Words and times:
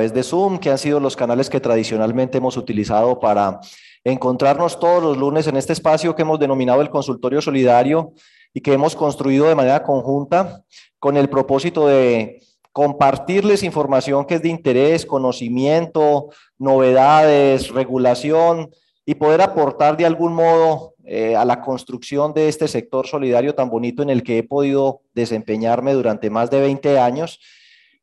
través 0.00 0.14
de 0.14 0.22
Zoom, 0.22 0.58
que 0.58 0.70
han 0.70 0.78
sido 0.78 0.98
los 0.98 1.14
canales 1.14 1.50
que 1.50 1.60
tradicionalmente 1.60 2.38
hemos 2.38 2.56
utilizado 2.56 3.20
para 3.20 3.60
encontrarnos 4.02 4.80
todos 4.80 5.02
los 5.02 5.18
lunes 5.18 5.46
en 5.46 5.58
este 5.58 5.74
espacio 5.74 6.16
que 6.16 6.22
hemos 6.22 6.38
denominado 6.38 6.80
el 6.80 6.88
consultorio 6.88 7.42
solidario 7.42 8.14
y 8.54 8.62
que 8.62 8.72
hemos 8.72 8.96
construido 8.96 9.46
de 9.46 9.54
manera 9.54 9.82
conjunta 9.82 10.64
con 10.98 11.18
el 11.18 11.28
propósito 11.28 11.86
de 11.86 12.40
compartirles 12.72 13.62
información 13.62 14.24
que 14.24 14.36
es 14.36 14.42
de 14.42 14.48
interés, 14.48 15.04
conocimiento, 15.04 16.30
novedades, 16.56 17.68
regulación 17.68 18.70
y 19.04 19.16
poder 19.16 19.42
aportar 19.42 19.98
de 19.98 20.06
algún 20.06 20.32
modo 20.32 20.94
eh, 21.04 21.36
a 21.36 21.44
la 21.44 21.60
construcción 21.60 22.32
de 22.32 22.48
este 22.48 22.68
sector 22.68 23.06
solidario 23.06 23.54
tan 23.54 23.68
bonito 23.68 24.02
en 24.02 24.08
el 24.08 24.22
que 24.22 24.38
he 24.38 24.42
podido 24.44 25.02
desempeñarme 25.12 25.92
durante 25.92 26.30
más 26.30 26.50
de 26.50 26.60
20 26.60 26.98
años. 26.98 27.38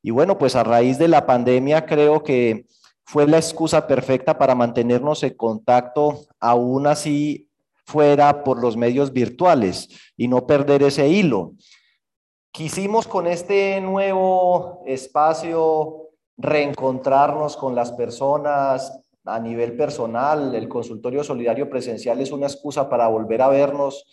Y 0.08 0.12
bueno, 0.12 0.38
pues 0.38 0.56
a 0.56 0.64
raíz 0.64 0.98
de 0.98 1.10
la 1.10 1.26
pandemia 1.26 1.86
creo 1.86 2.24
que 2.24 2.66
fue 3.04 3.28
la 3.28 3.36
excusa 3.36 3.88
perfecta 3.88 4.38
para 4.38 4.56
mantenernos 4.56 5.22
en 5.24 5.36
contacto, 5.36 6.22
aún 6.40 6.88
así 6.88 7.50
fuera 7.86 8.42
por 8.46 8.62
los 8.62 8.78
medios 8.78 9.12
virtuales 9.12 9.90
y 10.16 10.30
no 10.30 10.48
perder 10.48 10.84
ese 10.84 11.10
hilo. 11.10 11.56
Quisimos 12.54 13.06
con 13.06 13.28
este 13.28 13.82
nuevo 13.82 14.82
espacio 14.86 16.12
reencontrarnos 16.38 17.58
con 17.58 17.76
las 17.76 17.92
personas 17.92 19.02
a 19.26 19.42
nivel 19.42 19.76
personal. 19.76 20.56
El 20.56 20.70
consultorio 20.70 21.22
solidario 21.22 21.70
presencial 21.70 22.22
es 22.22 22.32
una 22.32 22.48
excusa 22.48 22.88
para 22.88 23.10
volver 23.10 23.42
a 23.42 23.50
vernos 23.50 24.06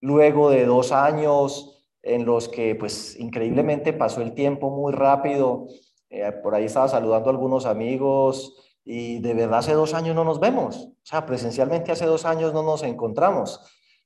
luego 0.00 0.50
de 0.50 0.66
dos 0.66 0.90
años 0.90 1.75
en 2.06 2.24
los 2.24 2.48
que 2.48 2.74
pues 2.76 3.18
increíblemente 3.18 3.92
pasó 3.92 4.22
el 4.22 4.32
tiempo 4.32 4.70
muy 4.70 4.92
rápido. 4.92 5.66
Eh, 6.08 6.30
por 6.42 6.54
ahí 6.54 6.64
estaba 6.64 6.88
saludando 6.88 7.28
a 7.28 7.32
algunos 7.32 7.66
amigos 7.66 8.54
y 8.84 9.18
de 9.18 9.34
verdad 9.34 9.58
hace 9.58 9.72
dos 9.72 9.92
años 9.92 10.14
no 10.14 10.24
nos 10.24 10.38
vemos. 10.38 10.76
O 10.76 10.94
sea, 11.02 11.26
presencialmente 11.26 11.90
hace 11.90 12.06
dos 12.06 12.24
años 12.24 12.54
no 12.54 12.62
nos 12.62 12.84
encontramos. 12.84 13.60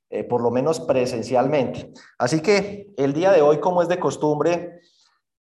Eh, 0.09 0.25
por 0.25 0.41
lo 0.41 0.51
menos 0.51 0.81
presencialmente. 0.81 1.93
Así 2.17 2.41
que 2.41 2.91
el 2.97 3.13
día 3.13 3.31
de 3.31 3.41
hoy, 3.41 3.59
como 3.59 3.81
es 3.81 3.87
de 3.87 3.99
costumbre, 3.99 4.81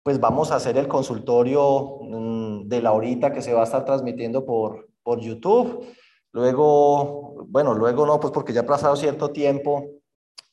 pues 0.03 0.19
vamos 0.19 0.51
a 0.51 0.57
hacer 0.57 0.77
el 0.77 0.87
consultorio 0.87 1.97
mm, 2.01 2.67
de 2.67 2.81
la 2.81 2.91
horita 2.91 3.31
que 3.31 3.41
se 3.41 3.53
va 3.53 3.61
a 3.61 3.63
estar 3.63 3.85
transmitiendo 3.85 4.45
por, 4.45 4.89
por 5.01 5.19
YouTube. 5.19 5.83
Luego, 6.31 7.45
bueno, 7.47 7.73
luego 7.73 8.05
no, 8.05 8.19
pues 8.19 8.31
porque 8.31 8.53
ya 8.53 8.61
ha 8.61 8.65
pasado 8.65 8.95
cierto 8.95 9.31
tiempo, 9.31 9.85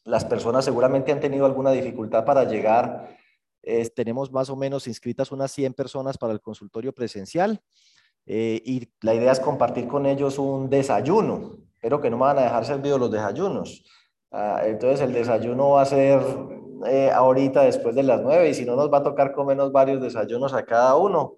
las 0.09 0.25
personas 0.25 0.65
seguramente 0.65 1.13
han 1.13 1.21
tenido 1.21 1.47
alguna 1.47 1.71
dificultad 1.71 2.25
para 2.25 2.45
llegar. 2.45 3.17
tenemos 3.95 4.33
más 4.33 4.49
o 4.49 4.57
menos 4.57 4.87
inscritas 4.87 5.31
unas 5.31 5.53
100 5.53 5.75
personas 5.75 6.17
para 6.17 6.33
el 6.33 6.41
consultorio 6.41 6.93
presencial 6.93 7.61
eh, 8.31 8.61
y 8.65 8.89
la 9.01 9.15
idea 9.15 9.33
es 9.33 9.41
compartir 9.41 9.89
con 9.89 10.05
ellos 10.05 10.39
un 10.39 10.69
desayuno. 10.69 11.57
Espero 11.75 12.01
que 12.01 12.11
no 12.11 12.19
me 12.19 12.25
van 12.25 12.39
a 12.39 12.43
dejar 12.43 12.65
servidos 12.67 13.01
los 13.01 13.11
desayunos. 13.11 13.85
Ah, 14.31 14.63
entonces 14.67 15.01
el 15.01 15.15
desayuno 15.15 15.71
va 15.71 15.83
a 15.83 15.87
ser 15.87 16.21
eh, 16.87 17.11
ahorita 17.11 17.63
después 17.63 17.95
de 17.95 18.03
las 18.03 18.21
nueve 18.21 18.51
y 18.51 18.55
si 18.55 18.67
no 18.67 18.77
nos 18.77 18.93
va 18.93 18.99
a 18.99 19.03
tocar 19.03 19.33
comernos 19.33 19.73
varios 19.73 20.03
desayunos 20.03 20.53
a 20.53 20.65
cada 20.65 20.97
uno. 20.97 21.37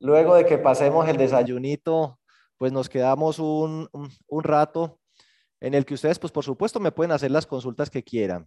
Luego 0.00 0.34
de 0.34 0.44
que 0.44 0.58
pasemos 0.58 1.08
el 1.08 1.16
desayunito, 1.16 2.18
pues 2.58 2.72
nos 2.72 2.90
quedamos 2.90 3.38
un, 3.38 3.88
rato 4.30 4.98
en 5.60 5.74
el 5.74 5.84
que 5.84 5.94
ustedes, 5.94 6.18
pues 6.18 6.32
por 6.32 6.44
supuesto, 6.44 6.80
me 6.80 6.92
pueden 6.92 7.12
hacer 7.12 7.30
las 7.30 7.46
consultas 7.46 7.90
que 7.90 8.02
quieran. 8.02 8.46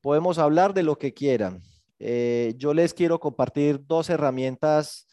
Podemos 0.00 0.38
hablar 0.38 0.72
de 0.74 0.82
lo 0.82 0.96
que 0.98 1.12
quieran. 1.12 1.62
Eh, 1.98 2.54
yo 2.56 2.72
les 2.72 2.94
quiero 2.94 3.20
compartir 3.20 3.84
dos 3.86 4.08
herramientas 4.08 5.06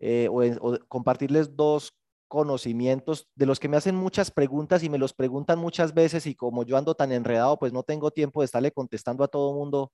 eh, 0.00 0.28
o, 0.30 0.42
o, 0.42 0.78
compartirles 0.88 1.54
dos 1.54 1.92
conocimientos 2.26 3.28
de 3.36 3.46
los 3.46 3.60
que 3.60 3.68
me 3.68 3.76
hacen 3.76 3.94
muchas 3.94 4.32
preguntas 4.32 4.82
y 4.82 4.88
me 4.88 4.98
los 4.98 5.12
preguntan 5.12 5.58
muchas 5.60 5.94
veces 5.94 6.26
y 6.26 6.34
como 6.34 6.64
yo 6.64 6.76
ando 6.76 6.96
tan 6.96 7.12
enredado, 7.12 7.56
pues 7.58 7.72
no 7.72 7.84
tengo 7.84 8.10
tiempo 8.10 8.40
de 8.40 8.46
estarle 8.46 8.72
contestando 8.72 9.22
a 9.22 9.28
todo 9.28 9.54
mundo 9.54 9.92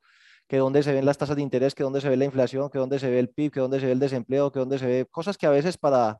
que 0.48 0.56
dónde 0.56 0.82
se 0.82 0.94
ven 0.94 1.04
las 1.04 1.18
tasas 1.18 1.36
de 1.36 1.42
interés, 1.42 1.74
que 1.74 1.82
dónde 1.82 2.00
se 2.00 2.08
ve 2.08 2.16
la 2.16 2.24
inflación, 2.24 2.70
que 2.70 2.78
dónde 2.78 2.98
se 2.98 3.10
ve 3.10 3.18
el 3.18 3.28
PIB, 3.28 3.52
que 3.52 3.60
dónde 3.60 3.78
se 3.78 3.86
ve 3.86 3.92
el 3.92 4.00
desempleo, 4.00 4.50
que 4.50 4.58
dónde 4.58 4.78
se 4.78 4.86
ve 4.86 5.06
cosas 5.10 5.36
que 5.36 5.46
a 5.46 5.50
veces 5.50 5.76
para, 5.76 6.18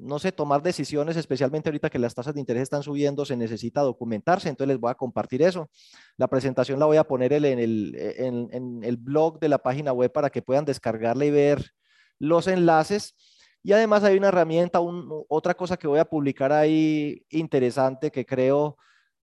no 0.00 0.18
sé, 0.18 0.32
tomar 0.32 0.62
decisiones, 0.62 1.16
especialmente 1.16 1.68
ahorita 1.68 1.90
que 1.90 1.98
las 1.98 2.14
tasas 2.14 2.34
de 2.34 2.40
interés 2.40 2.64
están 2.64 2.82
subiendo, 2.82 3.24
se 3.24 3.36
necesita 3.36 3.82
documentarse, 3.82 4.48
entonces 4.48 4.68
les 4.68 4.80
voy 4.80 4.90
a 4.90 4.94
compartir 4.94 5.42
eso. 5.42 5.70
La 6.16 6.28
presentación 6.28 6.78
la 6.78 6.86
voy 6.86 6.96
a 6.96 7.04
poner 7.04 7.32
en 7.32 7.58
el, 7.58 7.94
en, 7.96 8.80
el 8.82 8.96
blog 8.96 9.38
de 9.38 9.48
la 9.48 9.58
página 9.58 9.92
web 9.92 10.10
para 10.12 10.30
que 10.30 10.42
puedan 10.42 10.64
descargarla 10.64 11.24
y 11.24 11.30
ver 11.30 11.70
los 12.18 12.46
enlaces. 12.46 13.14
Y 13.62 13.72
además 13.72 14.04
hay 14.04 14.16
una 14.16 14.28
herramienta, 14.28 14.80
otra 15.28 15.54
cosa 15.54 15.76
que 15.76 15.86
voy 15.86 15.98
a 15.98 16.04
publicar 16.04 16.52
ahí 16.52 17.24
interesante 17.30 18.10
que 18.10 18.24
creo 18.24 18.76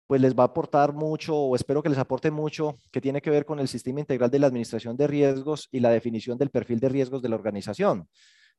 pues 0.09 0.21
les 0.21 0.33
va 0.33 0.41
a 0.41 0.47
aportar 0.47 0.91
mucho 0.91 1.35
o 1.35 1.55
espero 1.55 1.83
que 1.83 1.89
les 1.89 1.99
aporte 1.99 2.31
mucho, 2.31 2.79
que 2.91 2.99
tiene 2.99 3.21
que 3.21 3.29
ver 3.29 3.45
con 3.45 3.59
el 3.59 3.67
sistema 3.67 3.99
integral 3.99 4.31
de 4.31 4.39
la 4.39 4.47
administración 4.47 4.97
de 4.97 5.05
riesgos 5.05 5.69
y 5.71 5.81
la 5.81 5.91
definición 5.91 6.35
del 6.39 6.49
perfil 6.49 6.79
de 6.79 6.89
riesgos 6.89 7.21
de 7.21 7.29
la 7.29 7.35
organización. 7.35 8.09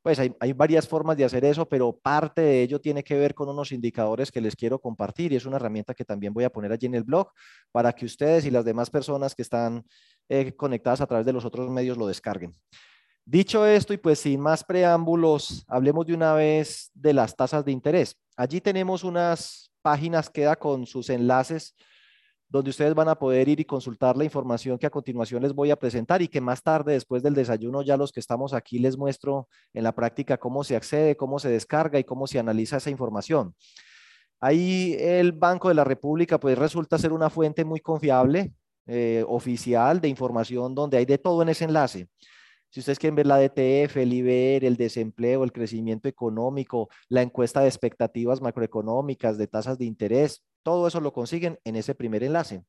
Pues 0.03 0.19
hay, 0.19 0.53
varias 0.55 0.89
formas 0.89 1.17
de 1.17 1.25
hacer 1.25 1.45
eso, 1.45 1.69
pero 1.69 1.93
parte 1.93 2.41
de 2.41 2.63
ello 2.63 2.81
tiene 2.81 3.05
que 3.05 3.17
ver 3.17 3.35
con 3.35 3.51
unos 3.51 3.71
indicadores 3.71 4.31
que 4.33 4.41
les 4.41 4.57
quiero 4.57 4.79
compartir 4.79 5.33
y 5.33 5.37
es 5.37 5.45
una 5.45 5.57
herramienta 5.57 5.93
que 5.93 6.07
también 6.07 6.33
voy 6.33 6.45
a 6.45 6.51
poner 6.51 6.73
allí 6.73 6.87
en 6.87 6.95
el 6.95 7.05
blog 7.05 7.31
para 7.71 7.93
que 7.93 8.07
ustedes 8.07 8.47
y 8.47 8.51
las 8.51 8.65
demás 8.65 8.89
personas 8.89 9.35
que 9.35 9.43
están 9.43 9.85
eh, 10.31 10.55
conectadas 10.57 11.03
a 11.03 11.07
través 11.07 11.27
de 11.27 11.35
los 11.35 11.45
otros 11.45 11.69
medios 11.71 11.99
lo 11.99 12.07
descarguen. 12.07 12.57
Dicho 13.27 13.67
esto, 13.67 13.93
y 13.93 13.99
pues 13.99 14.21
sin 14.21 14.41
más 14.41 14.65
preámbulos, 14.65 15.65
hablemos 15.69 16.07
de 16.07 16.15
una 16.15 16.33
vez 16.33 16.91
de 16.95 17.13
las 17.13 17.37
tasas 17.37 17.65
de 17.65 17.73
interés. 17.73 18.17
Allí 18.37 18.61
tenemos 18.63 19.05
unas 19.05 19.71
páginas 19.83 20.31
queda 20.31 20.57
con 20.57 20.87
sus 20.87 21.11
enlaces 21.11 21.75
donde 22.51 22.71
ustedes 22.71 22.95
van 22.95 23.09
a 23.09 23.15
poder 23.15 23.49
ir 23.49 23.61
y 23.61 23.65
consultar 23.65 24.17
la 24.17 24.25
información 24.25 24.77
que 24.77 24.87
a 24.87 24.91
continuación 24.91 25.41
les 25.41 25.55
voy 25.55 25.71
a 25.71 25.77
presentar 25.77 26.21
y 26.21 26.27
que 26.27 26.41
más 26.41 26.63
tarde, 26.63 26.93
después 26.93 27.23
del 27.23 27.35
desayuno, 27.35 27.83
ya 27.83 27.97
los 27.97 28.11
que 28.11 28.19
estamos 28.19 28.53
aquí 28.53 28.81
les 28.81 28.99
muestro 28.99 29.49
en 29.73 29.85
la 29.85 29.95
práctica 29.95 30.37
cómo 30.37 30.65
se 30.65 30.75
accede, 30.75 31.17
cómo 31.17 31.39
se 31.39 31.49
descarga 31.49 32.01
y 32.01 32.05
cómo 32.05 32.27
se 32.27 32.41
analiza 32.41 32.79
esa 32.79 32.91
información. 32.91 33.55
Ahí 34.41 34.97
el 34.99 35.31
Banco 35.31 35.69
de 35.69 35.75
la 35.75 35.85
República 35.85 36.41
pues 36.41 36.59
resulta 36.59 36.99
ser 36.99 37.13
una 37.13 37.31
fuente 37.31 37.65
muy 37.65 37.79
confiable, 37.79 38.53
eh, 38.87 39.25
oficial 39.29 40.01
de 40.01 40.09
información 40.09 40.75
donde 40.75 40.97
hay 40.97 41.05
de 41.05 41.19
todo 41.19 41.43
en 41.43 41.51
ese 41.51 41.67
enlace. 41.67 42.09
Si 42.71 42.81
ustedes 42.81 42.99
quieren 42.99 43.15
ver 43.15 43.27
la 43.27 43.39
DTF, 43.39 43.97
el 43.97 44.13
IBR, 44.13 44.67
el 44.67 44.77
desempleo, 44.77 45.45
el 45.45 45.53
crecimiento 45.53 46.09
económico, 46.09 46.89
la 47.09 47.23
encuesta 47.23 47.61
de 47.61 47.69
expectativas 47.69 48.41
macroeconómicas, 48.41 49.39
de 49.39 49.47
tasas 49.47 49.79
de 49.79 49.85
interés, 49.85 50.43
todo 50.63 50.89
eso 50.89 51.01
lo 51.01 51.13
consiguen 51.13 51.59
en 51.65 51.77
ese 51.77 51.95
primer 51.95 52.23
enlace. 52.23 52.63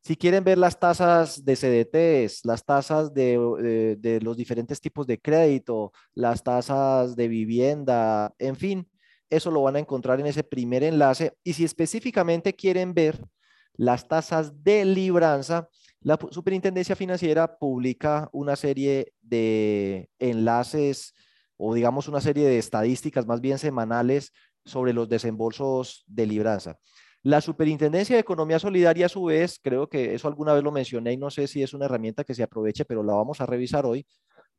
Si 0.00 0.16
quieren 0.16 0.44
ver 0.44 0.58
las 0.58 0.78
tasas 0.78 1.44
de 1.44 1.56
CDTs, 1.56 2.44
las 2.44 2.64
tasas 2.64 3.12
de, 3.12 4.20
los 4.22 4.36
diferentes 4.36 4.80
tipos 4.80 5.06
de 5.06 5.20
crédito, 5.20 5.92
las 6.14 6.42
tasas 6.42 7.16
de 7.16 7.28
vivienda, 7.28 8.32
en 8.38 8.56
fin, 8.56 8.88
eso 9.28 9.50
lo 9.50 9.62
van 9.62 9.76
a 9.76 9.80
encontrar 9.80 10.20
en 10.20 10.26
ese 10.26 10.44
primer 10.44 10.84
enlace. 10.84 11.36
Y 11.42 11.52
si 11.52 11.64
específicamente 11.64 12.54
quieren 12.54 12.94
ver 12.94 13.26
las 13.74 14.08
tasas 14.08 14.62
de 14.62 14.84
libranza, 14.84 15.68
la 16.00 16.18
Superintendencia 16.30 16.96
Financiera 16.96 17.58
publica 17.58 18.28
una 18.32 18.56
serie 18.56 19.12
de 19.20 20.08
enlaces 20.18 21.14
o 21.56 21.74
digamos 21.74 22.06
una 22.06 22.20
serie 22.20 22.46
de 22.46 22.58
estadísticas 22.58 23.26
más 23.26 23.40
bien 23.40 23.58
semanales 23.58 24.32
sobre 24.68 24.92
los 24.92 25.08
desembolsos 25.08 26.04
de 26.06 26.26
libranza. 26.26 26.78
La 27.22 27.40
Superintendencia 27.40 28.14
de 28.14 28.20
Economía 28.20 28.58
Solidaria, 28.58 29.06
a 29.06 29.08
su 29.08 29.24
vez, 29.24 29.58
creo 29.62 29.88
que 29.88 30.14
eso 30.14 30.28
alguna 30.28 30.54
vez 30.54 30.62
lo 30.62 30.70
mencioné 30.70 31.12
y 31.14 31.16
no 31.16 31.30
sé 31.30 31.48
si 31.48 31.62
es 31.62 31.74
una 31.74 31.86
herramienta 31.86 32.22
que 32.22 32.34
se 32.34 32.44
aproveche, 32.44 32.84
pero 32.84 33.02
la 33.02 33.14
vamos 33.14 33.40
a 33.40 33.46
revisar 33.46 33.84
hoy, 33.84 34.06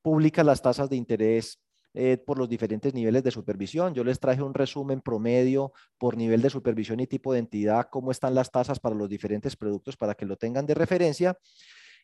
publica 0.01 0.43
las 0.43 0.61
tasas 0.61 0.89
de 0.89 0.97
interés 0.97 1.61
eh, 1.93 2.17
por 2.17 2.37
los 2.37 2.49
diferentes 2.49 2.93
niveles 2.93 3.23
de 3.23 3.31
supervisión. 3.31 3.93
Yo 3.93 4.03
les 4.03 4.19
traje 4.19 4.43
un 4.43 4.53
resumen 4.53 5.01
promedio 5.01 5.71
por 5.97 6.17
nivel 6.17 6.41
de 6.41 6.49
supervisión 6.49 6.99
y 6.99 7.07
tipo 7.07 7.33
de 7.33 7.39
entidad, 7.39 7.87
cómo 7.89 8.11
están 8.11 8.35
las 8.35 8.51
tasas 8.51 8.79
para 8.79 8.95
los 8.95 9.09
diferentes 9.09 9.55
productos 9.55 9.97
para 9.97 10.13
que 10.13 10.25
lo 10.25 10.35
tengan 10.35 10.65
de 10.65 10.75
referencia. 10.75 11.37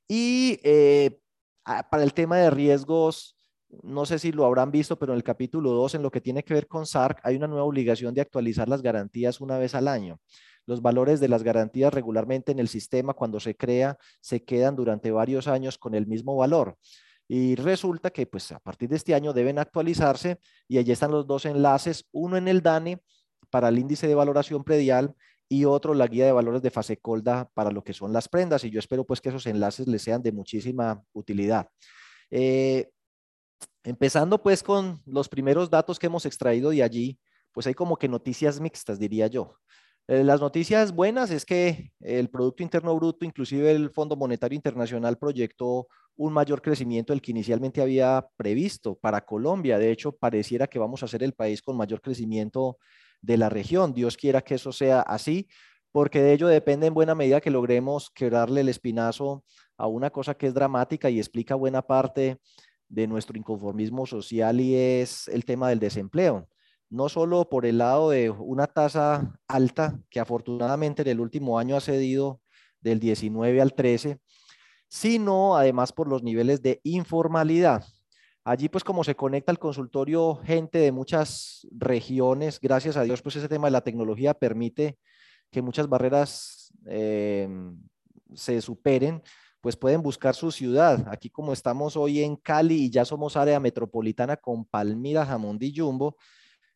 Y 0.08 0.60
eh, 0.64 1.20
para 1.64 2.04
el 2.04 2.14
tema 2.14 2.38
de 2.38 2.50
riesgos, 2.50 3.36
no 3.84 4.06
sé 4.06 4.20
si 4.20 4.32
lo 4.32 4.46
habrán 4.46 4.72
visto, 4.72 4.98
pero 4.98 5.14
en 5.14 5.18
el 5.18 5.24
capítulo 5.24 5.72
2, 5.72 5.96
en 5.96 6.04
lo 6.04 6.12
que 6.12 6.22
tiene 6.22 6.44
que 6.44 6.54
ver 6.54 6.68
con 6.68 6.86
SARC, 6.86 7.20
hay 7.24 7.36
una 7.36 7.48
nueva 7.48 7.64
obligación 7.64 8.14
de 8.14 8.22
actualizar 8.22 8.70
las 8.70 8.82
garantías 8.82 9.42
una 9.42 9.58
vez 9.58 9.76
al 9.76 9.88
año. 9.88 10.20
Los 10.66 10.82
valores 10.82 11.20
de 11.20 11.28
las 11.28 11.44
garantías 11.44 11.94
regularmente 11.94 12.52
en 12.52 12.60
el 12.60 12.68
sistema, 12.68 13.14
cuando 13.14 13.40
se 13.40 13.56
crea, 13.56 13.98
se 14.22 14.44
quedan 14.44 14.76
durante 14.76 15.12
varios 15.12 15.48
años 15.48 15.78
con 15.78 15.94
el 15.94 16.08
mismo 16.08 16.36
valor. 16.36 16.78
Y 17.28 17.56
resulta 17.56 18.12
que 18.12 18.28
pues 18.28 18.52
a 18.52 18.60
partir 18.60 18.90
de 18.90 18.98
este 18.98 19.16
año 19.16 19.34
deben 19.34 19.58
actualizarse 19.58 20.40
y 20.68 20.78
allí 20.78 20.92
están 20.92 21.12
los 21.12 21.26
dos 21.26 21.46
enlaces, 21.46 22.08
uno 22.12 22.38
en 22.38 22.48
el 22.48 22.62
DANE 22.62 23.02
para 23.50 23.70
el 23.70 23.80
índice 23.80 24.08
de 24.08 24.16
valoración 24.16 24.64
predial 24.64 25.16
y 25.48 25.66
otro 25.66 25.94
la 25.94 26.08
guía 26.08 26.26
de 26.26 26.32
valores 26.32 26.62
de 26.62 26.72
fase 26.72 26.98
colda 26.98 27.50
para 27.54 27.72
lo 27.72 27.84
que 27.84 27.94
son 27.94 28.14
las 28.14 28.28
prendas 28.28 28.64
y 28.64 28.70
yo 28.70 28.80
espero 28.80 29.06
pues 29.06 29.22
que 29.22 29.30
esos 29.30 29.46
enlaces 29.48 29.88
les 29.88 30.02
sean 30.02 30.22
de 30.22 30.32
muchísima 30.32 31.04
utilidad. 31.14 31.68
Eh, 32.30 32.90
Empezando 33.86 34.42
pues 34.42 34.64
con 34.64 35.00
los 35.06 35.30
primeros 35.30 35.70
datos 35.70 36.00
que 36.00 36.08
hemos 36.08 36.26
extraído 36.26 36.72
de 36.72 36.82
allí, 36.82 37.20
pues 37.52 37.68
hay 37.68 37.76
como 37.76 37.98
que 37.98 38.08
noticias 38.08 38.60
mixtas, 38.60 38.98
diría 38.98 39.28
yo. 39.28 39.60
Eh, 40.08 40.24
las 40.24 40.42
noticias 40.42 40.92
buenas 40.92 41.30
es 41.30 41.46
que 41.46 41.92
el 42.00 42.30
Producto 42.30 42.64
Interno 42.64 42.96
Bruto, 42.96 43.26
inclusive 43.26 43.72
el 43.72 43.92
Fondo 43.92 44.16
Monetario 44.16 44.56
Internacional 44.56 45.20
proyectó 45.20 45.88
un 46.16 46.34
mayor 46.34 46.64
crecimiento 46.64 47.14
del 47.14 47.22
que 47.22 47.30
inicialmente 47.30 47.80
había 47.80 48.28
previsto 48.36 48.96
para 48.96 49.24
Colombia. 49.24 49.78
De 49.78 49.92
hecho, 49.92 50.12
pareciera 50.12 50.66
que 50.66 50.80
vamos 50.80 51.04
a 51.04 51.08
ser 51.08 51.22
el 51.22 51.34
país 51.34 51.62
con 51.62 51.78
mayor 51.78 52.02
crecimiento 52.02 52.80
de 53.22 53.38
la 53.38 53.50
región. 53.50 53.94
Dios 53.94 54.18
quiera 54.18 54.42
que 54.42 54.56
eso 54.56 54.72
sea 54.72 55.02
así, 55.02 55.48
porque 55.92 56.22
de 56.24 56.34
ello 56.34 56.48
depende 56.48 56.88
en 56.88 56.94
buena 56.96 57.14
medida 57.14 57.40
que 57.40 57.52
logremos 57.52 58.10
quebrarle 58.10 58.62
el 58.62 58.70
espinazo 58.70 59.44
a 59.78 59.86
una 59.86 60.10
cosa 60.10 60.36
que 60.36 60.48
es 60.48 60.56
dramática 60.56 61.12
y 61.12 61.20
explica 61.20 61.54
buena 61.54 61.84
parte 61.84 62.40
de 62.88 63.08
nuestro 63.08 63.38
inconformismo 63.38 64.06
social 64.06 64.60
y 64.60 64.76
es 64.76 65.28
el 65.28 65.46
tema 65.46 65.70
del 65.70 65.80
desempleo. 65.80 66.48
No 66.90 67.10
solo 67.10 67.50
por 67.50 67.66
el 67.66 67.80
lado 67.80 68.12
de 68.12 68.30
una 68.30 68.68
tasa 68.68 69.40
alta 69.48 70.00
que 70.10 70.20
afortunadamente 70.20 71.02
en 71.02 71.08
el 71.10 71.20
último 71.20 71.58
año 71.58 71.76
ha 71.76 71.82
cedido 71.82 72.42
del 72.80 73.00
19 73.00 73.62
al 73.62 73.74
13, 73.74 74.20
sino 74.88 75.58
además 75.58 75.92
por 75.92 76.08
los 76.08 76.24
niveles 76.24 76.62
de 76.62 76.80
informalidad. 76.84 77.84
Allí, 78.44 78.70
pues 78.70 78.84
como 78.84 79.04
se 79.04 79.16
conecta 79.16 79.52
al 79.52 79.58
consultorio 79.58 80.36
gente 80.36 80.78
de 80.78 80.92
muchas 80.92 81.68
regiones, 81.72 82.60
gracias 82.62 82.96
a 82.96 83.02
Dios, 83.02 83.24
pues 83.24 83.36
ese 83.36 83.50
tema 83.50 83.68
de 83.68 83.72
la 83.72 83.82
tecnología 83.82 84.36
permite 84.36 85.00
que 85.52 85.64
muchas 85.64 85.90
barreras 85.90 86.72
eh, 86.86 87.50
se 88.36 88.62
superen, 88.62 89.24
pues 89.66 89.76
pueden 89.76 90.04
buscar 90.04 90.36
su 90.36 90.52
ciudad. 90.52 91.08
Aquí 91.10 91.28
como 91.28 91.52
estamos 91.52 91.98
hoy 91.98 92.22
en 92.22 92.36
Cali 92.36 92.84
y 92.84 92.90
ya 92.92 93.04
somos 93.04 93.36
área 93.36 93.60
metropolitana 93.60 94.38
con 94.38 94.64
Palmira, 94.64 95.26
Jamón 95.26 95.58
y 95.60 95.76
Jumbo, 95.76 96.18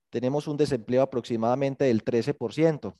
tenemos 0.09 0.47
un 0.47 0.57
desempleo 0.57 1.03
aproximadamente 1.03 1.85
del 1.85 2.03
13%. 2.03 2.95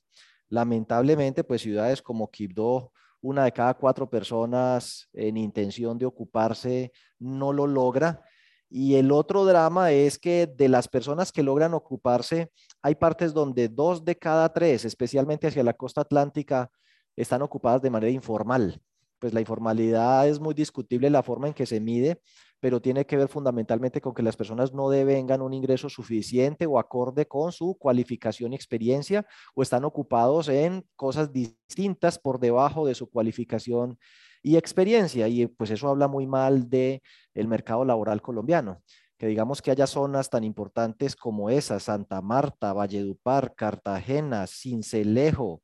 Lamentablemente, 0.50 1.44
pues 1.44 1.64
ciudades 1.64 2.04
como 2.04 2.30
Quibdó, 2.30 2.92
una 3.20 3.46
de 3.46 3.52
cada 3.52 3.74
cuatro 3.74 4.08
personas 4.08 5.10
en 5.12 5.38
intención 5.38 5.98
de 5.98 6.06
ocuparse 6.06 6.92
no 7.18 7.52
lo 7.52 7.66
logra 7.66 8.22
y 8.70 8.94
el 8.94 9.12
otro 9.12 9.44
drama 9.44 9.92
es 9.92 10.20
que 10.20 10.46
de 10.46 10.70
las 10.70 10.88
personas 10.88 11.32
que 11.32 11.42
logran 11.42 11.74
ocuparse, 11.74 12.52
hay 12.84 12.94
partes 12.94 13.34
donde 13.34 13.68
dos 13.70 14.06
de 14.06 14.16
cada 14.16 14.54
tres, 14.54 14.86
especialmente 14.86 15.48
hacia 15.48 15.64
la 15.64 15.74
costa 15.74 16.02
atlántica, 16.02 16.70
están 17.16 17.42
ocupadas 17.42 17.82
de 17.82 17.90
manera 17.90 18.12
informal. 18.12 18.80
Pues 19.20 19.34
la 19.34 19.42
informalidad 19.42 20.28
es 20.28 20.40
muy 20.40 20.54
discutible 20.54 21.10
la 21.10 21.24
forma 21.24 21.48
en 21.48 21.54
que 21.54 21.66
se 21.66 21.80
mide, 21.80 22.22
pero 22.60 22.82
tiene 22.82 23.06
que 23.06 23.18
ver 23.18 23.28
fundamentalmente 23.28 24.02
con 24.02 24.14
que 24.14 24.24
las 24.24 24.36
personas 24.36 24.74
no 24.74 24.90
devengan 24.90 25.42
un 25.42 25.54
ingreso 25.54 25.90
suficiente 25.90 26.66
o 26.66 26.80
acorde 26.80 27.28
con 27.28 27.52
su 27.52 27.78
cualificación 27.78 28.54
y 28.54 28.56
experiencia 28.56 29.26
o 29.56 29.62
están 29.62 29.86
ocupados 29.86 30.50
en 30.50 30.86
cosas 30.96 31.32
distintas 31.32 32.18
por 32.18 32.40
debajo 32.40 32.86
de 32.86 32.96
su 32.96 33.10
cualificación 33.10 33.98
y 34.42 34.58
experiencia. 34.58 35.28
Y 35.28 35.48
pues 35.48 35.70
eso 35.72 35.90
habla 35.90 36.08
muy 36.08 36.28
mal 36.28 36.70
de 36.70 37.02
el 37.34 37.48
mercado 37.48 37.86
laboral 37.86 38.22
colombiano. 38.22 38.82
Que 39.18 39.28
digamos 39.28 39.62
que 39.62 39.72
haya 39.72 39.86
zonas 39.86 40.30
tan 40.30 40.46
importantes 40.46 41.16
como 41.16 41.50
esa, 41.50 41.80
Santa 41.82 42.22
Marta, 42.22 42.72
Valledupar, 42.72 43.54
Cartagena, 43.54 44.48
Cincelejo, 44.48 45.62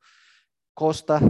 Costa, 0.73 1.21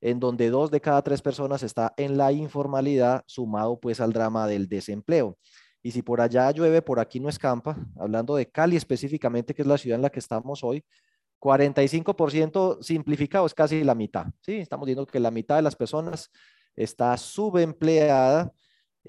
en 0.00 0.20
donde 0.20 0.50
dos 0.50 0.70
de 0.70 0.80
cada 0.80 1.02
tres 1.02 1.22
personas 1.22 1.62
está 1.62 1.92
en 1.96 2.16
la 2.16 2.32
informalidad, 2.32 3.22
sumado 3.26 3.78
pues 3.80 4.00
al 4.00 4.12
drama 4.12 4.46
del 4.46 4.68
desempleo. 4.68 5.38
Y 5.82 5.92
si 5.92 6.02
por 6.02 6.20
allá 6.20 6.50
llueve, 6.50 6.82
por 6.82 7.00
aquí 7.00 7.20
no 7.20 7.28
escampa, 7.28 7.76
hablando 7.96 8.36
de 8.36 8.50
Cali 8.50 8.76
específicamente, 8.76 9.54
que 9.54 9.62
es 9.62 9.68
la 9.68 9.78
ciudad 9.78 9.96
en 9.96 10.02
la 10.02 10.10
que 10.10 10.18
estamos 10.18 10.62
hoy, 10.64 10.84
45% 11.40 12.82
simplificado 12.82 13.46
es 13.46 13.54
casi 13.54 13.84
la 13.84 13.94
mitad. 13.94 14.26
Sí, 14.40 14.56
estamos 14.56 14.86
viendo 14.86 15.06
que 15.06 15.20
la 15.20 15.30
mitad 15.30 15.56
de 15.56 15.62
las 15.62 15.76
personas 15.76 16.30
está 16.74 17.16
subempleada 17.16 18.52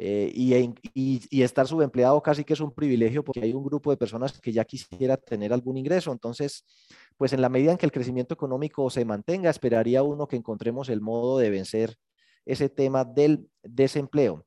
eh, 0.01 0.31
y, 0.33 1.43
estar 1.43 1.67
subempleado 1.67 2.21
casi 2.23 2.45
que 2.45 2.53
es 2.53 2.61
un 2.61 2.71
privilegio 2.71 3.21
porque 3.21 3.41
hay 3.41 3.53
un 3.53 3.65
grupo 3.65 3.91
de 3.91 3.97
personas 3.97 4.39
que 4.39 4.53
ya 4.53 4.63
quisiera 4.63 5.17
tener 5.17 5.51
algún 5.51 5.75
ingreso. 5.75 6.13
Entonces, 6.13 6.63
pues 7.17 7.33
en 7.33 7.41
la 7.41 7.49
medida 7.49 7.73
en 7.73 7.77
que 7.77 7.85
el 7.85 7.91
crecimiento 7.91 8.33
económico 8.33 8.89
se 8.89 9.03
mantenga, 9.03 9.49
esperaría 9.49 10.01
uno 10.01 10.25
que 10.25 10.37
encontremos 10.37 10.87
el 10.87 11.01
modo 11.01 11.37
de 11.37 11.49
vencer 11.49 11.97
ese 12.45 12.69
tema 12.69 13.03
del 13.03 13.49
desempleo. 13.61 14.45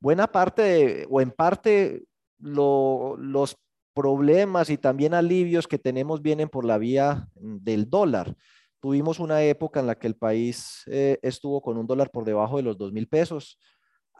Buena 0.00 0.26
parte 0.26 1.06
o 1.08 1.20
en 1.20 1.30
parte 1.30 2.02
los 2.40 3.56
problemas 3.94 4.70
y 4.70 4.76
también 4.76 5.14
alivios 5.14 5.68
que 5.68 5.78
tenemos 5.78 6.20
vienen 6.20 6.48
por 6.48 6.64
la 6.64 6.78
vía 6.78 7.28
del 7.36 7.88
dólar. 7.88 8.34
Tuvimos 8.80 9.20
una 9.20 9.40
época 9.44 9.78
en 9.78 9.86
la 9.86 9.94
que 9.96 10.08
el 10.08 10.16
país 10.16 10.82
eh, 10.86 11.20
estuvo 11.22 11.62
con 11.62 11.78
un 11.78 11.86
dólar 11.86 12.10
por 12.10 12.24
debajo 12.24 12.56
de 12.56 12.64
los 12.64 12.76
dos 12.76 12.92
mil 12.92 13.06
pesos. 13.06 13.56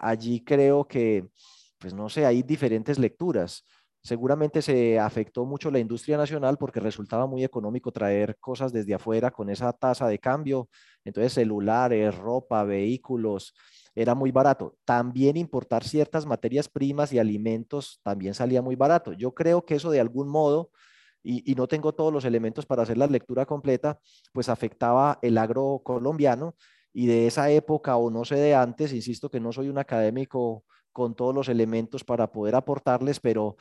Allí 0.00 0.42
creo 0.42 0.86
que, 0.88 1.28
pues 1.78 1.92
no 1.92 2.08
sé, 2.08 2.24
hay 2.24 2.42
diferentes 2.42 2.98
lecturas. 2.98 3.64
Seguramente 4.02 4.62
se 4.62 4.98
afectó 4.98 5.44
mucho 5.44 5.70
la 5.70 5.78
industria 5.78 6.16
nacional 6.16 6.56
porque 6.56 6.80
resultaba 6.80 7.26
muy 7.26 7.44
económico 7.44 7.92
traer 7.92 8.38
cosas 8.38 8.72
desde 8.72 8.94
afuera 8.94 9.30
con 9.30 9.50
esa 9.50 9.72
tasa 9.74 10.08
de 10.08 10.18
cambio. 10.18 10.70
Entonces, 11.04 11.34
celulares, 11.34 12.16
ropa, 12.16 12.64
vehículos, 12.64 13.52
era 13.94 14.14
muy 14.14 14.32
barato. 14.32 14.76
También 14.86 15.36
importar 15.36 15.84
ciertas 15.84 16.24
materias 16.24 16.68
primas 16.68 17.12
y 17.12 17.18
alimentos 17.18 18.00
también 18.02 18.32
salía 18.32 18.62
muy 18.62 18.76
barato. 18.76 19.12
Yo 19.12 19.34
creo 19.34 19.66
que 19.66 19.74
eso 19.74 19.90
de 19.90 20.00
algún 20.00 20.28
modo 20.28 20.70
y, 21.22 21.54
no 21.54 21.68
tengo 21.68 21.92
todos 21.92 22.12
los 22.12 22.24
elementos 22.24 22.64
para 22.64 22.82
hacer 22.82 22.96
la 22.96 23.06
lectura 23.06 23.44
completa, 23.44 23.98
pues 24.32 24.48
afectaba 24.48 25.18
el 25.20 25.36
agro 25.36 25.82
colombiano 25.84 26.56
y 26.92 27.06
de 27.06 27.26
esa 27.26 27.50
época 27.50 27.96
o 27.96 28.10
no 28.10 28.24
sé 28.24 28.36
de 28.36 28.54
antes, 28.54 28.92
insisto 28.92 29.30
que 29.30 29.40
no 29.40 29.52
soy 29.52 29.68
un 29.68 29.78
académico 29.78 30.64
con 30.92 31.14
todos 31.14 31.34
los 31.34 31.48
elementos 31.48 32.04
para 32.04 32.30
poder 32.32 32.54
aportarles, 32.54 33.20
pero 33.20 33.56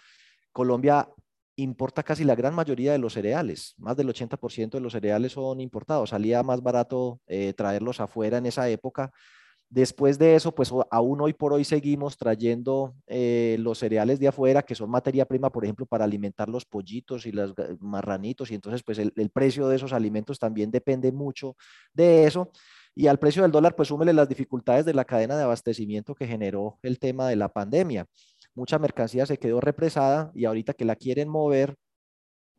Colombia 0.52 1.10
importa 1.56 2.04
casi 2.04 2.24
la 2.24 2.36
gran 2.36 2.56
mayoría 2.56 2.92
de 2.92 2.98
los 2.98 3.14
cereales, 3.14 3.76
más 3.78 3.98
del 3.98 4.10
80% 4.10 4.78
de 4.78 4.80
los 4.80 4.94
cereales 4.94 5.34
son 5.34 5.60
importados, 5.60 6.12
salía 6.12 6.42
más 6.42 6.64
barato 6.64 7.20
eh, 7.28 7.54
traerlos 7.54 8.00
afuera 8.00 8.38
en 8.38 8.46
esa 8.46 8.70
época 8.70 9.12
Después 9.72 10.18
de 10.18 10.34
eso, 10.34 10.54
pues 10.56 10.72
aún 10.90 11.22
hoy 11.22 11.34
por 11.34 11.54
hoy 11.54 11.64
seguimos 11.64 12.18
trayendo 12.18 12.96
eh, 13.06 13.56
los 13.60 13.78
cereales 13.78 14.20
de 14.20 14.28
afuera, 14.28 14.64
que 14.64 14.74
son 14.74 14.90
materia 14.90 15.26
prima, 15.26 15.52
por 15.52 15.64
ejemplo, 15.64 15.86
para 15.86 16.06
alimentar 16.06 16.50
los 16.50 16.66
pollitos 16.66 17.28
y 17.28 17.32
los 17.32 17.54
marranitos, 17.80 18.50
y 18.50 18.56
entonces 18.56 18.82
pues 18.82 18.98
el, 18.98 19.30
precio 19.30 19.68
de 19.68 19.76
esos 19.76 19.94
alimentos 19.94 20.40
también 20.40 20.72
depende 20.72 21.12
mucho 21.12 21.56
de 21.94 22.26
eso. 22.26 22.52
Y 23.00 23.08
al 23.08 23.18
precio 23.18 23.44
del 23.44 23.52
dólar, 23.54 23.78
pues 23.78 23.88
súmele 23.88 24.12
las 24.12 24.28
dificultades 24.28 24.84
de 24.84 24.94
la 24.94 25.06
cadena 25.06 25.38
de 25.38 25.44
abastecimiento 25.44 26.14
que 26.14 26.28
generó 26.28 26.80
el 26.82 27.00
tema 27.00 27.30
de 27.30 27.38
la 27.38 27.48
pandemia. 27.48 28.06
Mucha 28.54 28.78
mercancía 28.78 29.26
se 29.26 29.38
quedó 29.38 29.62
represada 29.62 30.32
y 30.36 30.44
ahorita 30.44 30.74
que 30.74 30.84
la 30.84 30.98
quieren 30.98 31.30
mover, 31.30 31.78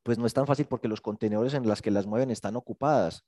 pues 0.03 0.17
no 0.17 0.25
es 0.25 0.33
tan 0.33 0.47
fácil 0.47 0.65
porque 0.65 0.89
los 0.89 1.03
contenedores 1.03 1.53
en 1.53 1.69
las 1.69 1.83
que 1.83 1.91
las 1.91 2.07
mueven 2.07 2.31
están 2.31 2.57
ocupadas. 2.57 3.23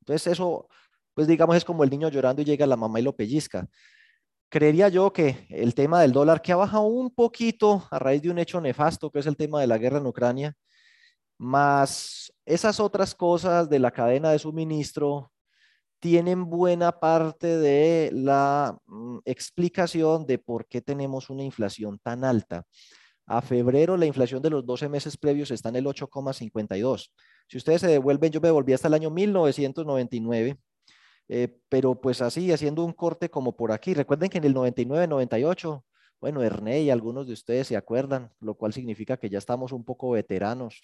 Entonces 0.00 0.32
eso 0.32 0.66
pues 1.12 1.26
digamos 1.26 1.54
es 1.54 1.66
como 1.66 1.84
el 1.84 1.90
niño 1.90 2.08
llorando 2.08 2.40
y 2.40 2.46
llega 2.46 2.66
la 2.66 2.78
mamá 2.78 2.98
y 2.98 3.02
lo 3.02 3.14
pellizca. 3.14 3.68
Creería 4.48 4.88
yo 4.88 5.12
que 5.12 5.46
el 5.50 5.74
tema 5.74 6.00
del 6.00 6.12
dólar, 6.12 6.40
que 6.40 6.52
ha 6.52 6.56
bajado 6.56 6.84
un 6.84 7.14
poquito 7.14 7.86
a 7.90 7.98
raíz 7.98 8.22
de 8.22 8.30
un 8.30 8.38
hecho 8.38 8.58
nefasto, 8.62 9.10
que 9.10 9.18
es 9.18 9.26
el 9.26 9.36
tema 9.36 9.60
de 9.60 9.66
la 9.66 9.76
guerra 9.76 9.98
en 9.98 10.06
Ucrania, 10.06 10.54
más 11.36 12.32
esas 12.46 12.80
otras 12.80 13.14
cosas 13.14 13.68
de 13.68 13.80
la 13.80 13.90
cadena 13.90 14.30
de 14.30 14.38
suministro, 14.38 15.30
tienen 16.04 16.50
buena 16.50 17.00
parte 17.00 17.56
de 17.56 18.10
la 18.12 18.76
mm, 18.84 19.20
explicación 19.24 20.26
de 20.26 20.36
por 20.36 20.66
qué 20.66 20.82
tenemos 20.82 21.30
una 21.30 21.42
inflación 21.42 21.98
tan 21.98 22.24
alta. 22.24 22.66
A 23.24 23.40
febrero 23.40 23.96
la 23.96 24.04
inflación 24.04 24.42
de 24.42 24.50
los 24.50 24.66
12 24.66 24.90
meses 24.90 25.16
previos 25.16 25.50
está 25.50 25.70
en 25.70 25.76
el 25.76 25.86
8,52. 25.86 27.10
Si 27.48 27.56
ustedes 27.56 27.80
se 27.80 27.86
devuelven, 27.86 28.30
yo 28.30 28.42
me 28.42 28.50
volví 28.50 28.74
hasta 28.74 28.88
el 28.88 28.92
año 28.92 29.08
1999 29.08 30.58
eh, 31.26 31.48
pero 31.70 31.98
pues 31.98 32.20
así, 32.20 32.52
haciendo 32.52 32.84
un 32.84 32.92
corte 32.92 33.30
como 33.30 33.56
por 33.56 33.72
aquí. 33.72 33.94
Recuerden 33.94 34.28
que 34.28 34.36
en 34.36 34.44
el 34.44 34.52
99, 34.52 35.06
98, 35.06 35.86
bueno, 36.20 36.42
Ernei, 36.42 36.90
algunos 36.90 37.26
de 37.26 37.32
ustedes 37.32 37.68
se 37.68 37.78
acuerdan, 37.78 38.30
lo 38.40 38.56
cual 38.56 38.74
significa 38.74 39.16
que 39.16 39.30
ya 39.30 39.38
estamos 39.38 39.72
un 39.72 39.86
poco 39.86 40.10
veteranos. 40.10 40.82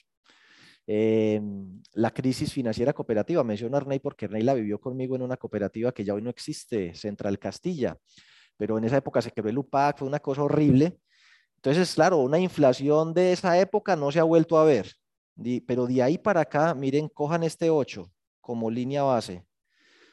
Em, 0.93 1.81
la 1.93 2.11
crisis 2.11 2.53
financiera 2.53 2.93
cooperativa, 2.93 3.45
menciono 3.45 3.77
a 3.77 3.81
Ernei 3.81 4.01
porque 4.01 4.25
Ernei 4.25 4.43
la 4.43 4.55
vivió 4.55 4.81
conmigo 4.81 5.15
en 5.15 5.23
una 5.23 5.37
cooperativa 5.37 5.93
que 5.93 6.03
ya 6.05 6.15
hoy 6.15 6.21
no 6.21 6.31
existe, 6.31 6.95
Central 6.97 7.39
Castilla, 7.39 7.97
pero 8.57 8.77
en 8.77 8.83
esa 8.83 8.97
época 8.97 9.23
se 9.23 9.31
quebró 9.31 9.51
el 9.51 9.59
UPAC, 9.59 9.99
fue 9.99 10.09
una 10.09 10.19
cosa 10.19 10.43
horrible. 10.43 10.99
Entonces, 11.55 11.95
claro, 11.95 12.17
una 12.19 12.41
inflación 12.41 13.15
de 13.15 13.31
esa 13.31 13.57
época 13.61 13.95
no 13.95 14.11
se 14.11 14.19
ha 14.19 14.25
vuelto 14.25 14.59
a 14.59 14.65
ver, 14.65 14.93
pero 15.65 15.87
de 15.87 16.03
ahí 16.03 16.19
para 16.19 16.41
acá, 16.41 16.75
miren, 16.75 17.09
cojan 17.09 17.45
este 17.45 17.71
8 17.71 18.11
como 18.41 18.69
línea 18.69 19.05
base 19.05 19.45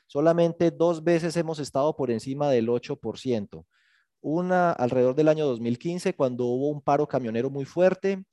Solamente 0.06 0.70
dos 0.70 1.04
veces 1.04 1.36
hemos 1.38 1.58
estado 1.58 1.96
por 1.96 2.12
encima 2.12 2.52
del 2.52 2.70
8%. 2.70 3.66
Una 4.22 4.74
alrededor 4.74 5.16
del 5.16 5.30
año 5.30 5.48
2015, 5.48 6.14
cuando 6.14 6.46
hubo 6.46 6.70
un 6.70 6.82
paro 6.84 7.08
camionero 7.08 7.50
muy 7.50 7.66
fuerte, 7.66 8.24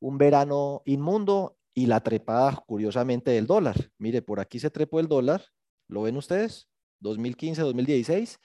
un 0.00 0.16
verano 0.16 0.80
inmundo 0.86 1.58
y 1.74 1.86
la 1.86 2.00
trepada, 2.00 2.62
curiosamente, 2.66 3.30
del 3.30 3.46
dólar. 3.46 3.90
Mire, 3.98 4.22
por 4.22 4.40
aquí 4.40 4.58
se 4.58 4.70
trepó 4.70 5.00
el 5.00 5.08
dólar, 5.08 5.44
¿lo 5.88 6.02
ven 6.02 6.16
ustedes? 6.16 6.68
2015, 7.00 7.62
2016. 7.62 8.38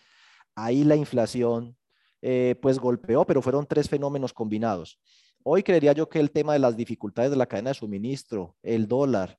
Ahí 0.56 0.84
la 0.84 0.96
inflación, 0.96 1.78
eh, 2.22 2.56
pues 2.62 2.80
golpeó, 2.80 3.26
pero 3.26 3.42
fueron 3.42 3.66
tres 3.68 3.90
fenómenos 3.90 4.34
combinados. 4.34 5.00
Hoy 5.44 5.64
creería 5.64 5.94
yo 5.94 6.10
que 6.10 6.20
el 6.20 6.32
tema 6.32 6.54
de 6.54 6.60
las 6.60 6.76
dificultades 6.76 7.32
de 7.32 7.38
la 7.38 7.46
cadena 7.46 7.70
de 7.70 7.76
suministro, 7.76 8.56
el 8.64 8.88
dólar, 8.88 9.38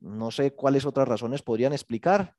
no 0.00 0.30
sé 0.30 0.52
cuáles 0.52 0.84
otras 0.84 1.08
razones 1.08 1.42
podrían 1.42 1.72
explicar, 1.72 2.36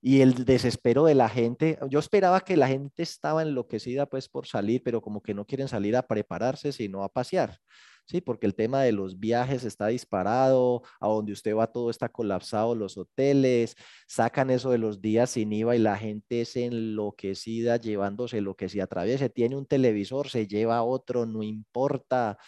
y 0.00 0.20
el 0.20 0.44
desespero 0.44 1.04
de 1.04 1.14
la 1.14 1.28
gente. 1.28 1.78
Yo 1.88 1.98
esperaba 1.98 2.40
que 2.40 2.56
la 2.56 2.68
gente 2.68 3.02
estaba 3.02 3.42
enloquecida 3.42 4.06
pues 4.06 4.28
por 4.28 4.46
salir, 4.46 4.82
pero 4.84 5.00
como 5.00 5.22
que 5.22 5.34
no 5.34 5.44
quieren 5.46 5.68
salir 5.68 5.96
a 5.96 6.06
prepararse, 6.06 6.72
sino 6.72 7.02
a 7.02 7.08
pasear. 7.08 7.58
Sí, 8.06 8.20
porque 8.20 8.46
el 8.46 8.54
tema 8.54 8.82
de 8.82 8.92
los 8.92 9.18
viajes 9.18 9.64
está 9.64 9.88
disparado, 9.88 10.82
a 11.00 11.08
donde 11.08 11.32
usted 11.32 11.56
va 11.56 11.66
todo 11.66 11.90
está 11.90 12.08
colapsado, 12.08 12.76
los 12.76 12.96
hoteles, 12.96 13.74
sacan 14.06 14.50
eso 14.50 14.70
de 14.70 14.78
los 14.78 15.00
días 15.00 15.30
sin 15.30 15.52
IVA 15.52 15.74
y 15.74 15.80
la 15.80 15.96
gente 15.96 16.42
es 16.42 16.54
enloquecida 16.54 17.78
llevándose 17.78 18.40
lo 18.40 18.54
que 18.54 18.68
se 18.68 18.80
atraviese. 18.80 19.28
Tiene 19.28 19.56
un 19.56 19.66
televisor, 19.66 20.28
se 20.28 20.46
lleva 20.46 20.84
otro, 20.84 21.26
no 21.26 21.42
importa. 21.42 22.38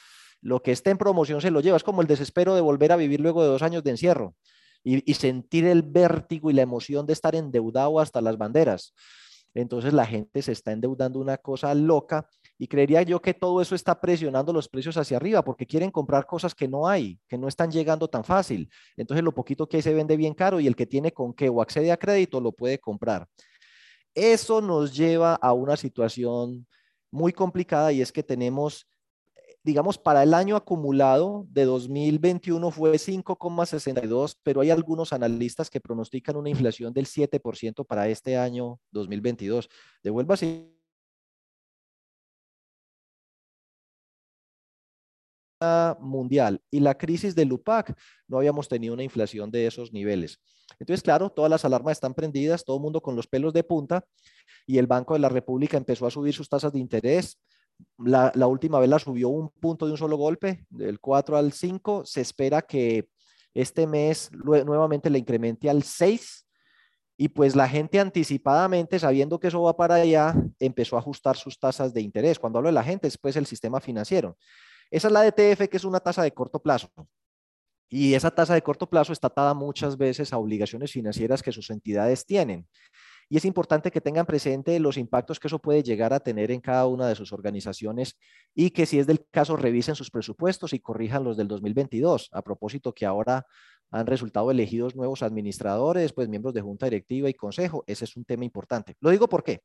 Lo 0.40 0.62
que 0.62 0.70
esté 0.70 0.90
en 0.90 0.98
promoción 0.98 1.40
se 1.40 1.50
lo 1.50 1.60
lleva. 1.60 1.76
Es 1.76 1.82
como 1.82 2.02
el 2.02 2.06
desespero 2.06 2.54
de 2.54 2.60
volver 2.60 2.92
a 2.92 2.96
vivir 2.96 3.20
luego 3.20 3.42
de 3.42 3.48
dos 3.48 3.62
años 3.62 3.82
de 3.82 3.90
encierro 3.90 4.36
y, 4.84 5.14
sentir 5.14 5.66
el 5.66 5.82
vértigo 5.82 6.50
y 6.50 6.54
la 6.54 6.62
emoción 6.62 7.06
de 7.06 7.12
estar 7.12 7.34
endeudado 7.34 7.98
hasta 8.00 8.20
las 8.20 8.38
banderas. 8.38 8.94
Entonces 9.54 9.92
la 9.92 10.06
gente 10.06 10.40
se 10.42 10.52
está 10.52 10.72
endeudando 10.72 11.18
una 11.18 11.36
cosa 11.36 11.74
loca 11.74 12.28
y 12.58 12.66
creería 12.66 13.02
yo 13.02 13.22
que 13.22 13.32
todo 13.32 13.62
eso 13.62 13.74
está 13.74 14.00
presionando 14.00 14.52
los 14.52 14.68
precios 14.68 14.96
hacia 14.96 15.16
arriba 15.16 15.42
porque 15.44 15.64
quieren 15.64 15.90
comprar 15.90 16.26
cosas 16.26 16.54
que 16.54 16.66
no 16.66 16.88
hay, 16.88 17.18
que 17.28 17.38
no 17.38 17.46
están 17.46 17.70
llegando 17.70 18.08
tan 18.08 18.24
fácil. 18.24 18.68
Entonces 18.96 19.24
lo 19.24 19.32
poquito 19.32 19.68
que 19.68 19.76
hay 19.76 19.82
se 19.82 19.94
vende 19.94 20.16
bien 20.16 20.34
caro 20.34 20.58
y 20.58 20.66
el 20.66 20.74
que 20.74 20.86
tiene 20.86 21.12
con 21.12 21.32
qué 21.32 21.48
o 21.48 21.62
accede 21.62 21.92
a 21.92 21.96
crédito 21.96 22.40
lo 22.40 22.50
puede 22.52 22.78
comprar. 22.78 23.28
Eso 24.12 24.60
nos 24.60 24.94
lleva 24.94 25.34
a 25.36 25.52
una 25.52 25.76
situación 25.76 26.66
muy 27.12 27.32
complicada 27.32 27.92
y 27.92 28.02
es 28.02 28.10
que 28.10 28.24
tenemos 28.24 28.86
digamos, 29.68 29.98
para 29.98 30.22
el 30.22 30.32
año 30.32 30.56
acumulado 30.56 31.46
de 31.50 31.66
2021 31.66 32.70
fue 32.70 32.92
5,62, 32.92 34.36
pero 34.42 34.62
hay 34.62 34.70
algunos 34.70 35.12
analistas 35.12 35.68
que 35.68 35.78
pronostican 35.78 36.36
una 36.36 36.48
inflación 36.48 36.94
del 36.94 37.06
7% 37.06 37.84
para 37.84 38.08
este 38.08 38.38
año 38.38 38.80
2022. 38.92 39.68
Devuelva 40.02 40.36
mundial 46.00 46.60
y 46.70 46.80
la 46.80 46.96
crisis 46.96 47.34
del 47.34 47.52
UPAC, 47.52 47.94
no 48.26 48.38
habíamos 48.38 48.68
tenido 48.68 48.94
una 48.94 49.02
inflación 49.02 49.50
de 49.50 49.66
esos 49.66 49.92
niveles. 49.92 50.40
Entonces, 50.78 51.02
claro, 51.02 51.30
todas 51.30 51.50
las 51.50 51.64
alarmas 51.64 51.92
están 51.92 52.14
prendidas, 52.14 52.64
todo 52.64 52.76
el 52.76 52.82
mundo 52.82 53.00
con 53.00 53.16
los 53.16 53.26
pelos 53.26 53.52
de 53.52 53.64
punta 53.64 54.04
y 54.66 54.78
el 54.78 54.86
Banco 54.86 55.14
de 55.14 55.20
la 55.20 55.28
República 55.28 55.76
empezó 55.76 56.06
a 56.06 56.10
subir 56.10 56.34
sus 56.34 56.48
tasas 56.48 56.72
de 56.72 56.78
interés, 56.78 57.38
la, 57.98 58.46
última 58.46 58.80
vez 58.80 58.88
la 58.88 58.98
subió 58.98 59.28
un 59.28 59.50
punto 59.50 59.86
de 59.86 59.92
un 59.92 59.98
solo 59.98 60.16
golpe, 60.16 60.66
del 60.70 61.00
4 61.00 61.36
al 61.36 61.52
5. 61.52 62.04
Se 62.04 62.20
espera 62.20 62.62
que 62.62 63.08
este 63.54 63.86
mes 63.86 64.30
nuevamente 64.32 65.10
le 65.10 65.18
incremente 65.18 65.68
al 65.70 65.82
6. 65.82 66.46
Y 67.20 67.28
pues 67.28 67.56
la 67.56 67.68
gente 67.68 67.98
anticipadamente, 67.98 68.98
sabiendo 68.98 69.40
que 69.40 69.48
eso 69.48 69.62
va 69.62 69.76
para 69.76 69.96
allá, 69.96 70.34
empezó 70.60 70.96
a 70.96 71.00
ajustar 71.00 71.36
sus 71.36 71.58
tasas 71.58 71.92
de 71.92 72.00
interés. 72.00 72.38
Cuando 72.38 72.58
hablo 72.58 72.68
de 72.68 72.74
la 72.74 72.84
gente, 72.84 73.08
es 73.08 73.18
pues 73.18 73.36
el 73.36 73.46
sistema 73.46 73.80
financiero. 73.80 74.36
Esa 74.90 75.08
es 75.08 75.12
la 75.12 75.22
DTF, 75.22 75.68
que 75.68 75.76
es 75.76 75.84
una 75.84 76.00
tasa 76.00 76.22
de 76.22 76.32
corto 76.32 76.60
plazo. 76.60 76.88
Y 77.90 78.14
esa 78.14 78.30
tasa 78.30 78.54
de 78.54 78.62
corto 78.62 78.88
plazo 78.88 79.12
está 79.12 79.28
atada 79.28 79.54
muchas 79.54 79.96
veces 79.96 80.32
a 80.32 80.38
obligaciones 80.38 80.92
financieras 80.92 81.42
que 81.42 81.52
sus 81.52 81.70
entidades 81.70 82.26
tienen 82.26 82.68
y 83.30 83.36
es 83.36 83.44
importante 83.44 83.90
que 83.90 84.00
tengan 84.00 84.24
presente 84.24 84.78
los 84.80 84.96
impactos 84.96 85.38
que 85.38 85.48
eso 85.48 85.58
puede 85.58 85.82
llegar 85.82 86.14
a 86.14 86.20
tener 86.20 86.50
en 86.50 86.60
cada 86.60 86.86
una 86.86 87.06
de 87.06 87.14
sus 87.14 87.32
organizaciones 87.32 88.16
y 88.54 88.70
que 88.70 88.86
si 88.86 88.98
es 88.98 89.06
del 89.06 89.26
caso 89.30 89.56
revisen 89.56 89.94
sus 89.94 90.10
presupuestos 90.10 90.72
y 90.72 90.80
corrijan 90.80 91.24
los 91.24 91.36
del 91.36 91.46
2022. 91.46 92.30
A 92.32 92.42
propósito 92.42 92.94
que 92.94 93.04
ahora 93.04 93.46
han 93.90 94.06
resultado 94.06 94.50
elegidos 94.50 94.96
nuevos 94.96 95.22
administradores, 95.22 96.12
pues 96.12 96.28
miembros 96.28 96.54
de 96.54 96.62
junta 96.62 96.86
directiva 96.86 97.28
y 97.28 97.34
consejo. 97.34 97.84
Ese 97.86 98.06
es 98.06 98.16
un 98.16 98.24
tema 98.24 98.44
importante. 98.44 98.96
Lo 99.00 99.10
digo 99.10 99.28
porque 99.28 99.60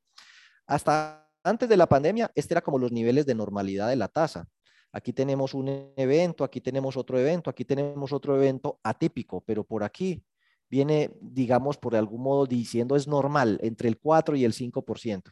hasta 0.68 1.30
antes 1.44 1.68
de 1.70 1.78
la 1.78 1.88
pandemia, 1.88 2.32
este 2.36 2.54
era 2.54 2.62
como 2.62 2.80
los 2.80 2.92
niveles 2.92 3.26
de 3.26 3.36
normalidad 3.36 3.90
de 3.90 3.96
la 3.96 4.10
tasa. 4.10 4.46
Aquí 4.94 5.12
tenemos 5.12 5.56
un 5.56 5.92
evento, 5.98 6.44
aquí 6.44 6.62
tenemos 6.62 6.96
otro 6.96 7.20
evento, 7.20 7.50
aquí 7.50 7.66
tenemos 7.66 8.14
otro 8.14 8.36
evento 8.36 8.80
atípico, 8.84 9.42
pero 9.42 9.64
por 9.64 9.84
aquí 9.84 10.24
viene, 10.70 11.12
digamos, 11.20 11.78
por 11.78 11.96
algún 11.96 12.22
modo 12.22 12.46
diciendo 12.46 12.96
es 12.96 13.08
normal, 13.08 13.60
entre 13.64 13.90
el 13.90 13.98
4 13.98 14.36
y 14.36 14.46
el 14.46 14.54
5%. 14.54 15.32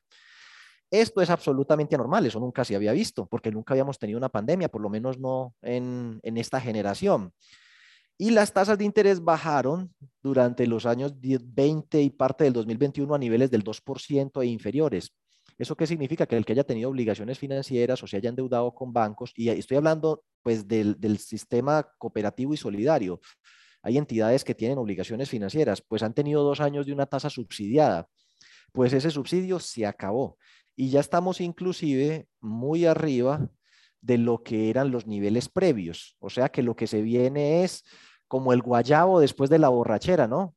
Esto 0.90 1.22
es 1.22 1.30
absolutamente 1.30 1.96
anormal, 1.96 2.26
eso 2.26 2.40
nunca 2.40 2.66
se 2.66 2.76
había 2.76 2.92
visto, 2.92 3.28
porque 3.28 3.52
nunca 3.52 3.74
habíamos 3.74 3.98
tenido 3.98 4.18
una 4.18 4.30
pandemia, 4.30 4.68
por 4.68 4.82
lo 4.82 4.90
menos 4.90 5.20
no 5.20 5.54
en, 5.62 6.20
en 6.24 6.38
esta 6.38 6.60
generación. 6.60 7.32
Y 8.18 8.32
las 8.32 8.54
tasas 8.54 8.78
de 8.78 8.86
interés 8.86 9.24
bajaron 9.24 9.94
durante 10.22 10.68
los 10.68 10.86
años 10.86 11.14
20 11.20 12.02
y 12.02 12.10
parte 12.10 12.44
del 12.44 12.54
2021 12.54 13.16
a 13.16 13.18
niveles 13.18 13.50
del 13.50 13.64
2% 13.64 14.42
e 14.42 14.46
inferiores. 14.48 15.14
¿Eso 15.62 15.76
qué 15.76 15.86
significa? 15.86 16.26
Que 16.26 16.36
el 16.36 16.44
que 16.44 16.54
haya 16.54 16.64
tenido 16.64 16.90
obligaciones 16.90 17.38
financieras 17.38 18.02
o 18.02 18.08
se 18.08 18.18
haya 18.18 18.30
endeudado 18.30 18.74
con 18.74 18.92
bancos, 18.92 19.32
y 19.36 19.50
estoy 19.50 19.78
hablando 19.78 20.24
pues 20.42 20.68
del, 20.68 21.00
del 21.00 21.20
sistema 21.20 21.88
cooperativo 22.00 22.56
y 22.56 22.58
solidario, 22.58 23.22
hay 23.84 24.00
entidades 24.00 24.44
que 24.44 24.56
tienen 24.56 24.80
obligaciones 24.80 25.30
financieras, 25.30 25.84
pues 25.88 26.02
han 26.02 26.16
tenido 26.16 26.42
dos 26.42 26.62
años 26.62 26.88
de 26.88 26.94
una 26.94 27.06
tasa 27.06 27.30
subsidiada, 27.30 28.08
pues 28.72 28.92
ese 28.94 29.12
subsidio 29.12 29.60
se 29.60 29.86
acabó 29.86 30.40
y 30.76 30.90
ya 30.90 31.00
estamos 31.00 31.40
inclusive 31.40 32.28
muy 32.40 32.88
arriba 32.88 33.48
de 34.02 34.18
lo 34.18 34.42
que 34.42 34.72
eran 34.72 34.90
los 34.90 35.06
niveles 35.06 35.48
previos. 35.48 36.18
O 36.18 36.32
sea 36.32 36.50
que 36.50 36.64
lo 36.64 36.76
que 36.76 36.88
se 36.88 37.04
viene 37.04 37.64
es 37.64 37.84
como 38.28 38.52
el 38.54 38.64
guayabo 38.64 39.20
después 39.20 39.52
de 39.52 39.60
la 39.60 39.70
borrachera, 39.70 40.28
¿no? 40.28 40.56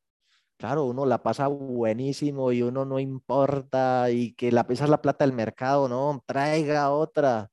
Claro, 0.65 0.87
uno 0.87 1.05
la 1.05 1.23
pasa 1.23 1.47
buenísimo 1.49 2.51
y 2.51 2.63
uno 2.63 2.87
no 2.87 2.99
importa 2.99 4.11
y 4.11 4.33
que 4.33 4.51
la 4.51 4.67
pesa 4.67 4.87
la 4.87 5.03
plata 5.03 5.27
del 5.27 5.35
mercado, 5.35 5.91
¿no? 5.91 6.25
Traiga 6.25 6.91
otra 6.91 7.51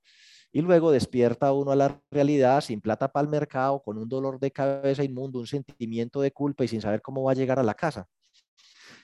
y 0.54 0.62
luego 0.62 0.92
despierta 0.92 1.52
uno 1.52 1.72
a 1.72 1.76
la 1.76 2.02
realidad 2.10 2.62
sin 2.62 2.80
plata 2.80 3.12
para 3.12 3.26
el 3.26 3.30
mercado, 3.30 3.84
con 3.84 3.98
un 3.98 4.08
dolor 4.08 4.40
de 4.40 4.52
cabeza 4.52 5.04
inmundo, 5.04 5.40
un 5.40 5.46
sentimiento 5.48 6.22
de 6.22 6.32
culpa 6.32 6.64
y 6.64 6.70
sin 6.70 6.80
saber 6.80 7.02
cómo 7.02 7.24
va 7.24 7.34
a 7.34 7.36
llegar 7.36 7.60
a 7.60 7.64
la 7.64 7.74
casa. 7.74 8.08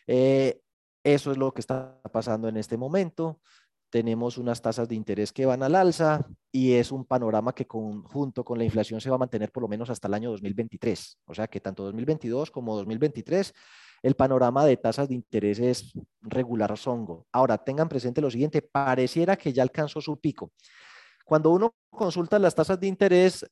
Eh, 0.08 0.62
eso 1.04 1.32
es 1.32 1.38
lo 1.38 1.54
que 1.54 1.60
está 1.60 2.00
pasando 2.14 2.48
en 2.48 2.56
este 2.56 2.78
momento. 2.78 3.42
Tenemos 3.90 4.38
unas 4.38 4.62
tasas 4.62 4.88
de 4.88 4.96
interés 4.96 5.34
que 5.34 5.46
van 5.46 5.64
al 5.64 5.76
alza 5.76 6.26
y 6.50 6.76
es 6.76 6.94
un 6.94 7.04
panorama 7.04 7.54
que 7.54 7.68
junto 7.68 8.46
con 8.46 8.58
la 8.58 8.64
inflación 8.64 9.02
se 9.02 9.10
va 9.10 9.18
a 9.18 9.20
mantener 9.20 9.52
por 9.52 9.64
lo 9.64 9.68
menos 9.68 9.90
hasta 9.90 10.08
el 10.08 10.14
año 10.14 10.32
2023. 10.32 11.20
O 11.26 11.34
sea 11.34 11.48
que 11.48 11.60
tanto 11.60 11.84
2022 11.84 12.52
como 12.52 12.74
2023 12.78 13.54
el 14.04 14.16
panorama 14.16 14.66
de 14.66 14.77
tasas 14.77 15.08
de 15.10 15.16
interés 15.16 15.60
es 15.60 15.94
regular 16.22 16.77
zongo. 16.77 17.25
Ahora, 17.32 17.58
tengan 17.58 17.89
presente 17.89 18.22
lo 18.22 18.32
siguiente, 18.32 18.62
pareciera 18.62 19.36
que 19.36 19.54
ya 19.54 19.63
alcanzó 19.63 20.01
su 20.01 20.20
pico. 20.20 20.51
Cuando 21.25 21.51
uno 21.51 21.75
consulta 21.89 22.39
las 22.39 22.56
tasas 22.56 22.80
de 22.80 22.88
interés, 22.88 23.46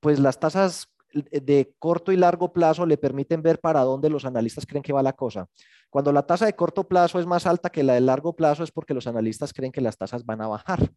pues 0.00 0.18
las 0.18 0.38
tasas 0.38 0.88
de 1.14 1.74
corto 1.78 2.12
y 2.12 2.16
largo 2.16 2.52
plazo 2.52 2.86
le 2.86 2.96
permiten 2.96 3.42
ver 3.42 3.60
para 3.60 3.82
dónde 3.82 4.10
los 4.10 4.24
analistas 4.24 4.66
creen 4.66 4.82
que 4.82 4.92
va 4.92 5.02
la 5.02 5.12
cosa. 5.12 5.46
Cuando 5.88 6.12
la 6.12 6.26
tasa 6.26 6.46
de 6.46 6.54
corto 6.54 6.88
plazo 6.88 7.20
es 7.20 7.26
más 7.26 7.46
alta 7.46 7.70
que 7.70 7.84
la 7.84 7.94
de 7.94 8.00
largo 8.00 8.34
plazo 8.34 8.64
es 8.64 8.72
porque 8.72 8.94
los 8.94 9.06
analistas 9.06 9.52
creen 9.52 9.72
que 9.72 9.80
las 9.80 9.96
tasas 9.96 10.24
van 10.24 10.42
a 10.42 10.48
bajar. 10.48 10.90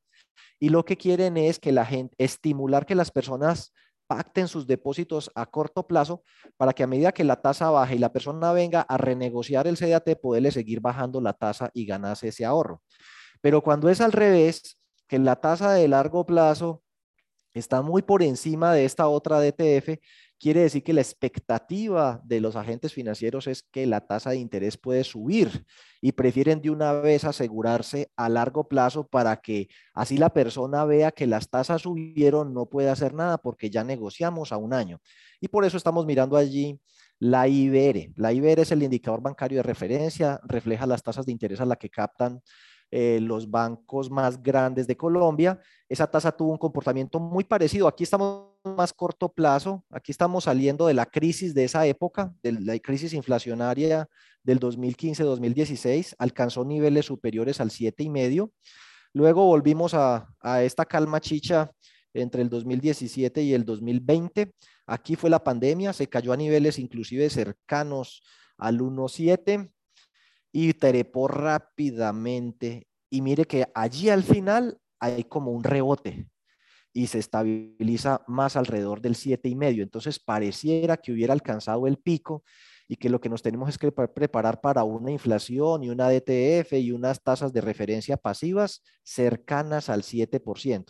Y 0.59 0.69
lo 0.69 0.83
que 0.85 0.97
quieren 0.97 1.37
es 1.37 1.59
que 1.59 1.71
la 1.71 1.85
gente, 1.85 2.15
estimular 2.17 2.85
que 2.85 2.95
las 2.95 3.11
personas 3.11 3.73
pacten 4.07 4.47
sus 4.47 4.65
depósitos 4.65 5.29
a 5.35 5.45
corto 5.45 5.85
plazo 5.85 6.23
para 6.55 6.73
que 6.73 6.83
a 6.83 6.87
medida 6.87 7.11
que 7.11 7.23
la 7.23 7.41
tasa 7.41 7.69
baje 7.69 7.95
y 7.95 7.99
la 7.99 8.11
persona 8.11 8.51
venga 8.53 8.81
a 8.81 8.97
renegociar 8.97 9.67
el 9.67 9.77
CDAT, 9.77 10.19
poderle 10.21 10.51
seguir 10.51 10.79
bajando 10.79 11.21
la 11.21 11.33
tasa 11.33 11.69
y 11.73 11.85
ganarse 11.85 12.29
ese 12.29 12.45
ahorro. 12.45 12.81
Pero 13.41 13.61
cuando 13.61 13.89
es 13.89 14.01
al 14.01 14.13
revés, 14.13 14.79
que 15.07 15.19
la 15.19 15.35
tasa 15.35 15.73
de 15.73 15.87
largo 15.87 16.25
plazo 16.25 16.83
está 17.53 17.81
muy 17.81 18.01
por 18.01 18.23
encima 18.23 18.73
de 18.73 18.85
esta 18.85 19.07
otra 19.07 19.39
DTF, 19.39 19.99
quiere 20.39 20.61
decir 20.61 20.83
que 20.83 20.93
la 20.93 21.01
expectativa 21.01 22.21
de 22.23 22.39
los 22.39 22.55
agentes 22.55 22.93
financieros 22.93 23.47
es 23.47 23.63
que 23.63 23.87
la 23.87 24.05
tasa 24.05 24.31
de 24.31 24.37
interés 24.37 24.77
puede 24.77 25.03
subir 25.03 25.65
y 26.01 26.11
prefieren 26.11 26.61
de 26.61 26.69
una 26.69 26.93
vez 26.93 27.25
asegurarse 27.25 28.11
a 28.15 28.29
largo 28.29 28.67
plazo 28.67 29.07
para 29.07 29.37
que 29.37 29.67
así 29.93 30.17
la 30.17 30.29
persona 30.29 30.85
vea 30.85 31.11
que 31.11 31.27
las 31.27 31.49
tasas 31.49 31.81
subieron, 31.83 32.53
no 32.53 32.67
puede 32.67 32.89
hacer 32.89 33.13
nada 33.13 33.37
porque 33.37 33.69
ya 33.69 33.83
negociamos 33.83 34.51
a 34.51 34.57
un 34.57 34.73
año. 34.73 34.99
Y 35.41 35.47
por 35.47 35.65
eso 35.65 35.77
estamos 35.77 36.05
mirando 36.05 36.37
allí 36.37 36.79
la 37.19 37.47
IBR. 37.47 38.13
La 38.15 38.31
IBR 38.31 38.61
es 38.61 38.71
el 38.71 38.83
indicador 38.83 39.21
bancario 39.21 39.57
de 39.57 39.63
referencia, 39.63 40.39
refleja 40.43 40.85
las 40.85 41.01
tasas 41.01 41.25
de 41.25 41.31
interés 41.31 41.59
a 41.61 41.65
la 41.65 41.75
que 41.75 41.89
captan 41.89 42.41
eh, 42.89 43.19
los 43.21 43.51
bancos 43.51 44.09
más 44.09 44.41
grandes 44.41 44.87
de 44.87 44.95
Colombia. 44.95 45.59
Esa 45.89 46.07
tasa 46.07 46.31
tuvo 46.31 46.51
un 46.51 46.57
comportamiento 46.57 47.19
muy 47.19 47.43
parecido. 47.43 47.87
Aquí 47.87 48.03
estamos 48.03 48.47
más 48.63 48.93
corto 48.93 49.29
plazo, 49.29 49.83
aquí 49.89 50.11
estamos 50.11 50.45
saliendo 50.45 50.87
de 50.87 50.93
la 50.93 51.05
crisis 51.05 51.53
de 51.53 51.65
esa 51.65 51.85
época, 51.85 52.33
de 52.41 52.53
la 52.53 52.79
crisis 52.79 53.13
inflacionaria 53.13 54.07
del 54.41 54.59
2015-2016, 54.59 56.15
alcanzó 56.17 56.63
niveles 56.63 57.05
superiores 57.05 57.59
al 57.59 57.71
7,5. 57.71 58.51
Luego 59.13 59.45
volvimos 59.45 59.93
a, 59.93 60.29
a 60.39 60.63
esta 60.63 60.85
calma 60.85 61.19
chicha 61.19 61.69
entre 62.13 62.41
el 62.41 62.49
2017 62.49 63.41
y 63.41 63.53
el 63.53 63.65
2020. 63.65 64.53
Aquí 64.85 65.15
fue 65.15 65.29
la 65.29 65.43
pandemia, 65.43 65.91
se 65.91 66.07
cayó 66.07 66.31
a 66.31 66.37
niveles 66.37 66.79
inclusive 66.79 67.29
cercanos 67.29 68.23
al 68.57 68.79
1,7 68.79 69.71
y 70.59 70.73
trepó 70.73 71.27
rápidamente. 71.27 72.87
Y 73.11 73.21
mire 73.21 73.45
que 73.45 73.67
allí 73.75 74.09
al 74.09 74.23
final 74.23 74.79
hay 74.99 75.23
como 75.25 75.51
un 75.51 75.63
rebote 75.63 76.29
y 76.91 77.05
se 77.05 77.19
estabiliza 77.19 78.23
más 78.25 78.55
alrededor 78.55 78.99
del 78.99 79.13
7,5. 79.13 79.83
Entonces 79.83 80.17
pareciera 80.17 80.97
que 80.97 81.11
hubiera 81.11 81.33
alcanzado 81.33 81.85
el 81.85 81.97
pico 81.97 82.43
y 82.87 82.95
que 82.95 83.11
lo 83.11 83.21
que 83.21 83.29
nos 83.29 83.43
tenemos 83.43 83.69
es 83.69 83.77
que 83.77 83.91
preparar 83.91 84.59
para 84.59 84.83
una 84.83 85.11
inflación 85.11 85.83
y 85.83 85.91
una 85.91 86.09
DTF 86.09 86.73
y 86.73 86.91
unas 86.91 87.21
tasas 87.21 87.53
de 87.53 87.61
referencia 87.61 88.17
pasivas 88.17 88.81
cercanas 89.03 89.89
al 89.89 90.01
7%. 90.01 90.85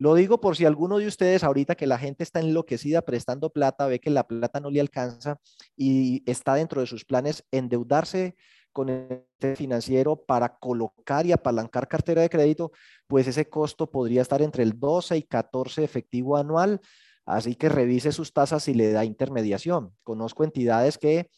Lo 0.00 0.16
digo 0.16 0.40
por 0.40 0.56
si 0.56 0.64
alguno 0.64 0.98
de 0.98 1.06
ustedes 1.06 1.44
ahorita 1.44 1.76
que 1.76 1.86
la 1.86 1.98
gente 1.98 2.24
está 2.24 2.40
enloquecida 2.40 3.02
prestando 3.02 3.50
plata, 3.50 3.86
ve 3.86 4.00
que 4.00 4.10
la 4.10 4.26
plata 4.26 4.58
no 4.58 4.70
le 4.70 4.80
alcanza 4.80 5.38
y 5.76 6.28
está 6.28 6.56
dentro 6.56 6.80
de 6.80 6.88
sus 6.88 7.04
planes 7.04 7.44
endeudarse 7.52 8.34
con 8.74 8.90
el 8.90 9.56
financiero 9.56 10.16
para 10.16 10.58
colocar 10.58 11.24
y 11.24 11.32
apalancar 11.32 11.88
cartera 11.88 12.20
de 12.20 12.28
crédito, 12.28 12.72
pues 13.06 13.26
ese 13.26 13.48
costo 13.48 13.90
podría 13.90 14.20
estar 14.20 14.42
entre 14.42 14.64
el 14.64 14.78
12 14.78 15.16
y 15.16 15.22
14 15.22 15.82
efectivo 15.82 16.36
anual. 16.36 16.80
Así 17.24 17.54
que 17.54 17.70
revise 17.70 18.12
sus 18.12 18.34
tasas 18.34 18.64
si 18.64 18.74
le 18.74 18.92
da 18.92 19.04
intermediación. 19.06 19.94
Conozco 20.02 20.44
entidades 20.44 20.98
que 20.98 21.30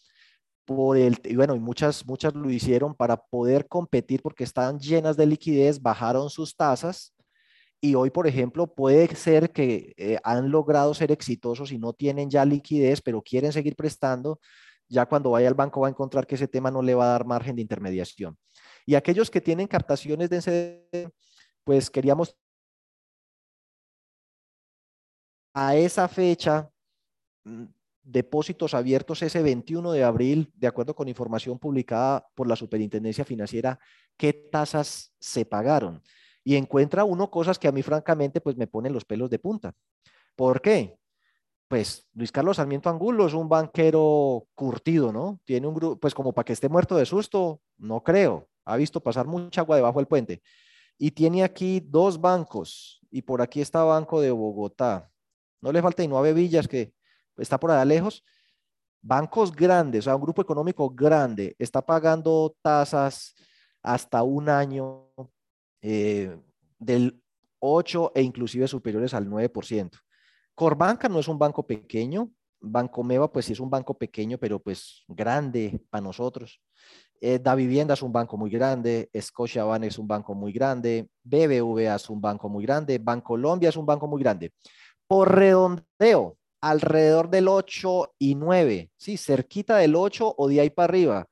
por 0.65 0.97
el, 0.97 1.21
y 1.25 1.37
bueno, 1.37 1.55
y 1.55 1.61
muchas, 1.61 2.05
muchas 2.07 2.35
lo 2.35 2.51
hicieron 2.51 2.95
para 2.95 3.19
poder 3.19 3.69
competir 3.69 4.23
porque 4.23 4.43
estaban 4.43 4.81
llenas 4.81 5.17
de 5.17 5.27
liquidez, 5.27 5.81
bajaron 5.81 6.31
sus 6.31 6.57
tasas 6.57 7.15
y 7.81 7.95
hoy, 7.95 8.11
por 8.11 8.27
ejemplo, 8.27 8.67
puede 8.67 9.15
ser 9.15 9.53
que 9.53 9.93
eh, 9.97 10.19
han 10.25 10.51
logrado 10.51 10.95
ser 10.95 11.13
exitosos 11.13 11.73
y 11.73 11.79
no 11.79 11.93
tienen 11.93 12.31
ya 12.31 12.45
liquidez, 12.45 13.03
pero 13.03 13.23
quieren 13.23 13.53
seguir 13.53 13.77
prestando. 13.77 14.41
Ya 14.89 15.07
cuando 15.07 15.31
vaya 15.31 15.49
al 15.49 15.55
banco 15.55 15.81
va 15.81 15.89
a 15.89 15.91
encontrar 15.91 16.27
que 16.27 16.37
ese 16.37 16.49
tema 16.49 16.71
no 16.71 16.83
le 16.83 16.95
va 16.95 17.07
a 17.07 17.13
dar 17.13 17.27
margen 17.27 17.57
de 17.57 17.63
intermediación. 17.63 18.37
Y 18.85 18.95
aquellos 18.95 19.31
que 19.31 19.41
tienen 19.41 19.67
captaciones 19.67 20.31
de 20.31 20.37
ese, 20.37 21.13
pues 21.65 21.91
queríamos 21.91 22.37
a 25.55 25.75
esa 25.75 26.07
fecha, 26.07 26.71
mm, 27.45 27.65
depósitos 28.03 28.75
abiertos 28.75 29.23
ese 29.23 29.43
21 29.43 29.91
de 29.91 30.05
abril, 30.05 30.53
de 30.55 30.69
acuerdo 30.69 30.95
con 30.95 31.09
información 31.09 31.59
publicada 31.59 32.29
por 32.35 32.47
la 32.47 32.55
Superintendencia 32.55 33.25
Financiera, 33.25 33.81
qué 34.17 34.33
tasas 34.33 35.13
se 35.19 35.45
pagaron 35.45 36.03
y 36.45 36.55
encuentra 36.55 37.03
uno 37.03 37.29
cosas 37.29 37.59
que 37.59 37.67
a 37.67 37.73
mí 37.73 37.83
francamente 37.83 38.41
pues 38.41 38.57
me 38.57 38.69
ponen 38.69 38.93
los 38.93 39.05
pelos 39.05 39.29
de 39.31 39.41
punta. 39.41 39.75
¿Por 40.37 40.61
qué? 40.61 40.97
Pues 41.69 42.07
Luis 42.15 42.31
Carlos 42.31 42.59
Sarmiento 42.59 42.89
Angulo 42.89 43.27
es 43.27 43.35
un 43.35 43.49
banquero 43.49 44.47
curtido, 44.55 45.13
¿no? 45.13 45.41
Tiene 45.45 45.67
un 45.67 45.75
grupo, 45.75 45.99
pues 45.99 46.15
como 46.15 46.33
para 46.33 46.45
que 46.45 46.53
esté 46.53 46.69
muerto 46.69 46.97
de 46.97 47.07
susto, 47.07 47.61
no 47.79 48.03
creo. 48.03 48.49
Ha 48.65 48.77
visto 48.77 49.01
pasar 49.01 49.27
mucha 49.27 49.63
agua 49.63 49.77
debajo 49.77 49.99
del 49.99 50.07
puente. 50.07 50.43
Y 50.97 51.11
tiene 51.11 51.43
aquí 51.43 51.81
dos 51.81 52.21
bancos, 52.21 53.01
y 53.11 53.23
por 53.23 53.43
aquí 53.43 53.61
está 53.61 53.83
Banco 53.83 54.21
de 54.21 54.31
Bogotá. 54.31 55.11
No 55.61 55.73
le 55.73 55.83
falta 55.83 56.03
Innoave 56.05 56.33
Villas, 56.33 56.69
que 56.69 56.93
está 57.37 57.59
por 57.59 57.71
allá 57.71 57.85
lejos. 57.85 58.25
Bancos 59.03 59.53
grandes, 59.55 60.01
o 60.01 60.05
sea, 60.05 60.17
un 60.17 60.23
grupo 60.23 60.43
económico 60.43 60.91
grande, 60.91 61.55
está 61.59 61.85
pagando 61.85 62.57
tasas 62.63 63.35
hasta 63.83 64.23
un 64.23 64.49
año 64.49 65.09
eh, 65.81 66.37
del 66.79 67.21
8 67.59 68.13
e 68.15 68.23
inclusive 68.23 68.69
superiores 68.69 69.15
al 69.15 69.29
9%. 69.29 70.06
Corbanca 70.57 71.07
no 71.09 71.21
es 71.21 71.29
un 71.29 71.39
banco 71.39 71.67
pequeño, 71.67 72.31
Banco 72.59 73.05
Meva 73.05 73.31
pues 73.31 73.45
sí 73.45 73.53
es 73.53 73.61
un 73.61 73.69
banco 73.69 73.93
pequeño, 73.93 74.39
pero 74.39 74.59
pues 74.59 75.05
grande 75.07 75.81
para 75.91 76.03
nosotros. 76.03 76.61
Eh, 77.21 77.39
da 77.39 77.55
Vivienda 77.55 77.93
es 77.93 78.03
un 78.03 78.11
banco 78.11 78.39
muy 78.39 78.51
grande, 78.51 79.11
Scotiabank 79.15 79.85
es 79.85 79.99
un 79.99 80.09
banco 80.09 80.35
muy 80.35 80.53
grande, 80.53 81.09
BBVA 81.23 81.95
es 81.95 82.09
un 82.09 82.21
banco 82.23 82.49
muy 82.49 82.65
grande, 82.65 82.99
Bancolombia 82.99 83.69
es 83.69 83.77
un 83.77 83.85
banco 83.85 84.07
muy 84.09 84.23
grande. 84.23 84.53
Por 85.07 85.35
redondeo, 85.35 86.39
alrededor 86.63 87.29
del 87.29 87.49
8 87.49 88.15
y 88.19 88.35
9, 88.35 88.91
sí, 88.97 89.19
cerquita 89.19 89.77
del 89.77 89.95
8 89.95 90.35
o 90.39 90.49
de 90.49 90.61
ahí 90.61 90.71
para 90.71 90.85
arriba, 90.87 91.29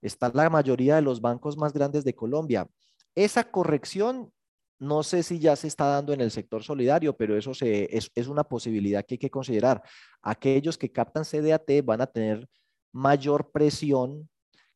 está 0.00 0.30
la 0.32 0.48
mayoría 0.48 0.94
de 0.94 1.02
los 1.02 1.20
bancos 1.20 1.56
más 1.56 1.72
grandes 1.72 2.04
de 2.04 2.14
Colombia. 2.14 2.68
Esa 3.16 3.50
corrección, 3.50 4.32
no 4.80 5.02
sé 5.02 5.22
si 5.22 5.38
ya 5.38 5.54
se 5.56 5.68
está 5.68 5.84
dando 5.86 6.14
en 6.14 6.22
el 6.22 6.30
sector 6.30 6.64
solidario, 6.64 7.14
pero 7.14 7.36
eso 7.36 7.52
es, 7.60 8.28
una 8.28 8.44
posibilidad 8.44 9.04
que 9.04 9.14
hay 9.14 9.18
que 9.18 9.30
considerar. 9.30 9.82
Aquellos 10.22 10.78
que 10.78 10.90
captan 10.90 11.24
CDAT 11.24 11.84
van 11.84 12.00
a 12.00 12.06
tener 12.06 12.48
mayor 12.90 13.50
presión 13.52 14.28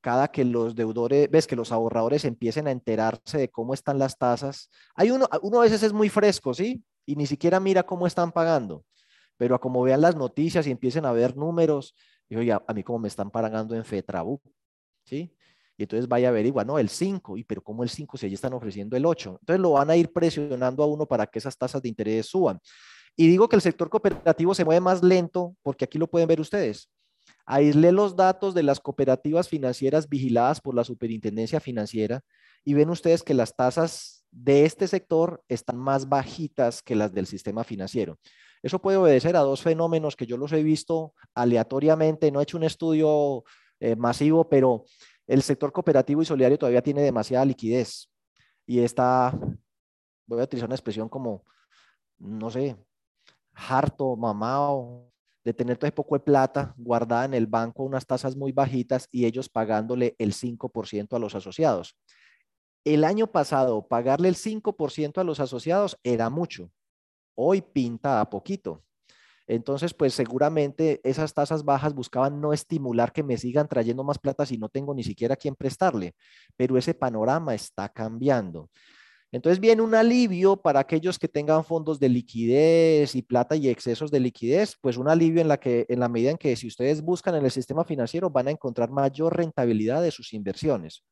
cada 0.03 0.29
que 0.29 0.45
los 0.45 0.75
deudores, 0.75 1.31
ves 1.31 1.47
que 1.47 1.57
los 1.57 1.73
ahorradores 1.73 2.27
empiecen 2.27 2.69
a 2.69 2.71
enterarse 2.71 3.39
de 3.39 3.51
cómo 3.51 3.73
están 3.73 3.99
las 3.99 4.19
tasas. 4.19 4.69
Hay 4.95 5.11
uno, 5.11 5.27
uno 5.41 5.61
a 5.61 5.63
veces 5.63 5.83
es 5.83 5.95
muy 5.95 6.11
fresco, 6.11 6.53
¿sí? 6.53 6.85
Y 7.07 7.17
ni 7.17 7.25
siquiera 7.27 7.59
mira 7.59 7.85
cómo 7.85 8.07
están 8.07 8.31
pagando. 8.31 8.85
Pero 9.39 9.55
a 9.55 9.61
como 9.61 9.83
vean 9.83 10.03
las 10.03 10.17
noticias 10.17 10.67
y 10.67 10.71
empiecen 10.71 11.07
a 11.07 11.13
ver 11.13 11.35
números, 11.35 11.95
digo, 12.29 12.43
ya, 12.43 12.63
a 12.69 12.75
mí 12.75 12.83
cómo 12.83 12.99
me 12.99 13.09
están 13.09 13.31
pagando 13.31 13.75
en 13.75 13.87
FETRABU, 13.87 14.43
¿sí? 15.07 15.35
Y 15.77 15.83
entonces 15.85 16.09
vaya 16.09 16.29
a 16.29 16.31
averiguar, 16.31 16.67
no, 16.67 16.79
el 16.79 16.89
5, 16.89 17.37
y 17.37 17.45
pero 17.45 17.63
¿cómo 17.63 17.83
el 17.83 17.89
5 17.89 18.17
si 18.17 18.27
allí 18.27 18.35
están 18.35 18.53
ofreciendo 18.53 18.97
el 18.97 19.05
8? 19.07 19.39
Entonces 19.41 19.61
lo 19.61 19.73
van 19.73 19.91
a 19.91 19.97
ir 19.97 20.13
presionando 20.13 20.83
a 20.83 20.87
uno 20.87 21.07
para 21.07 21.27
que 21.27 21.39
esas 21.39 21.57
tasas 21.57 21.83
de 21.83 21.89
interés 21.89 22.27
suban. 22.27 22.61
Y 23.17 23.29
digo 23.29 23.49
que 23.49 23.57
el 23.57 23.63
sector 23.63 23.89
cooperativo 23.91 24.55
se 24.55 24.65
mueve 24.65 24.81
más 24.81 25.03
lento 25.03 25.55
porque 25.63 25.85
aquí 25.85 25.99
lo 25.99 26.09
pueden 26.09 26.29
ver 26.29 26.41
ustedes. 26.41 26.91
Aislé 27.47 27.93
los 27.93 28.17
datos 28.17 28.55
de 28.55 28.63
las 28.63 28.81
cooperativas 28.81 29.49
financieras 29.49 30.09
vigiladas 30.09 30.61
por 30.61 30.75
la 30.75 30.85
Superintendencia 30.85 31.61
Financiera 31.61 32.23
y 32.65 32.75
ven 32.75 32.91
ustedes 32.91 33.23
que 33.23 33.35
las 33.35 33.55
tasas 33.55 34.25
de 34.31 34.65
este 34.65 34.89
sector 34.89 35.43
están 35.49 35.79
más 35.79 36.09
bajitas 36.09 36.83
que 36.83 36.97
las 36.97 37.13
del 37.13 37.27
sistema 37.27 37.63
financiero. 37.63 38.19
Eso 38.63 38.81
puede 38.81 38.97
obedecer 38.97 39.37
a 39.37 39.41
dos 39.41 39.63
fenómenos 39.63 40.17
que 40.17 40.27
yo 40.27 40.37
los 40.37 40.53
he 40.53 40.63
visto 40.63 41.13
aleatoriamente, 41.35 42.31
no 42.31 42.41
he 42.41 42.45
hecho 42.45 42.57
un 42.57 42.65
estudio 42.65 43.45
eh, 43.79 43.95
masivo, 43.95 44.49
pero 44.49 44.87
el 45.27 45.43
sector 45.43 45.73
cooperativo 45.73 46.23
y 46.23 46.25
solidario 46.25 46.59
todavía 46.59 46.83
tiene 46.83 47.03
demasiada 47.03 47.45
liquidez 47.45 48.11
y 48.67 48.81
está, 48.81 49.39
voy 50.27 50.41
a 50.41 50.45
utilizar 50.45 50.69
una 50.69 50.75
expresión 50.75 51.09
como, 51.09 51.45
no 52.19 52.51
sé, 52.51 52.77
harto, 53.53 54.17
mamado, 54.17 55.11
de 55.45 55.53
tener 55.53 55.77
todo 55.77 55.87
ese 55.87 55.95
poco 55.95 56.17
de 56.17 56.21
plata 56.21 56.75
guardada 56.77 57.27
en 57.27 57.35
el 57.35 57.47
banco, 57.47 57.83
unas 57.83 58.07
tasas 58.07 58.35
muy 58.35 58.53
bajitas 58.53 59.09
y 59.11 59.27
ellos 59.27 59.49
pagándole 59.49 60.17
el 60.19 60.33
5% 60.33 61.15
a 61.15 61.19
los 61.19 61.35
asociados. 61.35 61.97
El 62.85 63.05
año 63.05 63.27
pasado, 63.27 63.87
pagarle 63.87 64.29
el 64.29 64.37
5% 64.37 65.21
a 65.21 65.25
los 65.25 65.41
asociados 65.41 65.99
era 66.03 66.31
mucho. 66.31 66.71
Hoy 67.35 67.61
pinta 67.61 68.21
a 68.21 68.31
poquito. 68.31 68.85
Entonces, 69.47 69.93
pues 69.95 70.15
seguramente 70.15 71.01
esas 71.05 71.35
tasas 71.35 71.65
bajas 71.65 71.95
buscaban 71.95 72.41
no 72.41 72.53
estimular 72.53 73.13
que 73.13 73.23
me 73.23 73.37
sigan 73.37 73.69
trayendo 73.69 74.05
más 74.05 74.19
plata 74.19 74.47
si 74.47 74.57
no 74.59 74.69
tengo 74.69 74.95
ni 74.95 75.05
siquiera 75.05 75.35
a 75.35 75.37
quién 75.37 75.55
prestarle, 75.55 76.15
pero 76.57 76.79
ese 76.79 76.95
panorama 76.95 77.55
está 77.55 77.89
cambiando. 77.89 78.71
Entonces 79.35 79.59
viene 79.59 79.83
un 79.83 79.97
alivio 79.97 80.57
para 80.57 80.79
aquellos 80.79 81.19
que 81.19 81.27
tengan 81.27 81.65
fondos 81.65 81.99
de 81.99 82.09
liquidez 82.09 83.17
y 83.17 83.23
plata 83.23 83.57
y 83.57 83.69
excesos 83.69 84.13
de 84.13 84.21
liquidez, 84.21 84.77
pues 84.81 84.97
un 84.97 85.09
alivio 85.09 85.41
en 85.41 85.49
la 85.49 85.59
que 85.59 85.87
en 85.89 85.99
la 85.99 86.09
medida 86.09 86.31
en 86.31 86.39
que 86.39 86.55
si 86.55 86.69
ustedes 86.69 87.03
buscan 87.03 87.35
en 87.35 87.45
el 87.45 87.51
sistema 87.51 87.85
financiero 87.85 88.31
van 88.31 88.47
a 88.47 88.53
encontrar 88.53 88.91
mayor 88.91 89.37
rentabilidad 89.37 90.03
de 90.03 90.13
sus 90.13 90.33
inversiones. 90.35 91.03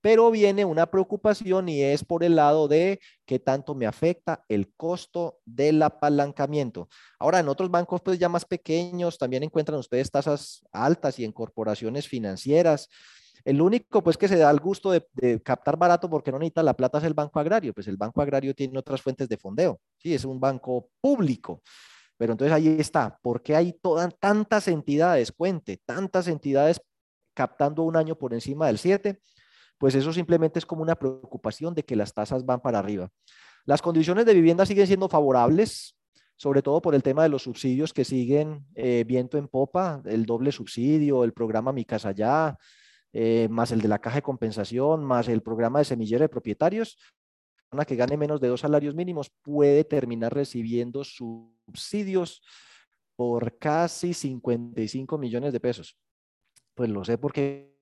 Pero 0.00 0.30
viene 0.30 0.64
una 0.64 0.86
preocupación 0.86 1.68
y 1.68 1.82
es 1.82 2.04
por 2.04 2.22
el 2.22 2.36
lado 2.36 2.68
de 2.68 3.00
qué 3.26 3.38
tanto 3.38 3.74
me 3.74 3.86
afecta 3.86 4.44
el 4.48 4.72
costo 4.74 5.40
del 5.44 5.82
apalancamiento. 5.82 6.88
Ahora, 7.18 7.40
en 7.40 7.48
otros 7.48 7.70
bancos, 7.70 8.00
pues 8.02 8.18
ya 8.18 8.28
más 8.28 8.44
pequeños, 8.44 9.18
también 9.18 9.42
encuentran 9.42 9.78
ustedes 9.78 10.10
tasas 10.10 10.62
altas 10.72 11.18
y 11.18 11.24
en 11.24 11.32
corporaciones 11.32 12.06
financieras. 12.06 12.88
El 13.44 13.60
único, 13.60 14.02
pues, 14.02 14.16
que 14.16 14.28
se 14.28 14.36
da 14.36 14.50
el 14.50 14.60
gusto 14.60 14.90
de, 14.90 15.40
captar 15.42 15.76
barato 15.76 16.08
porque 16.08 16.30
no 16.30 16.38
necesita 16.38 16.62
la 16.62 16.74
plata 16.74 16.98
es 16.98 17.04
el 17.04 17.14
Banco 17.14 17.40
Agrario. 17.40 17.72
Pues 17.72 17.88
el 17.88 17.96
Banco 17.96 18.20
Agrario 18.22 18.54
tiene 18.54 18.78
otras 18.78 19.02
fuentes 19.02 19.28
de 19.28 19.36
fondeo. 19.36 19.80
Sí, 19.96 20.14
es 20.14 20.24
un 20.24 20.38
banco 20.38 20.90
público. 21.00 21.62
Pero 22.16 22.32
entonces 22.32 22.52
ahí 22.54 22.76
está. 22.78 23.18
¿Por 23.22 23.42
qué 23.42 23.56
hay 23.56 23.72
todas, 23.72 24.14
tantas 24.18 24.68
entidades? 24.68 25.32
Cuente, 25.32 25.80
tantas 25.84 26.28
entidades 26.28 26.80
captando 27.34 27.84
un 27.84 27.96
año 27.96 28.16
por 28.16 28.34
encima 28.34 28.66
del 28.66 28.78
7 28.78 29.20
pues 29.78 29.94
eso 29.94 30.12
simplemente 30.12 30.58
es 30.58 30.66
como 30.66 30.82
una 30.82 30.96
preocupación 30.96 31.74
de 31.74 31.84
que 31.84 31.96
las 31.96 32.12
tasas 32.12 32.44
van 32.44 32.60
para 32.60 32.78
arriba. 32.78 33.10
Las 33.64 33.80
condiciones 33.80 34.26
de 34.26 34.34
vivienda 34.34 34.66
siguen 34.66 34.86
siendo 34.86 35.08
favorables, 35.08 35.96
sobre 36.36 36.62
todo 36.62 36.80
por 36.82 36.94
el 36.94 37.02
tema 37.02 37.22
de 37.22 37.28
los 37.28 37.42
subsidios 37.42 37.92
que 37.92 38.04
siguen 38.04 38.66
eh, 38.74 39.04
viento 39.06 39.38
en 39.38 39.48
popa, 39.48 40.02
el 40.04 40.26
doble 40.26 40.52
subsidio, 40.52 41.24
el 41.24 41.32
programa 41.32 41.72
Mi 41.72 41.84
Casa 41.84 42.12
Ya, 42.12 42.58
eh, 43.12 43.48
más 43.50 43.72
el 43.72 43.80
de 43.80 43.88
la 43.88 43.98
caja 43.98 44.16
de 44.16 44.22
compensación, 44.22 45.04
más 45.04 45.28
el 45.28 45.42
programa 45.42 45.78
de 45.78 45.84
semillero 45.84 46.22
de 46.22 46.28
propietarios, 46.28 46.98
una 47.70 47.84
que 47.84 47.96
gane 47.96 48.16
menos 48.16 48.40
de 48.40 48.48
dos 48.48 48.60
salarios 48.60 48.94
mínimos 48.94 49.30
puede 49.42 49.84
terminar 49.84 50.32
recibiendo 50.34 51.04
subsidios 51.04 52.42
por 53.16 53.58
casi 53.58 54.14
55 54.14 55.18
millones 55.18 55.52
de 55.52 55.60
pesos. 55.60 55.98
Pues 56.74 56.88
lo 56.88 57.04
sé 57.04 57.18
porque 57.18 57.77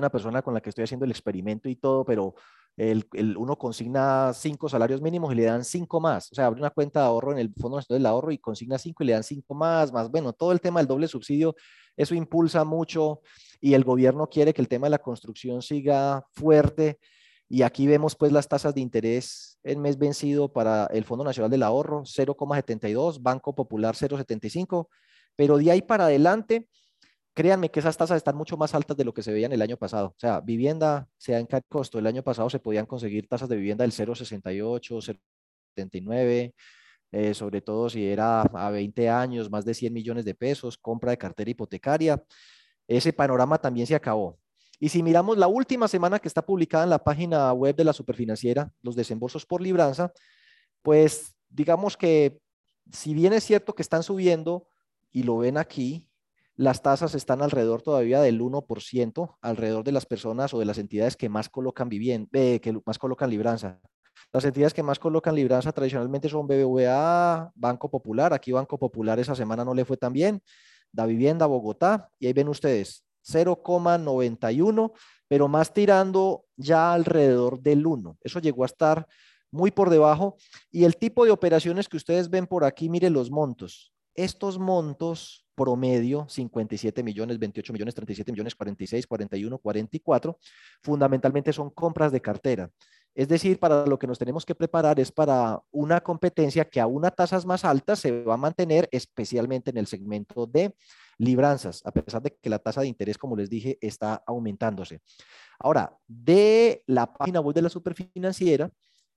una 0.00 0.10
persona 0.10 0.42
con 0.42 0.54
la 0.54 0.60
que 0.60 0.70
estoy 0.70 0.84
haciendo 0.84 1.04
el 1.04 1.10
experimento 1.10 1.68
y 1.68 1.76
todo, 1.76 2.04
pero 2.04 2.34
el, 2.76 3.06
uno 3.36 3.56
consigna 3.56 4.32
cinco 4.32 4.68
salarios 4.68 5.02
mínimos 5.02 5.32
y 5.32 5.36
le 5.36 5.44
dan 5.44 5.64
cinco 5.64 6.00
más. 6.00 6.32
O 6.32 6.34
sea, 6.34 6.46
abre 6.46 6.60
una 6.60 6.70
cuenta 6.70 7.00
de 7.00 7.06
ahorro 7.06 7.32
en 7.32 7.38
el 7.38 7.52
Fondo 7.54 7.76
Nacional 7.76 8.00
del 8.00 8.06
Ahorro 8.06 8.32
y 8.32 8.38
consigna 8.38 8.78
cinco 8.78 9.02
y 9.02 9.06
le 9.06 9.12
dan 9.12 9.24
cinco 9.24 9.54
más, 9.54 9.92
más. 9.92 10.10
Bueno, 10.10 10.32
todo 10.32 10.52
el 10.52 10.60
tema 10.60 10.80
del 10.80 10.86
doble 10.86 11.08
subsidio, 11.08 11.54
eso 11.96 12.14
impulsa 12.14 12.64
mucho 12.64 13.20
y 13.60 13.74
el 13.74 13.84
gobierno 13.84 14.28
quiere 14.28 14.54
que 14.54 14.62
el 14.62 14.68
tema 14.68 14.86
de 14.86 14.92
la 14.92 14.98
construcción 14.98 15.60
siga 15.60 16.26
fuerte. 16.32 16.98
Y 17.48 17.62
aquí 17.62 17.86
vemos 17.86 18.16
pues 18.16 18.32
las 18.32 18.48
tasas 18.48 18.74
de 18.74 18.80
interés 18.80 19.58
en 19.62 19.82
mes 19.82 19.98
vencido 19.98 20.50
para 20.50 20.86
el 20.86 21.04
Fondo 21.04 21.24
Nacional 21.24 21.50
del 21.50 21.62
Ahorro, 21.62 22.02
0,72, 22.04 23.20
Banco 23.20 23.54
Popular 23.54 23.94
0,75, 23.94 24.88
pero 25.36 25.58
de 25.58 25.70
ahí 25.70 25.82
para 25.82 26.06
adelante 26.06 26.68
créanme 27.34 27.70
que 27.70 27.80
esas 27.80 27.96
tasas 27.96 28.18
están 28.18 28.36
mucho 28.36 28.56
más 28.56 28.74
altas 28.74 28.96
de 28.96 29.04
lo 29.04 29.14
que 29.14 29.22
se 29.22 29.32
veían 29.32 29.52
el 29.52 29.62
año 29.62 29.76
pasado. 29.76 30.08
O 30.08 30.18
sea, 30.18 30.40
vivienda, 30.40 31.08
sea 31.16 31.38
en 31.38 31.46
cada 31.46 31.62
costo, 31.62 31.98
el 31.98 32.06
año 32.06 32.22
pasado 32.22 32.50
se 32.50 32.58
podían 32.58 32.86
conseguir 32.86 33.28
tasas 33.28 33.48
de 33.48 33.56
vivienda 33.56 33.82
del 33.82 33.92
0,68, 33.92 35.18
0,79, 35.76 36.54
eh, 37.12 37.34
sobre 37.34 37.60
todo 37.60 37.88
si 37.90 38.06
era 38.06 38.42
a 38.42 38.70
20 38.70 39.08
años, 39.08 39.50
más 39.50 39.64
de 39.64 39.74
100 39.74 39.92
millones 39.92 40.24
de 40.24 40.34
pesos, 40.34 40.76
compra 40.78 41.10
de 41.12 41.18
cartera 41.18 41.50
hipotecaria. 41.50 42.22
Ese 42.86 43.12
panorama 43.12 43.58
también 43.58 43.86
se 43.86 43.94
acabó. 43.94 44.38
Y 44.78 44.88
si 44.88 45.02
miramos 45.02 45.38
la 45.38 45.46
última 45.46 45.86
semana 45.88 46.18
que 46.18 46.28
está 46.28 46.44
publicada 46.44 46.84
en 46.84 46.90
la 46.90 47.02
página 47.02 47.52
web 47.52 47.76
de 47.76 47.84
la 47.84 47.92
superfinanciera, 47.92 48.72
los 48.82 48.96
desembolsos 48.96 49.46
por 49.46 49.62
libranza, 49.62 50.12
pues 50.82 51.36
digamos 51.48 51.96
que 51.96 52.40
si 52.90 53.14
bien 53.14 53.32
es 53.32 53.44
cierto 53.44 53.74
que 53.74 53.82
están 53.82 54.02
subiendo, 54.02 54.66
y 55.12 55.22
lo 55.22 55.38
ven 55.38 55.58
aquí, 55.58 56.08
las 56.56 56.82
tasas 56.82 57.14
están 57.14 57.42
alrededor 57.42 57.82
todavía 57.82 58.20
del 58.20 58.40
1%, 58.40 59.36
alrededor 59.40 59.84
de 59.84 59.92
las 59.92 60.06
personas 60.06 60.52
o 60.52 60.58
de 60.58 60.66
las 60.66 60.78
entidades 60.78 61.16
que 61.16 61.28
más 61.28 61.48
colocan 61.48 61.88
vivienda, 61.88 62.28
eh, 62.32 62.60
que 62.60 62.78
más 62.84 62.98
colocan 62.98 63.30
libranza. 63.30 63.80
Las 64.32 64.44
entidades 64.44 64.74
que 64.74 64.82
más 64.82 64.98
colocan 64.98 65.34
libranza 65.34 65.72
tradicionalmente 65.72 66.28
son 66.28 66.46
BBVA, 66.46 67.52
Banco 67.54 67.90
Popular. 67.90 68.32
Aquí 68.32 68.52
Banco 68.52 68.78
Popular 68.78 69.18
esa 69.18 69.34
semana 69.34 69.64
no 69.64 69.74
le 69.74 69.84
fue 69.84 69.96
tan 69.96 70.12
bien. 70.12 70.42
Da 70.90 71.06
Vivienda, 71.06 71.46
Bogotá. 71.46 72.10
Y 72.18 72.26
ahí 72.26 72.32
ven 72.32 72.48
ustedes, 72.48 73.04
0,91, 73.26 74.92
pero 75.28 75.48
más 75.48 75.72
tirando 75.72 76.44
ya 76.56 76.92
alrededor 76.92 77.60
del 77.60 77.86
1. 77.86 78.18
Eso 78.22 78.40
llegó 78.40 78.62
a 78.62 78.66
estar 78.66 79.06
muy 79.50 79.70
por 79.70 79.90
debajo. 79.90 80.36
Y 80.70 80.84
el 80.84 80.96
tipo 80.96 81.24
de 81.24 81.30
operaciones 81.30 81.88
que 81.88 81.96
ustedes 81.96 82.30
ven 82.30 82.46
por 82.46 82.64
aquí, 82.64 82.88
mire 82.88 83.10
los 83.10 83.30
montos. 83.30 83.91
Estos 84.14 84.58
montos 84.58 85.46
promedio, 85.54 86.26
57 86.28 87.02
millones, 87.02 87.38
28 87.38 87.72
millones, 87.72 87.94
37 87.94 88.32
millones, 88.32 88.54
46, 88.54 89.06
41, 89.06 89.58
44, 89.58 90.38
fundamentalmente 90.82 91.52
son 91.52 91.70
compras 91.70 92.12
de 92.12 92.20
cartera. 92.20 92.70
Es 93.14 93.28
decir, 93.28 93.58
para 93.58 93.84
lo 93.84 93.98
que 93.98 94.06
nos 94.06 94.18
tenemos 94.18 94.46
que 94.46 94.54
preparar 94.54 94.98
es 94.98 95.12
para 95.12 95.62
una 95.70 96.00
competencia 96.00 96.64
que 96.64 96.80
a 96.80 96.86
unas 96.86 97.14
tasas 97.14 97.44
más 97.44 97.62
altas 97.64 97.98
se 97.98 98.22
va 98.22 98.34
a 98.34 98.38
mantener, 98.38 98.88
especialmente 98.90 99.70
en 99.70 99.76
el 99.76 99.86
segmento 99.86 100.46
de 100.46 100.74
libranzas, 101.18 101.82
a 101.84 101.92
pesar 101.92 102.22
de 102.22 102.34
que 102.40 102.48
la 102.48 102.58
tasa 102.58 102.80
de 102.80 102.88
interés, 102.88 103.18
como 103.18 103.36
les 103.36 103.50
dije, 103.50 103.76
está 103.82 104.22
aumentándose. 104.26 105.02
Ahora, 105.58 105.94
de 106.08 106.82
la 106.86 107.12
página 107.12 107.40
web 107.40 107.54
de 107.54 107.62
la 107.62 107.68
superfinanciera, 107.68 108.70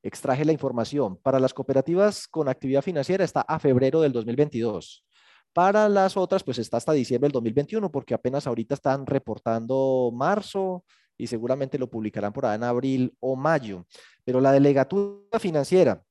extraje 0.07 0.45
la 0.45 0.51
información. 0.51 1.17
Para 1.17 1.39
las 1.39 1.53
cooperativas 1.53 2.27
con 2.27 2.47
actividad 2.47 2.83
financiera 2.83 3.23
está 3.23 3.41
a 3.41 3.59
febrero 3.59 4.01
del 4.01 4.13
2022. 4.13 5.03
Para 5.51 5.89
las 5.89 6.15
otras, 6.15 6.43
pues 6.43 6.59
está 6.59 6.77
hasta 6.77 6.93
diciembre 6.93 7.27
del 7.27 7.33
2021, 7.33 7.91
porque 7.91 8.13
apenas 8.13 8.45
ahorita 8.45 8.75
están 8.75 9.05
reportando 9.05 10.11
marzo 10.13 10.83
y 11.17 11.27
seguramente 11.27 11.79
lo 11.79 11.89
publicarán 11.89 12.33
por 12.33 12.45
ahí 12.45 12.55
en 12.55 12.63
abril 12.63 13.15
o 13.19 13.35
mayo. 13.35 13.85
Pero 14.23 14.41
la 14.41 14.51
delegatura 14.51 15.39
financiera, 15.39 16.03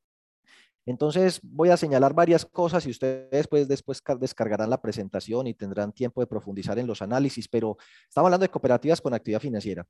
entonces 0.87 1.40
voy 1.42 1.68
a 1.70 1.76
señalar 1.76 2.14
varias 2.14 2.44
cosas 2.44 2.87
y 2.87 2.90
ustedes 2.90 3.46
pues 3.48 3.68
después 3.68 4.02
descargarán 4.18 4.70
la 4.70 4.83
presentación 4.83 5.46
y 5.46 5.54
tendrán 5.54 5.92
tiempo 5.92 6.20
de 6.20 6.26
profundizar 6.26 6.78
en 6.78 6.87
los 6.87 7.00
análisis, 7.00 7.48
pero 7.48 7.76
estamos 8.09 8.26
hablando 8.26 8.44
de 8.44 8.50
cooperativas 8.50 9.00
con 9.00 9.14
actividad 9.14 9.40
financiera. 9.40 9.87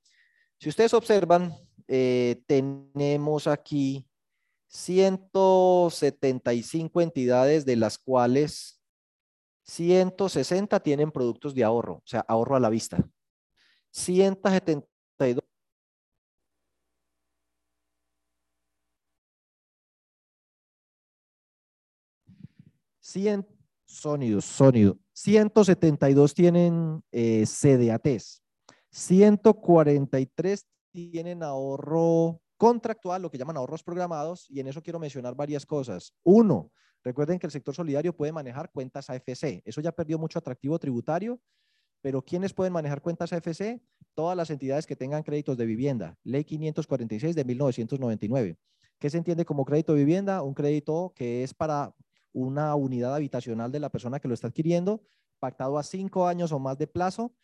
Si 0.58 0.68
ustedes 0.68 0.94
observan, 0.94 1.52
eh, 1.88 2.42
tenemos 2.46 3.46
aquí 3.46 4.06
175 4.68 7.00
entidades 7.00 7.64
de 7.64 7.76
las 7.76 7.98
cuales 7.98 8.80
160 9.64 10.80
tienen 10.80 11.12
productos 11.12 11.54
de 11.54 11.64
ahorro, 11.64 11.96
o 11.96 12.02
sea, 12.06 12.20
ahorro 12.20 12.56
a 12.56 12.60
la 12.60 12.70
vista. 12.70 12.98
172 13.90 15.42
100 23.00 23.46
sonidos, 23.84 24.44
sonido. 24.44 24.98
172 25.12 26.34
tienen 26.34 27.02
eh, 27.12 27.44
CDATs. 27.46 28.43
143 28.94 30.66
tienen 30.92 31.42
ahorro 31.42 32.40
contractual, 32.56 33.22
lo 33.22 33.30
que 33.30 33.38
llaman 33.38 33.56
ahorros 33.56 33.82
programados, 33.82 34.48
y 34.48 34.60
en 34.60 34.68
eso 34.68 34.82
quiero 34.82 35.00
mencionar 35.00 35.34
varias 35.34 35.66
cosas. 35.66 36.14
Uno, 36.22 36.70
recuerden 37.02 37.40
que 37.40 37.48
el 37.48 37.50
sector 37.50 37.74
solidario 37.74 38.16
puede 38.16 38.30
manejar 38.30 38.70
cuentas 38.70 39.10
AFC. 39.10 39.62
Eso 39.64 39.80
ya 39.80 39.90
perdió 39.90 40.16
mucho 40.16 40.38
atractivo 40.38 40.78
tributario, 40.78 41.40
pero 42.02 42.22
¿quiénes 42.22 42.54
pueden 42.54 42.72
manejar 42.72 43.02
cuentas 43.02 43.32
AFC? 43.32 43.82
Todas 44.14 44.36
las 44.36 44.50
entidades 44.50 44.86
que 44.86 44.94
tengan 44.94 45.24
créditos 45.24 45.56
de 45.56 45.66
vivienda. 45.66 46.16
Ley 46.22 46.44
546 46.44 47.34
de 47.34 47.44
1999. 47.44 48.56
¿Qué 49.00 49.10
se 49.10 49.18
entiende 49.18 49.44
como 49.44 49.64
crédito 49.64 49.94
de 49.94 49.98
vivienda? 49.98 50.40
Un 50.42 50.54
crédito 50.54 51.12
que 51.16 51.42
es 51.42 51.52
para 51.52 51.92
una 52.32 52.76
unidad 52.76 53.16
habitacional 53.16 53.72
de 53.72 53.80
la 53.80 53.90
persona 53.90 54.20
que 54.20 54.28
lo 54.28 54.34
está 54.34 54.46
adquiriendo, 54.46 55.02
pactado 55.40 55.78
a 55.78 55.82
cinco 55.82 56.28
años 56.28 56.52
o 56.52 56.60
más 56.60 56.78
de 56.78 56.86
plazo 56.86 57.34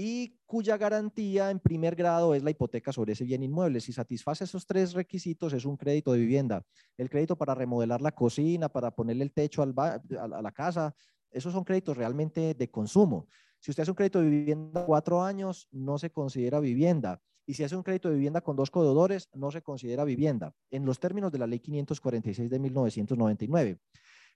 y 0.00 0.38
cuya 0.46 0.76
garantía 0.76 1.50
en 1.50 1.58
primer 1.58 1.96
grado 1.96 2.32
es 2.32 2.44
la 2.44 2.52
hipoteca 2.52 2.92
sobre 2.92 3.14
ese 3.14 3.24
bien 3.24 3.42
inmueble. 3.42 3.80
Si 3.80 3.92
satisface 3.92 4.44
esos 4.44 4.64
tres 4.64 4.92
requisitos, 4.92 5.52
es 5.52 5.64
un 5.64 5.76
crédito 5.76 6.12
de 6.12 6.20
vivienda. 6.20 6.64
El 6.96 7.10
crédito 7.10 7.36
para 7.36 7.52
remodelar 7.52 8.00
la 8.00 8.12
cocina, 8.12 8.68
para 8.68 8.92
ponerle 8.92 9.24
el 9.24 9.32
techo 9.32 9.60
al 9.60 9.74
a 9.76 10.40
la 10.40 10.52
casa, 10.52 10.94
esos 11.32 11.52
son 11.52 11.64
créditos 11.64 11.96
realmente 11.96 12.54
de 12.54 12.70
consumo. 12.70 13.26
Si 13.58 13.72
usted 13.72 13.82
hace 13.82 13.90
un 13.90 13.96
crédito 13.96 14.20
de 14.20 14.30
vivienda 14.30 14.86
cuatro 14.86 15.20
años, 15.20 15.66
no 15.72 15.98
se 15.98 16.10
considera 16.10 16.60
vivienda. 16.60 17.20
Y 17.44 17.54
si 17.54 17.64
hace 17.64 17.74
un 17.74 17.82
crédito 17.82 18.08
de 18.08 18.14
vivienda 18.14 18.40
con 18.40 18.54
dos 18.54 18.70
codedores, 18.70 19.28
no 19.34 19.50
se 19.50 19.62
considera 19.62 20.04
vivienda, 20.04 20.54
en 20.70 20.84
los 20.84 21.00
términos 21.00 21.32
de 21.32 21.38
la 21.38 21.48
ley 21.48 21.58
546 21.58 22.48
de 22.48 22.58
1999. 22.60 23.78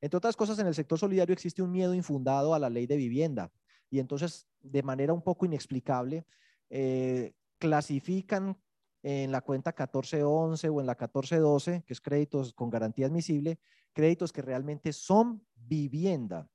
Entre 0.01 0.16
otras 0.16 0.35
cosas, 0.35 0.59
en 0.59 0.66
el 0.66 0.75
sector 0.75 0.98
solidario 0.98 1.33
existe 1.33 1.62
un 1.62 1.70
miedo 1.70 1.94
infundado 1.94 2.53
a 2.53 2.59
la 2.59 2.68
ley 2.68 2.88
de 2.88 2.96
vivienda 2.96 3.53
y 3.92 4.00
entonces 4.00 4.48
de 4.62 4.83
manera 4.83 5.12
un 5.12 5.20
poco 5.20 5.44
inexplicable 5.44 6.24
eh, 6.70 7.35
clasifican 7.59 8.59
en 9.02 9.31
la 9.31 9.42
cuenta 9.42 9.70
1411 9.70 10.70
o 10.70 10.81
en 10.81 10.87
la 10.87 10.94
1412, 10.94 11.83
que 11.87 11.92
es 11.92 12.00
créditos 12.00 12.55
con 12.55 12.70
garantía 12.70 13.07
admisible, 13.07 13.59
créditos 13.92 14.33
que 14.33 14.40
realmente 14.40 14.94
son 14.94 15.46
vivienda. 15.55 16.48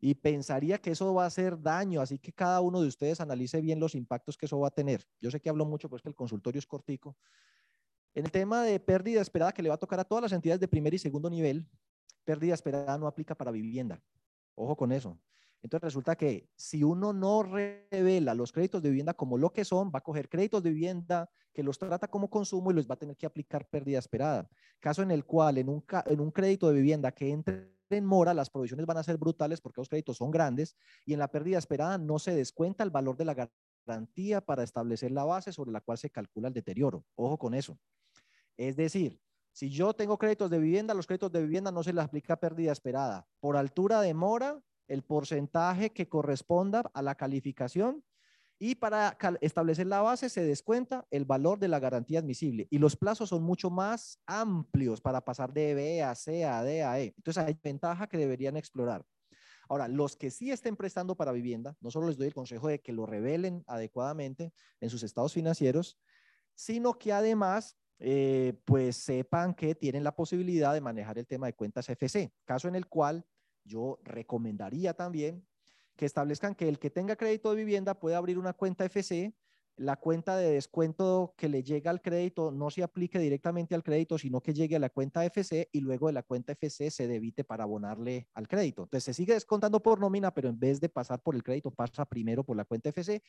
Y 0.00 0.14
pensaría 0.14 0.78
que 0.78 0.92
eso 0.92 1.12
va 1.12 1.24
a 1.24 1.26
hacer 1.26 1.60
daño, 1.60 2.00
así 2.00 2.18
que 2.18 2.32
cada 2.32 2.62
uno 2.62 2.80
de 2.80 2.88
ustedes 2.88 3.20
analice 3.20 3.60
bien 3.60 3.80
los 3.80 3.94
impactos 3.94 4.38
que 4.38 4.46
eso 4.46 4.58
va 4.58 4.68
a 4.68 4.70
tener. 4.70 5.04
Yo 5.20 5.30
sé 5.30 5.40
que 5.40 5.50
hablo 5.50 5.66
mucho, 5.66 5.90
pues 5.90 6.00
que 6.00 6.08
el 6.08 6.14
consultorio 6.14 6.58
es 6.58 6.66
cortico. 6.66 7.18
En 8.14 8.24
el 8.24 8.30
tema 8.30 8.62
de 8.62 8.80
pérdida 8.80 9.20
esperada 9.20 9.52
que 9.52 9.62
le 9.62 9.68
va 9.68 9.74
a 9.74 9.78
tocar 9.78 10.00
a 10.00 10.04
todas 10.04 10.22
las 10.22 10.32
entidades 10.32 10.60
de 10.60 10.68
primer 10.68 10.94
y 10.94 10.98
segundo 10.98 11.28
nivel, 11.28 11.68
pérdida 12.24 12.54
esperada 12.54 12.96
no 12.96 13.06
aplica 13.06 13.34
para 13.34 13.50
vivienda. 13.50 14.00
Ojo 14.54 14.74
con 14.74 14.90
eso. 14.90 15.18
Entonces 15.62 15.84
resulta 15.84 16.16
que 16.16 16.48
si 16.56 16.82
uno 16.82 17.12
no 17.12 17.42
revela 17.42 18.34
los 18.34 18.52
créditos 18.52 18.82
de 18.82 18.90
vivienda 18.90 19.14
como 19.14 19.36
lo 19.38 19.50
que 19.50 19.64
son, 19.64 19.90
va 19.94 19.98
a 19.98 20.02
coger 20.02 20.28
créditos 20.28 20.62
de 20.62 20.70
vivienda 20.70 21.30
que 21.52 21.62
los 21.62 21.78
trata 21.78 22.08
como 22.08 22.30
consumo 22.30 22.70
y 22.70 22.74
los 22.74 22.88
va 22.88 22.94
a 22.94 22.98
tener 22.98 23.16
que 23.16 23.26
aplicar 23.26 23.68
pérdida 23.68 23.98
esperada. 23.98 24.48
Caso 24.78 25.02
en 25.02 25.10
el 25.10 25.24
cual 25.24 25.58
en 25.58 25.68
un, 25.68 25.84
en 26.06 26.20
un 26.20 26.30
crédito 26.30 26.68
de 26.68 26.74
vivienda 26.74 27.12
que 27.12 27.30
entre 27.30 27.78
en 27.90 28.04
mora, 28.04 28.34
las 28.34 28.50
provisiones 28.50 28.86
van 28.86 28.98
a 28.98 29.02
ser 29.02 29.16
brutales 29.16 29.60
porque 29.60 29.80
los 29.80 29.88
créditos 29.88 30.18
son 30.18 30.30
grandes 30.30 30.76
y 31.06 31.14
en 31.14 31.18
la 31.18 31.28
pérdida 31.28 31.58
esperada 31.58 31.96
no 31.98 32.18
se 32.18 32.34
descuenta 32.34 32.84
el 32.84 32.90
valor 32.90 33.16
de 33.16 33.24
la 33.24 33.50
garantía 33.86 34.40
para 34.40 34.62
establecer 34.62 35.10
la 35.10 35.24
base 35.24 35.52
sobre 35.52 35.72
la 35.72 35.80
cual 35.80 35.96
se 35.96 36.10
calcula 36.10 36.48
el 36.48 36.54
deterioro. 36.54 37.04
Ojo 37.14 37.38
con 37.38 37.54
eso. 37.54 37.78
Es 38.56 38.76
decir, 38.76 39.18
si 39.52 39.70
yo 39.70 39.94
tengo 39.94 40.18
créditos 40.18 40.50
de 40.50 40.58
vivienda, 40.58 40.94
los 40.94 41.06
créditos 41.06 41.32
de 41.32 41.42
vivienda 41.42 41.72
no 41.72 41.82
se 41.82 41.92
les 41.92 42.04
aplica 42.04 42.36
pérdida 42.36 42.72
esperada. 42.72 43.26
Por 43.40 43.56
altura 43.56 44.00
de 44.00 44.14
mora, 44.14 44.60
el 44.88 45.02
porcentaje 45.02 45.90
que 45.90 46.08
corresponda 46.08 46.90
a 46.92 47.02
la 47.02 47.14
calificación 47.14 48.02
y 48.58 48.74
para 48.74 49.16
establecer 49.40 49.86
la 49.86 50.00
base 50.00 50.28
se 50.28 50.42
descuenta 50.42 51.06
el 51.10 51.24
valor 51.24 51.60
de 51.60 51.68
la 51.68 51.78
garantía 51.78 52.18
admisible 52.18 52.66
y 52.70 52.78
los 52.78 52.96
plazos 52.96 53.28
son 53.28 53.44
mucho 53.44 53.70
más 53.70 54.18
amplios 54.26 55.00
para 55.00 55.24
pasar 55.24 55.52
de 55.52 55.74
B 55.74 56.02
a 56.02 56.14
C 56.16 56.44
a 56.44 56.62
D 56.64 56.82
a 56.82 56.98
E. 57.00 57.14
Entonces 57.16 57.44
hay 57.44 57.56
ventaja 57.62 58.08
que 58.08 58.18
deberían 58.18 58.56
explorar. 58.56 59.04
Ahora, 59.68 59.86
los 59.86 60.16
que 60.16 60.30
sí 60.30 60.50
estén 60.50 60.76
prestando 60.76 61.14
para 61.14 61.30
vivienda, 61.30 61.76
no 61.80 61.90
solo 61.90 62.08
les 62.08 62.16
doy 62.16 62.28
el 62.28 62.34
consejo 62.34 62.68
de 62.68 62.80
que 62.80 62.92
lo 62.92 63.04
revelen 63.04 63.62
adecuadamente 63.66 64.52
en 64.80 64.88
sus 64.88 65.02
estados 65.02 65.34
financieros, 65.34 65.98
sino 66.54 66.98
que 66.98 67.12
además 67.12 67.76
eh, 68.00 68.54
pues 68.64 68.96
sepan 68.96 69.54
que 69.54 69.74
tienen 69.74 70.04
la 70.04 70.16
posibilidad 70.16 70.72
de 70.72 70.80
manejar 70.80 71.18
el 71.18 71.26
tema 71.26 71.46
de 71.46 71.54
cuentas 71.54 71.88
FC, 71.88 72.32
caso 72.44 72.66
en 72.66 72.76
el 72.76 72.86
cual 72.86 73.26
yo 73.68 74.00
recomendaría 74.02 74.94
también 74.94 75.46
que 75.94 76.06
establezcan 76.06 76.54
que 76.54 76.68
el 76.68 76.78
que 76.78 76.90
tenga 76.90 77.16
crédito 77.16 77.50
de 77.50 77.56
vivienda 77.56 77.94
puede 77.94 78.16
abrir 78.16 78.38
una 78.38 78.52
cuenta 78.52 78.84
FC, 78.84 79.34
la 79.78 79.96
cuenta 79.96 80.36
de 80.36 80.50
descuento 80.50 81.34
que 81.36 81.48
le 81.48 81.62
llega 81.62 81.90
al 81.90 82.02
crédito 82.02 82.50
no 82.50 82.68
se 82.68 82.82
aplique 82.82 83.18
directamente 83.18 83.76
al 83.76 83.84
crédito, 83.84 84.18
sino 84.18 84.40
que 84.40 84.52
llegue 84.52 84.74
a 84.74 84.80
la 84.80 84.90
cuenta 84.90 85.24
FC 85.24 85.68
y 85.72 85.80
luego 85.80 86.08
de 86.08 86.14
la 86.14 86.24
cuenta 86.24 86.52
FC 86.52 86.90
se 86.90 87.06
debite 87.06 87.44
para 87.44 87.62
abonarle 87.62 88.28
al 88.34 88.48
crédito. 88.48 88.82
Entonces 88.82 89.04
se 89.04 89.14
sigue 89.14 89.34
descontando 89.34 89.80
por 89.80 90.00
nómina, 90.00 90.32
pero 90.32 90.48
en 90.48 90.58
vez 90.58 90.80
de 90.80 90.88
pasar 90.88 91.22
por 91.22 91.36
el 91.36 91.44
crédito, 91.44 91.70
pasa 91.70 92.04
primero 92.04 92.42
por 92.42 92.56
la 92.56 92.64
cuenta 92.64 92.88
FC. 92.88 93.22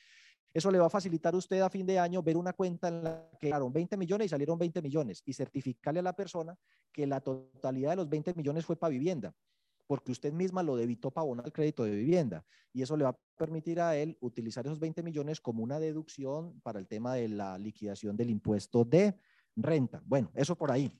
Eso 0.52 0.72
le 0.72 0.80
va 0.80 0.88
a 0.88 0.90
facilitar 0.90 1.36
a 1.36 1.38
usted 1.38 1.62
a 1.62 1.70
fin 1.70 1.86
de 1.86 2.00
año 2.00 2.24
ver 2.24 2.36
una 2.36 2.54
cuenta 2.54 2.88
en 2.88 3.04
la 3.04 3.30
que 3.40 3.48
llegaron 3.48 3.72
20 3.72 3.96
millones 3.98 4.26
y 4.26 4.30
salieron 4.30 4.58
20 4.58 4.82
millones 4.82 5.22
y 5.26 5.34
certificarle 5.34 6.00
a 6.00 6.04
la 6.04 6.14
persona 6.14 6.58
que 6.92 7.06
la 7.06 7.22
totalidad 7.22 7.92
de 7.92 7.96
los 7.98 8.10
20 8.10 8.34
millones 8.34 8.66
fue 8.66 8.76
para 8.76 8.90
vivienda 8.90 9.36
porque 9.90 10.12
usted 10.12 10.32
misma 10.32 10.62
lo 10.62 10.76
debitó 10.76 11.10
para 11.10 11.24
abonar 11.24 11.48
el 11.48 11.52
crédito 11.52 11.84
de 11.84 11.90
vivienda 11.90 12.46
y 12.72 12.84
eso 12.84 12.96
le 12.96 13.06
va 13.06 13.10
a 13.10 13.18
permitir 13.36 13.82
a 13.82 13.98
él 13.98 14.16
utilizar 14.22 14.64
esos 14.64 14.80
20 14.80 15.02
millones 15.02 15.42
como 15.42 15.64
una 15.64 15.80
deducción 15.80 16.62
para 16.62 16.78
el 16.78 16.88
tema 16.88 17.16
de 17.16 17.28
la 17.28 17.58
liquidación 17.58 18.16
del 18.16 18.30
impuesto 18.30 18.86
de 18.86 19.18
renta. 19.56 20.00
Bueno, 20.06 20.30
eso 20.36 20.56
por 20.56 20.70
ahí. 20.70 20.92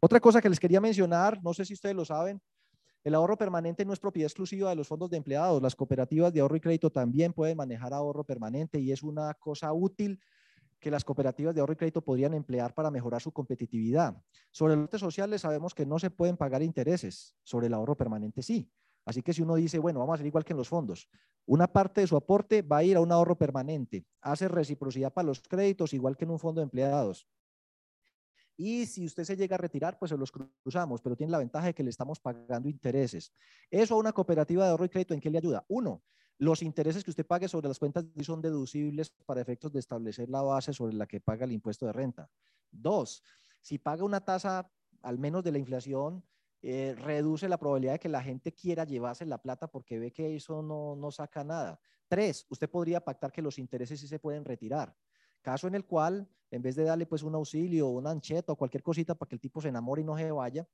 Otra 0.00 0.20
cosa 0.20 0.40
que 0.40 0.48
les 0.48 0.58
quería 0.58 0.80
mencionar, 0.80 1.38
no 1.44 1.52
sé 1.52 1.66
si 1.66 1.74
ustedes 1.74 1.94
lo 1.94 2.06
saben, 2.06 2.40
el 3.04 3.14
ahorro 3.14 3.36
permanente 3.36 3.84
no 3.84 3.92
es 3.92 4.00
propiedad 4.00 4.28
exclusiva 4.28 4.70
de 4.70 4.76
los 4.76 4.88
fondos 4.88 5.10
de 5.10 5.18
empleados. 5.18 5.60
Las 5.60 5.76
cooperativas 5.76 6.32
de 6.32 6.40
ahorro 6.40 6.56
y 6.56 6.60
crédito 6.60 6.88
también 6.88 7.34
pueden 7.34 7.58
manejar 7.58 7.92
ahorro 7.92 8.24
permanente 8.24 8.80
y 8.80 8.90
es 8.90 9.02
una 9.02 9.34
cosa 9.34 9.70
útil 9.74 10.18
que 10.80 10.90
las 10.90 11.04
cooperativas 11.04 11.54
de 11.54 11.60
ahorro 11.60 11.74
y 11.74 11.76
crédito 11.76 12.02
podrían 12.02 12.34
emplear 12.34 12.74
para 12.74 12.90
mejorar 12.90 13.20
su 13.20 13.32
competitividad. 13.32 14.16
Sobre 14.50 14.74
el 14.74 14.80
social 14.80 14.98
sociales 14.98 15.40
sabemos 15.42 15.74
que 15.74 15.86
no 15.86 15.98
se 15.98 16.10
pueden 16.10 16.36
pagar 16.36 16.62
intereses, 16.62 17.36
sobre 17.42 17.66
el 17.66 17.74
ahorro 17.74 17.96
permanente 17.96 18.42
sí. 18.42 18.70
Así 19.04 19.22
que 19.22 19.32
si 19.32 19.42
uno 19.42 19.54
dice, 19.54 19.78
bueno, 19.78 20.00
vamos 20.00 20.12
a 20.12 20.14
hacer 20.14 20.26
igual 20.26 20.44
que 20.44 20.52
en 20.52 20.58
los 20.58 20.68
fondos, 20.68 21.08
una 21.46 21.66
parte 21.66 22.00
de 22.00 22.06
su 22.06 22.16
aporte 22.16 22.62
va 22.62 22.78
a 22.78 22.84
ir 22.84 22.96
a 22.96 23.00
un 23.00 23.12
ahorro 23.12 23.36
permanente, 23.36 24.06
hace 24.20 24.48
reciprocidad 24.48 25.12
para 25.12 25.26
los 25.26 25.40
créditos, 25.40 25.92
igual 25.94 26.16
que 26.16 26.24
en 26.24 26.30
un 26.30 26.38
fondo 26.38 26.60
de 26.60 26.64
empleados. 26.64 27.26
Y 28.56 28.84
si 28.84 29.06
usted 29.06 29.24
se 29.24 29.36
llega 29.36 29.56
a 29.56 29.58
retirar, 29.58 29.98
pues 29.98 30.10
se 30.10 30.18
los 30.18 30.30
cruzamos, 30.30 31.00
pero 31.00 31.16
tiene 31.16 31.30
la 31.30 31.38
ventaja 31.38 31.66
de 31.66 31.74
que 31.74 31.82
le 31.82 31.88
estamos 31.88 32.20
pagando 32.20 32.68
intereses. 32.68 33.32
Eso 33.70 33.94
a 33.94 33.98
una 33.98 34.12
cooperativa 34.12 34.64
de 34.64 34.70
ahorro 34.70 34.84
y 34.84 34.90
crédito, 34.90 35.14
¿en 35.14 35.20
qué 35.20 35.30
le 35.30 35.38
ayuda? 35.38 35.64
Uno, 35.68 36.02
los 36.40 36.62
intereses 36.62 37.04
que 37.04 37.10
usted 37.10 37.26
pague 37.26 37.48
sobre 37.48 37.68
las 37.68 37.78
cuentas 37.78 38.06
son 38.22 38.40
deducibles 38.40 39.10
para 39.10 39.42
efectos 39.42 39.72
de 39.72 39.78
establecer 39.78 40.30
la 40.30 40.40
base 40.40 40.72
sobre 40.72 40.94
la 40.94 41.06
que 41.06 41.20
paga 41.20 41.44
el 41.44 41.52
impuesto 41.52 41.84
de 41.84 41.92
renta. 41.92 42.30
Dos, 42.70 43.22
si 43.60 43.76
paga 43.76 44.04
una 44.04 44.24
tasa 44.24 44.72
al 45.02 45.18
menos 45.18 45.44
de 45.44 45.52
la 45.52 45.58
inflación, 45.58 46.24
eh, 46.62 46.94
reduce 46.96 47.46
la 47.46 47.58
probabilidad 47.58 47.92
de 47.92 47.98
que 47.98 48.08
la 48.08 48.22
gente 48.22 48.54
quiera 48.54 48.84
llevarse 48.84 49.26
la 49.26 49.36
plata 49.36 49.66
porque 49.70 49.98
ve 49.98 50.12
que 50.12 50.34
eso 50.34 50.62
no, 50.62 50.96
no 50.96 51.10
saca 51.10 51.44
nada. 51.44 51.78
Tres, 52.08 52.46
usted 52.48 52.70
podría 52.70 53.04
pactar 53.04 53.32
que 53.32 53.42
los 53.42 53.58
intereses 53.58 54.00
sí 54.00 54.08
se 54.08 54.18
pueden 54.18 54.46
retirar. 54.46 54.96
Caso 55.42 55.68
en 55.68 55.74
el 55.74 55.84
cual, 55.84 56.26
en 56.50 56.62
vez 56.62 56.74
de 56.74 56.84
darle 56.84 57.04
pues 57.04 57.22
un 57.22 57.34
auxilio, 57.34 57.88
una 57.88 58.12
ancheta 58.12 58.52
o 58.52 58.56
cualquier 58.56 58.82
cosita 58.82 59.14
para 59.14 59.28
que 59.28 59.34
el 59.34 59.40
tipo 59.40 59.60
se 59.60 59.68
enamore 59.68 60.00
y 60.00 60.04
no 60.04 60.16
se 60.16 60.32
vaya, 60.32 60.66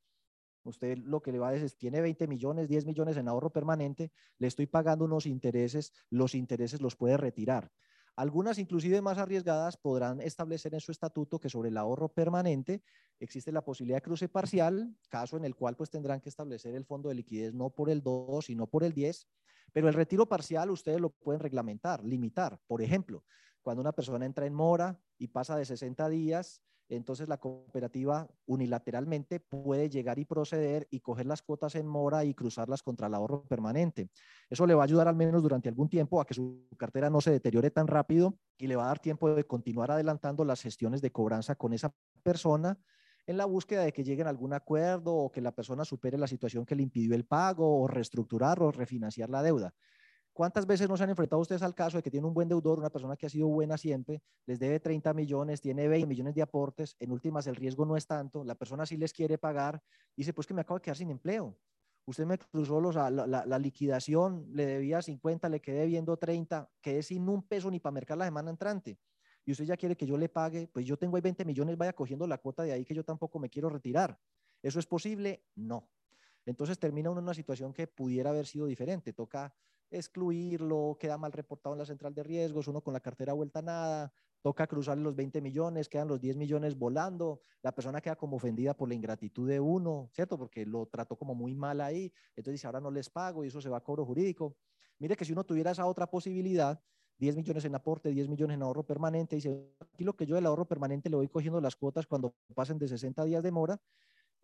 Usted 0.69 0.99
lo 0.99 1.23
que 1.23 1.33
le 1.33 1.39
va 1.39 1.49
a 1.49 1.53
decir 1.53 1.67
es, 1.67 1.77
tiene 1.77 2.01
20 2.01 2.27
millones, 2.27 2.69
10 2.69 2.87
millones 2.87 3.17
en 3.17 3.29
ahorro 3.29 3.51
permanente, 3.51 4.13
le 4.39 4.47
estoy 4.47 4.67
pagando 4.67 5.05
unos 5.05 5.27
intereses, 5.27 5.93
los 6.11 6.35
intereses 6.35 6.81
los 6.81 6.97
puede 6.97 7.17
retirar. 7.17 7.71
Algunas, 8.17 8.59
inclusive 8.59 9.03
más 9.03 9.19
arriesgadas, 9.19 9.77
podrán 9.77 10.23
establecer 10.23 10.73
en 10.73 10.81
su 10.81 10.91
estatuto 10.91 11.39
que 11.39 11.51
sobre 11.51 11.69
el 11.69 11.77
ahorro 11.77 12.09
permanente 12.09 12.83
existe 13.21 13.53
la 13.53 13.63
posibilidad 13.63 13.99
de 13.99 14.03
cruce 14.03 14.29
parcial, 14.29 14.97
caso 15.11 15.37
en 15.37 15.45
el 15.45 15.55
cual 15.55 15.77
pues 15.77 15.91
tendrán 15.91 16.21
que 16.23 16.31
establecer 16.31 16.75
el 16.75 16.87
fondo 16.87 17.11
de 17.11 17.15
liquidez 17.15 17.53
no 17.53 17.69
por 17.69 17.91
el 17.91 18.03
2, 18.03 18.47
sino 18.47 18.67
por 18.67 18.85
el 18.85 18.95
10, 18.95 19.29
pero 19.71 19.89
el 19.89 19.95
retiro 19.95 20.27
parcial 20.27 20.71
ustedes 20.71 20.99
lo 20.99 21.11
pueden 21.11 21.41
reglamentar, 21.41 22.03
limitar. 22.05 22.59
Por 22.67 22.81
ejemplo, 22.81 23.23
cuando 23.61 23.83
una 23.83 23.93
persona 23.93 24.25
entra 24.25 24.47
en 24.47 24.55
mora 24.55 24.99
y 25.19 25.29
pasa 25.29 25.55
de 25.55 25.67
60 25.67 26.09
días, 26.09 26.63
entonces 26.89 27.29
la 27.29 27.39
cooperativa 27.39 28.29
unilateralmente 28.47 29.41
puede 29.41 29.89
llegar 29.89 30.19
y 30.19 30.25
proceder 30.25 30.87
y 30.91 31.01
coger 31.01 31.27
las 31.27 31.43
cuotas 31.43 31.75
en 31.75 31.87
mora 31.87 32.25
y 32.25 32.35
cruzarlas 32.35 32.83
contra 32.83 33.09
el 33.09 33.15
ahorro 33.15 33.45
permanente. 33.45 34.11
Eso 34.49 34.67
le 34.67 34.75
va 34.75 34.83
a 34.83 34.85
ayudar 34.85 35.09
al 35.09 35.17
menos 35.17 35.43
durante 35.43 35.69
algún 35.69 35.89
tiempo 35.89 36.21
a 36.21 36.27
que 36.27 36.35
su 36.35 36.69
cartera 36.79 37.11
no 37.11 37.21
se 37.21 37.31
deteriore 37.31 37.71
tan 37.71 37.87
rápido 37.87 38.39
y 38.59 38.67
le 38.67 38.77
va 38.77 38.85
a 38.85 38.89
dar 38.89 38.99
tiempo 38.99 39.35
de 39.35 39.45
continuar 39.45 39.91
adelantando 39.91 40.45
las 40.45 40.63
gestiones 40.63 41.01
de 41.03 41.11
cobranza 41.11 41.57
con 41.57 41.73
esa 41.73 41.95
persona 42.23 42.79
en 43.27 43.37
la 43.37 43.45
búsqueda 43.45 43.83
de 43.83 43.93
que 43.93 44.05
lleguen 44.05 44.29
a 44.29 44.31
algún 44.31 44.53
acuerdo 44.53 45.15
o 45.15 45.33
que 45.33 45.41
la 45.41 45.53
persona 45.53 45.85
supere 45.85 46.17
la 46.17 46.29
situación 46.29 46.65
que 46.65 46.77
le 46.77 46.83
impidió 46.83 47.15
el 47.15 47.25
pago 47.25 47.81
o 47.81 47.89
reestructurar 47.89 48.63
o 48.63 48.71
refinanciar 48.71 49.31
la 49.31 49.43
deuda. 49.43 49.75
¿Cuántas 50.37 50.67
veces 50.67 50.87
nos 50.87 51.01
han 51.01 51.09
enfrentado 51.09 51.41
ustedes 51.41 51.63
al 51.63 51.75
caso 51.75 51.97
de 51.97 52.03
que 52.03 52.11
tiene 52.11 52.27
un 52.27 52.35
buen 52.35 52.47
deudor, 52.47 52.79
una 52.79 52.91
persona 52.91 53.17
que 53.17 53.25
ha 53.25 53.29
sido 53.31 53.49
buena 53.49 53.79
siempre, 53.79 54.21
les 54.45 54.59
debe 54.59 54.79
30 54.79 55.15
millones, 55.15 55.63
tiene 55.63 55.89
20 55.89 56.07
millones 56.07 56.35
de 56.35 56.43
aportes, 56.43 56.95
en 57.01 57.11
últimas 57.11 57.47
el 57.47 57.57
riesgo 57.57 57.87
no 57.87 57.97
es 57.97 58.07
tanto, 58.07 58.45
la 58.45 58.55
persona 58.55 58.85
sí 58.85 58.99
les 58.99 59.15
quiere 59.15 59.39
pagar, 59.39 59.83
dice, 60.15 60.35
pues 60.35 60.47
que 60.47 60.53
me 60.53 60.61
acabo 60.61 60.77
de 60.77 60.83
quedar 60.83 60.99
sin 60.99 61.09
empleo. 61.09 61.57
Usted 62.05 62.27
me 62.27 62.37
cruzó 62.37 62.83
los, 62.83 62.97
la, 62.97 63.11
la, 63.11 63.59
liquidación, 63.59 64.47
le 64.53 64.67
debía 64.67 65.01
50, 65.01 65.49
le 65.49 65.63
quedé 65.63 65.87
viendo 65.87 66.19
30, 66.19 66.71
quedé 66.83 67.03
sin 67.03 67.27
un 67.31 67.43
peso 67.49 67.71
ni 67.71 67.81
para 67.81 67.95
mercar 67.95 68.19
la 68.19 68.27
semana 68.27 68.51
entrante. 68.51 68.99
Y 69.47 69.53
usted 69.53 69.65
ya 69.65 69.79
quiere 69.79 69.97
que 69.97 70.05
yo 70.05 70.19
le 70.19 70.29
pague, 70.29 70.69
pues 70.69 70.85
yo 70.85 70.99
tengo 70.99 71.17
ahí 71.17 71.23
20 71.23 71.47
millones, 71.47 71.79
vaya 71.79 71.95
cogiendo 71.95 72.27
la 72.27 72.37
cuota 72.37 72.63
de 72.63 72.73
ahí 72.73 72.85
que 72.85 72.95
yo 72.95 73.05
tampoco 73.05 73.39
me 73.39 73.49
quiero 73.49 73.71
retirar. 73.71 74.21
¿Eso 74.63 74.81
es 74.81 74.87
posible? 74.87 75.47
No. 75.55 75.89
Entonces 76.45 76.79
termina 76.79 77.09
uno 77.09 77.21
en 77.21 77.25
una 77.25 77.35
situación 77.35 77.73
que 77.73 77.87
pudiera 77.87 78.29
haber 78.29 78.45
sido 78.45 78.67
diferente. 78.67 79.15
Toca 79.15 79.55
excluirlo, 79.91 80.97
queda 80.99 81.19
mal 81.19 81.33
reportado 81.33 81.75
en 81.75 81.79
la 81.79 81.87
central 81.87 82.15
de 82.15 82.23
riesgos, 82.23 82.69
uno 82.69 82.81
con 82.81 82.93
la 82.93 83.01
cartera 83.01 83.33
vuelta 83.33 83.63
nada, 83.63 84.13
toca 84.43 84.67
cruzar 84.67 84.99
los 84.99 85.15
20 85.17 85.41
millones, 85.41 85.89
quedan 85.89 86.09
los 86.09 86.21
10 86.21 86.37
millones 86.37 86.77
volando, 86.77 87.41
la 87.63 87.73
persona 87.73 88.01
queda 88.01 88.17
como 88.17 88.37
ofendida 88.37 88.75
por 88.75 88.89
la 88.89 88.95
ingratitud 88.95 89.49
de 89.49 89.59
uno, 89.59 90.09
¿cierto? 90.13 90.39
Porque 90.39 90.65
lo 90.65 90.87
trató 90.87 91.17
como 91.17 91.35
muy 91.35 91.55
mal 91.55 91.81
ahí, 91.81 92.13
entonces 92.37 92.53
dice, 92.55 92.67
ahora 92.67 92.81
no 92.81 92.91
les 92.91 93.11
pago 93.11 93.45
y 93.45 93.49
eso 93.49 93.61
se 93.61 93.69
va 93.69 93.79
a 93.79 93.83
cobro 93.83 94.05
jurídico. 94.05 94.57
Mire 94.99 95.17
que 95.17 95.25
si 95.25 95.33
uno 95.33 95.45
tuviera 95.45 95.73
esa 95.73 95.87
otra 95.87 96.09
posibilidad, 96.09 96.81
10 97.19 97.37
millones 97.37 97.65
en 97.65 97.75
aporte, 97.75 98.11
10 98.11 98.29
millones 98.29 98.55
en 98.55 98.63
ahorro 98.63 98.85
permanente, 98.85 99.37
dice, 99.37 99.75
aquí 99.81 100.05
lo 100.05 100.15
que 100.15 100.27
yo 100.27 100.35
del 100.35 100.47
ahorro 100.47 100.67
permanente 100.67 101.09
le 101.09 101.17
voy 101.17 101.29
cogiendo 101.29 101.61
las 101.61 101.77
cuotas 101.77 102.07
cuando 102.07 102.35
pasen 102.55 102.79
de 102.79 102.89
60 102.89 103.25
días 103.25 103.43
de 103.43 103.51
mora, 103.51 103.81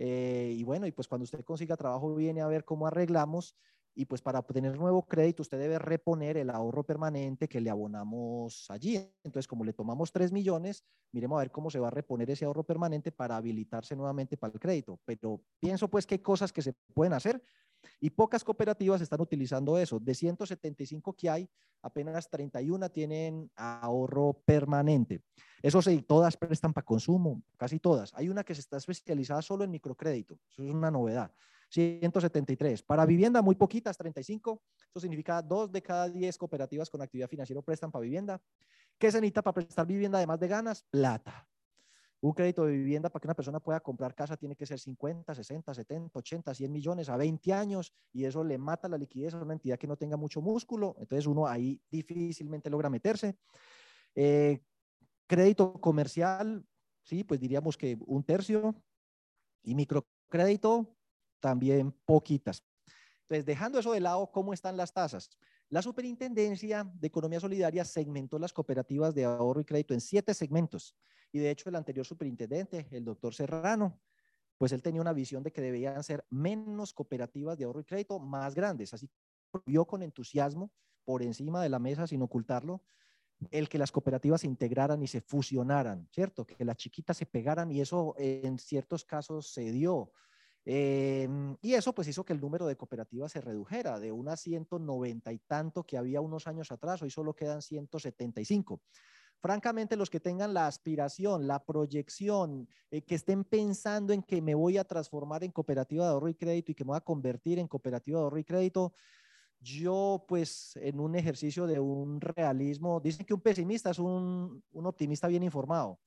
eh, 0.04 0.52
y 0.56 0.64
bueno, 0.64 0.84
y 0.88 0.90
pues 0.90 1.06
cuando 1.06 1.22
usted 1.22 1.44
consiga 1.44 1.76
trabajo 1.76 2.12
viene 2.16 2.40
a 2.40 2.48
ver 2.48 2.64
cómo 2.64 2.88
arreglamos 2.88 3.54
y 3.94 4.06
pues 4.06 4.20
para 4.20 4.40
obtener 4.40 4.76
nuevo 4.76 5.06
crédito 5.06 5.42
usted 5.42 5.60
debe 5.60 5.78
reponer 5.78 6.36
el 6.38 6.50
ahorro 6.50 6.82
permanente 6.82 7.48
que 7.48 7.60
le 7.60 7.70
abonamos 7.70 8.68
allí. 8.68 8.96
Entonces, 9.22 9.46
como 9.46 9.64
le 9.64 9.72
tomamos 9.72 10.10
3 10.10 10.32
millones, 10.32 10.82
miremos 11.12 11.36
a 11.36 11.42
ver 11.42 11.52
cómo 11.52 11.70
se 11.70 11.78
va 11.78 11.86
a 11.86 11.92
reponer 11.92 12.28
ese 12.30 12.44
ahorro 12.46 12.64
permanente 12.64 13.12
para 13.12 13.36
habilitarse 13.36 13.94
nuevamente 13.94 14.36
para 14.36 14.52
el 14.54 14.58
crédito. 14.58 14.98
Pero 15.04 15.40
pienso 15.60 15.86
pues 15.86 16.04
que 16.04 16.16
hay 16.16 16.20
cosas 16.20 16.52
que 16.52 16.62
se 16.62 16.72
pueden 16.94 17.12
hacer 17.12 17.40
y 18.00 18.10
pocas 18.10 18.44
cooperativas 18.44 19.00
están 19.00 19.20
utilizando 19.20 19.78
eso. 19.78 19.98
De 19.98 20.14
175 20.14 21.14
que 21.14 21.30
hay, 21.30 21.48
apenas 21.82 22.28
31 22.30 22.90
tienen 22.90 23.50
ahorro 23.56 24.42
permanente. 24.44 25.22
Eso 25.62 25.80
sí, 25.82 26.02
todas 26.02 26.36
prestan 26.36 26.72
para 26.72 26.84
consumo, 26.84 27.42
casi 27.56 27.78
todas. 27.78 28.12
Hay 28.14 28.28
una 28.28 28.44
que 28.44 28.54
se 28.54 28.60
está 28.60 28.76
especializada 28.76 29.42
solo 29.42 29.64
en 29.64 29.70
microcrédito. 29.70 30.38
Eso 30.48 30.64
es 30.64 30.70
una 30.70 30.90
novedad. 30.90 31.32
173. 31.72 32.82
Para 32.82 33.06
vivienda, 33.06 33.40
muy 33.40 33.54
poquitas, 33.54 33.96
35. 33.96 34.62
Eso 34.90 35.00
significa 35.00 35.40
dos 35.40 35.72
de 35.72 35.82
cada 35.82 36.08
10 36.08 36.36
cooperativas 36.36 36.90
con 36.90 37.00
actividad 37.00 37.28
financiera 37.28 37.62
prestan 37.62 37.90
para 37.90 38.02
vivienda. 38.02 38.40
¿Qué 38.98 39.10
se 39.10 39.18
necesita 39.18 39.42
para 39.42 39.54
prestar 39.54 39.86
vivienda 39.86 40.18
además 40.18 40.38
de 40.38 40.48
ganas? 40.48 40.84
Plata. 40.90 41.46
Un 42.22 42.32
crédito 42.32 42.64
de 42.64 42.72
vivienda 42.72 43.10
para 43.10 43.20
que 43.20 43.26
una 43.26 43.34
persona 43.34 43.58
pueda 43.58 43.80
comprar 43.80 44.14
casa 44.14 44.36
tiene 44.36 44.54
que 44.54 44.64
ser 44.64 44.78
50, 44.78 45.34
60, 45.34 45.74
70, 45.74 46.18
80, 46.18 46.54
100 46.54 46.72
millones 46.72 47.08
a 47.08 47.16
20 47.16 47.52
años 47.52 47.92
y 48.12 48.24
eso 48.24 48.44
le 48.44 48.58
mata 48.58 48.88
la 48.88 48.96
liquidez 48.96 49.34
a 49.34 49.42
una 49.42 49.54
entidad 49.54 49.76
que 49.76 49.88
no 49.88 49.96
tenga 49.96 50.16
mucho 50.16 50.40
músculo. 50.40 50.94
Entonces 50.98 51.26
uno 51.26 51.48
ahí 51.48 51.80
difícilmente 51.90 52.70
logra 52.70 52.88
meterse. 52.88 53.36
Eh, 54.14 54.62
crédito 55.26 55.72
comercial, 55.80 56.64
sí, 57.02 57.24
pues 57.24 57.40
diríamos 57.40 57.76
que 57.76 57.98
un 58.06 58.22
tercio. 58.22 58.76
Y 59.64 59.74
microcrédito, 59.74 60.96
también 61.40 61.92
poquitas. 62.04 62.64
Entonces, 63.22 63.44
dejando 63.44 63.78
eso 63.78 63.92
de 63.92 64.00
lado, 64.00 64.30
¿cómo 64.30 64.52
están 64.52 64.76
las 64.76 64.92
tasas? 64.92 65.30
La 65.72 65.80
Superintendencia 65.80 66.84
de 66.84 67.06
Economía 67.06 67.40
Solidaria 67.40 67.82
segmentó 67.86 68.38
las 68.38 68.52
cooperativas 68.52 69.14
de 69.14 69.24
ahorro 69.24 69.58
y 69.62 69.64
crédito 69.64 69.94
en 69.94 70.02
siete 70.02 70.34
segmentos. 70.34 70.94
Y 71.32 71.38
de 71.38 71.50
hecho, 71.50 71.70
el 71.70 71.76
anterior 71.76 72.04
superintendente, 72.04 72.88
el 72.90 73.06
doctor 73.06 73.32
Serrano, 73.32 73.98
pues 74.58 74.72
él 74.72 74.82
tenía 74.82 75.00
una 75.00 75.14
visión 75.14 75.42
de 75.42 75.50
que 75.50 75.62
debían 75.62 76.02
ser 76.02 76.26
menos 76.28 76.92
cooperativas 76.92 77.56
de 77.56 77.64
ahorro 77.64 77.80
y 77.80 77.84
crédito 77.84 78.18
más 78.18 78.54
grandes. 78.54 78.92
Así 78.92 79.08
vio 79.64 79.86
con 79.86 80.02
entusiasmo 80.02 80.70
por 81.06 81.22
encima 81.22 81.62
de 81.62 81.70
la 81.70 81.78
mesa, 81.78 82.06
sin 82.06 82.20
ocultarlo, 82.20 82.82
el 83.50 83.70
que 83.70 83.78
las 83.78 83.90
cooperativas 83.90 84.42
se 84.42 84.48
integraran 84.48 85.02
y 85.02 85.06
se 85.06 85.22
fusionaran, 85.22 86.06
¿cierto? 86.12 86.44
Que 86.44 86.66
las 86.66 86.76
chiquitas 86.76 87.16
se 87.16 87.24
pegaran 87.24 87.72
y 87.72 87.80
eso 87.80 88.14
en 88.18 88.58
ciertos 88.58 89.06
casos 89.06 89.54
se 89.54 89.72
dio. 89.72 90.12
Em, 90.64 91.56
y 91.60 91.74
eso 91.74 91.92
pues 91.92 92.06
hizo 92.08 92.24
que 92.24 92.32
el 92.32 92.40
número 92.40 92.66
de 92.66 92.76
cooperativas 92.76 93.32
se 93.32 93.40
redujera 93.40 93.98
de 93.98 94.12
unas 94.12 94.40
190 94.40 95.32
y 95.32 95.38
tanto 95.40 95.84
que 95.84 95.96
había 95.98 96.20
unos 96.20 96.46
años 96.46 96.70
atrás, 96.70 97.02
hoy 97.02 97.10
solo 97.10 97.34
quedan 97.34 97.62
175. 97.62 98.80
Francamente, 99.40 99.96
los 99.96 100.08
que 100.08 100.20
tengan 100.20 100.54
la 100.54 100.68
aspiración, 100.68 101.48
la 101.48 101.64
proyección, 101.64 102.68
eh, 102.92 103.02
que 103.02 103.16
estén 103.16 103.42
pensando 103.42 104.12
en 104.12 104.22
que 104.22 104.40
me 104.40 104.54
voy 104.54 104.78
a 104.78 104.84
transformar 104.84 105.42
en 105.42 105.50
cooperativa 105.50 106.04
de 106.04 106.12
ahorro 106.12 106.28
y 106.28 106.34
crédito 106.36 106.70
y 106.70 106.74
que 106.76 106.84
me 106.84 106.90
voy 106.90 106.98
a 106.98 107.00
convertir 107.00 107.58
en 107.58 107.66
cooperativa 107.66 108.20
de 108.20 108.22
ahorro 108.24 108.38
y 108.38 108.44
crédito, 108.44 108.92
yo 109.60 110.24
pues 110.28 110.76
en 110.76 111.00
un 111.00 111.16
ejercicio 111.16 111.66
de 111.66 111.80
un 111.80 112.20
realismo, 112.20 113.00
dicen 113.00 113.26
que 113.26 113.34
un 113.34 113.40
pesimista 113.40 113.90
es 113.90 113.98
un, 113.98 114.62
un 114.72 114.86
optimista 114.86 115.28
bien 115.28 115.42
informado. 115.42 115.98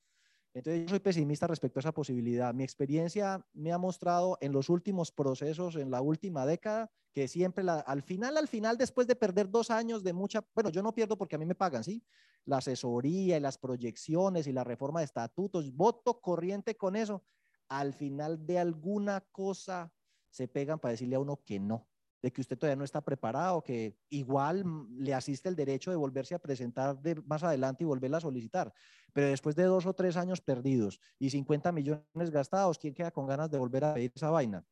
Entonces, 0.56 0.84
yo 0.84 0.88
soy 0.88 1.00
pesimista 1.00 1.46
respecto 1.46 1.78
a 1.78 1.82
esa 1.82 1.92
posibilidad. 1.92 2.54
Mi 2.54 2.64
experiencia 2.64 3.46
me 3.52 3.72
ha 3.72 3.78
mostrado 3.78 4.38
en 4.40 4.52
los 4.52 4.70
últimos 4.70 5.12
procesos, 5.12 5.76
en 5.76 5.90
la 5.90 6.00
última 6.00 6.46
década, 6.46 6.90
que 7.12 7.28
siempre 7.28 7.62
al 7.68 8.02
final, 8.02 8.38
al 8.38 8.48
final, 8.48 8.78
después 8.78 9.06
de 9.06 9.16
perder 9.16 9.50
dos 9.50 9.70
años 9.70 10.02
de 10.02 10.14
mucha, 10.14 10.46
bueno, 10.54 10.70
yo 10.70 10.82
no 10.82 10.94
pierdo 10.94 11.18
porque 11.18 11.36
a 11.36 11.38
mí 11.38 11.44
me 11.44 11.54
pagan, 11.54 11.84
¿sí? 11.84 12.02
La 12.46 12.56
asesoría 12.56 13.36
y 13.36 13.40
las 13.40 13.58
proyecciones 13.58 14.46
y 14.46 14.52
la 14.52 14.64
reforma 14.64 15.00
de 15.00 15.04
estatutos, 15.04 15.70
voto 15.74 16.22
corriente 16.22 16.74
con 16.74 16.96
eso. 16.96 17.22
Al 17.68 17.92
final 17.92 18.46
de 18.46 18.58
alguna 18.58 19.26
cosa 19.30 19.92
se 20.30 20.48
pegan 20.48 20.78
para 20.78 20.92
decirle 20.92 21.16
a 21.16 21.20
uno 21.20 21.42
que 21.44 21.60
no 21.60 21.86
de 22.22 22.32
que 22.32 22.40
usted 22.40 22.58
todavía 22.58 22.76
no 22.76 22.84
está 22.84 23.00
preparado, 23.02 23.62
que 23.62 23.96
igual 24.08 24.64
le 24.98 25.14
asiste 25.14 25.48
el 25.48 25.54
derecho 25.54 25.90
de 25.90 25.96
volverse 25.96 26.34
a 26.34 26.40
presentar 26.40 27.00
de 27.00 27.14
más 27.26 27.44
adelante 27.44 27.84
y 27.84 27.86
volverla 27.86 28.16
a 28.16 28.20
solicitar. 28.20 28.74
Pero 29.16 29.28
después 29.28 29.56
de 29.56 29.62
dos 29.62 29.86
o 29.86 29.94
tres 29.94 30.18
años 30.18 30.42
perdidos 30.42 31.00
y 31.18 31.30
50 31.30 31.72
millones 31.72 32.30
gastados, 32.30 32.78
¿quién 32.78 32.92
queda 32.92 33.10
con 33.10 33.26
ganas 33.26 33.50
de 33.50 33.56
volver 33.56 33.82
a 33.82 33.94
pedir 33.94 34.12
esa 34.14 34.28
vaina? 34.28 34.62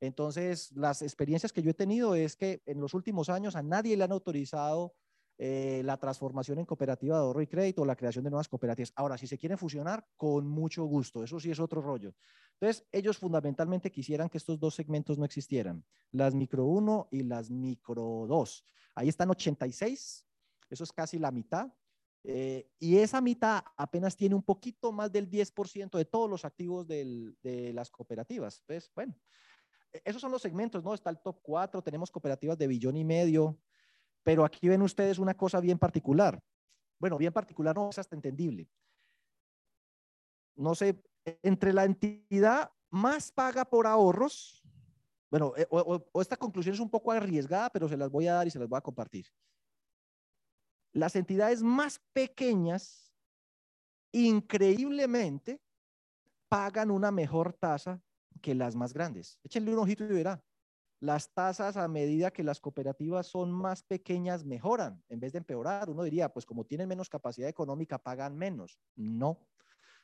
Entonces, 0.00 0.72
las 0.72 1.02
experiencias 1.02 1.52
que 1.52 1.60
yo 1.60 1.72
he 1.72 1.74
tenido 1.74 2.14
es 2.14 2.34
que 2.34 2.62
en 2.64 2.80
los 2.80 2.94
últimos 2.94 3.28
años 3.28 3.54
a 3.54 3.62
nadie 3.62 3.94
le 3.94 4.04
han 4.04 4.12
autorizado 4.12 4.94
eh, 5.36 5.82
la 5.84 5.98
transformación 5.98 6.58
en 6.58 6.64
cooperativa 6.64 7.16
de 7.16 7.22
ahorro 7.22 7.42
y 7.42 7.46
crédito, 7.46 7.84
la 7.84 7.94
creación 7.94 8.24
de 8.24 8.30
nuevas 8.30 8.48
cooperativas. 8.48 8.94
Ahora, 8.96 9.18
si 9.18 9.26
se 9.26 9.36
quieren 9.36 9.58
fusionar, 9.58 10.08
con 10.16 10.46
mucho 10.46 10.84
gusto, 10.84 11.22
eso 11.22 11.38
sí 11.38 11.50
es 11.50 11.60
otro 11.60 11.82
rollo. 11.82 12.14
Entonces, 12.54 12.86
ellos 12.92 13.18
fundamentalmente 13.18 13.92
quisieran 13.92 14.30
que 14.30 14.38
estos 14.38 14.58
dos 14.58 14.74
segmentos 14.74 15.18
no 15.18 15.26
existieran, 15.26 15.84
las 16.12 16.34
micro 16.34 16.64
1 16.64 17.08
y 17.10 17.24
las 17.24 17.50
micro 17.50 18.24
2. 18.26 18.64
Ahí 18.94 19.10
están 19.10 19.28
86, 19.28 20.26
eso 20.70 20.82
es 20.82 20.92
casi 20.92 21.18
la 21.18 21.30
mitad. 21.30 21.70
Eh, 22.24 22.70
y 22.78 22.98
esa 22.98 23.20
mitad 23.20 23.64
apenas 23.76 24.16
tiene 24.16 24.34
un 24.34 24.42
poquito 24.42 24.92
más 24.92 25.10
del 25.10 25.28
10% 25.28 25.98
de 25.98 26.04
todos 26.04 26.30
los 26.30 26.44
activos 26.44 26.86
de 26.86 27.72
las 27.74 27.90
cooperativas. 27.90 28.60
Entonces, 28.60 28.90
bueno, 28.94 29.14
e-, 29.92 30.02
esos 30.04 30.20
son 30.20 30.32
los 30.32 30.42
segmentos, 30.42 30.82
¿no? 30.82 30.94
Está 30.94 31.10
el 31.10 31.20
top 31.20 31.40
4, 31.42 31.82
tenemos 31.82 32.10
cooperativas 32.10 32.58
de 32.58 32.66
billón 32.66 32.96
y 32.96 33.04
medio, 33.04 33.58
pero 34.22 34.44
aquí 34.44 34.68
ven 34.68 34.82
ustedes 34.82 35.18
una 35.18 35.34
cosa 35.36 35.60
bien 35.60 35.78
particular. 35.78 36.42
Bueno, 36.98 37.18
bien 37.18 37.32
particular 37.32 37.74
no 37.74 37.90
es 37.90 37.98
hasta 37.98 38.14
entendible. 38.14 38.68
No 40.54 40.74
sé, 40.74 41.02
entre 41.42 41.72
la 41.72 41.84
entidad 41.84 42.70
más 42.90 43.32
paga 43.32 43.64
por 43.64 43.86
ahorros, 43.86 44.62
bueno, 45.30 45.54
eh, 45.56 45.66
o, 45.70 46.20
esta 46.20 46.36
conclusión 46.36 46.74
es 46.74 46.80
un 46.80 46.90
poco 46.90 47.10
arriesgada, 47.10 47.70
pero 47.70 47.88
se 47.88 47.96
las 47.96 48.10
voy 48.10 48.26
a 48.26 48.34
dar 48.34 48.46
y 48.46 48.50
se 48.50 48.58
las 48.58 48.68
voy 48.68 48.76
a 48.76 48.82
compartir. 48.82 49.26
Las 50.92 51.16
entidades 51.16 51.62
más 51.62 52.00
pequeñas, 52.12 53.12
increíblemente, 54.12 55.60
pagan 56.48 56.90
una 56.90 57.10
mejor 57.10 57.54
tasa 57.54 58.02
que 58.40 58.54
las 58.54 58.76
más 58.76 58.92
grandes. 58.92 59.40
Échenle 59.42 59.72
un 59.72 59.78
ojito 59.78 60.04
y 60.04 60.08
verá 60.08 60.42
las 61.02 61.34
tasas 61.34 61.76
a 61.76 61.88
medida 61.88 62.30
que 62.30 62.44
las 62.44 62.60
cooperativas 62.60 63.26
son 63.26 63.50
más 63.50 63.82
pequeñas 63.82 64.44
mejoran 64.44 65.02
en 65.08 65.18
vez 65.18 65.32
de 65.32 65.38
empeorar. 65.38 65.90
Uno 65.90 66.04
diría, 66.04 66.28
pues 66.28 66.46
como 66.46 66.64
tienen 66.64 66.88
menos 66.88 67.08
capacidad 67.08 67.48
económica, 67.48 67.98
pagan 67.98 68.36
menos. 68.38 68.78
No, 68.94 69.48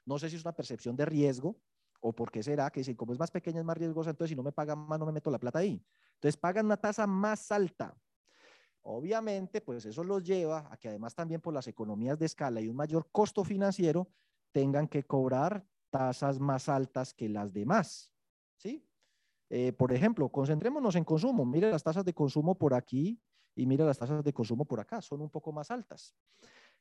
no 0.04 0.18
sé 0.18 0.28
si 0.28 0.34
es 0.34 0.42
una 0.44 0.56
percepción 0.56 0.96
de 0.96 1.04
riesgo 1.06 1.56
o 2.00 2.12
por 2.12 2.32
qué 2.32 2.42
será 2.42 2.68
que 2.70 2.82
si 2.82 2.96
como 2.96 3.12
es 3.12 3.18
más 3.18 3.30
pequeña 3.30 3.60
es 3.60 3.64
más 3.64 3.78
riesgosa, 3.78 4.10
entonces 4.10 4.30
si 4.30 4.36
no 4.36 4.42
me 4.42 4.50
pagan 4.50 4.80
más 4.88 4.98
no 4.98 5.06
me 5.06 5.12
meto 5.12 5.30
la 5.30 5.38
plata 5.38 5.60
ahí. 5.60 5.80
Entonces 6.14 6.36
pagan 6.36 6.66
una 6.66 6.76
tasa 6.76 7.06
más 7.06 7.52
alta. 7.52 7.96
Obviamente, 8.90 9.60
pues 9.60 9.84
eso 9.84 10.02
los 10.02 10.24
lleva 10.24 10.66
a 10.70 10.78
que 10.78 10.88
además 10.88 11.14
también 11.14 11.42
por 11.42 11.52
las 11.52 11.68
economías 11.68 12.18
de 12.18 12.24
escala 12.24 12.62
y 12.62 12.68
un 12.68 12.76
mayor 12.76 13.06
costo 13.12 13.44
financiero 13.44 14.08
tengan 14.50 14.88
que 14.88 15.04
cobrar 15.04 15.62
tasas 15.90 16.40
más 16.40 16.70
altas 16.70 17.12
que 17.12 17.28
las 17.28 17.52
demás. 17.52 18.10
¿Sí? 18.56 18.88
Eh, 19.50 19.74
por 19.74 19.92
ejemplo, 19.92 20.30
concentrémonos 20.30 20.96
en 20.96 21.04
consumo. 21.04 21.44
Mire 21.44 21.70
las 21.70 21.82
tasas 21.82 22.02
de 22.02 22.14
consumo 22.14 22.56
por 22.56 22.72
aquí 22.72 23.20
y 23.54 23.66
mire 23.66 23.84
las 23.84 23.98
tasas 23.98 24.24
de 24.24 24.32
consumo 24.32 24.64
por 24.64 24.80
acá, 24.80 25.02
son 25.02 25.20
un 25.20 25.28
poco 25.28 25.52
más 25.52 25.70
altas. 25.70 26.14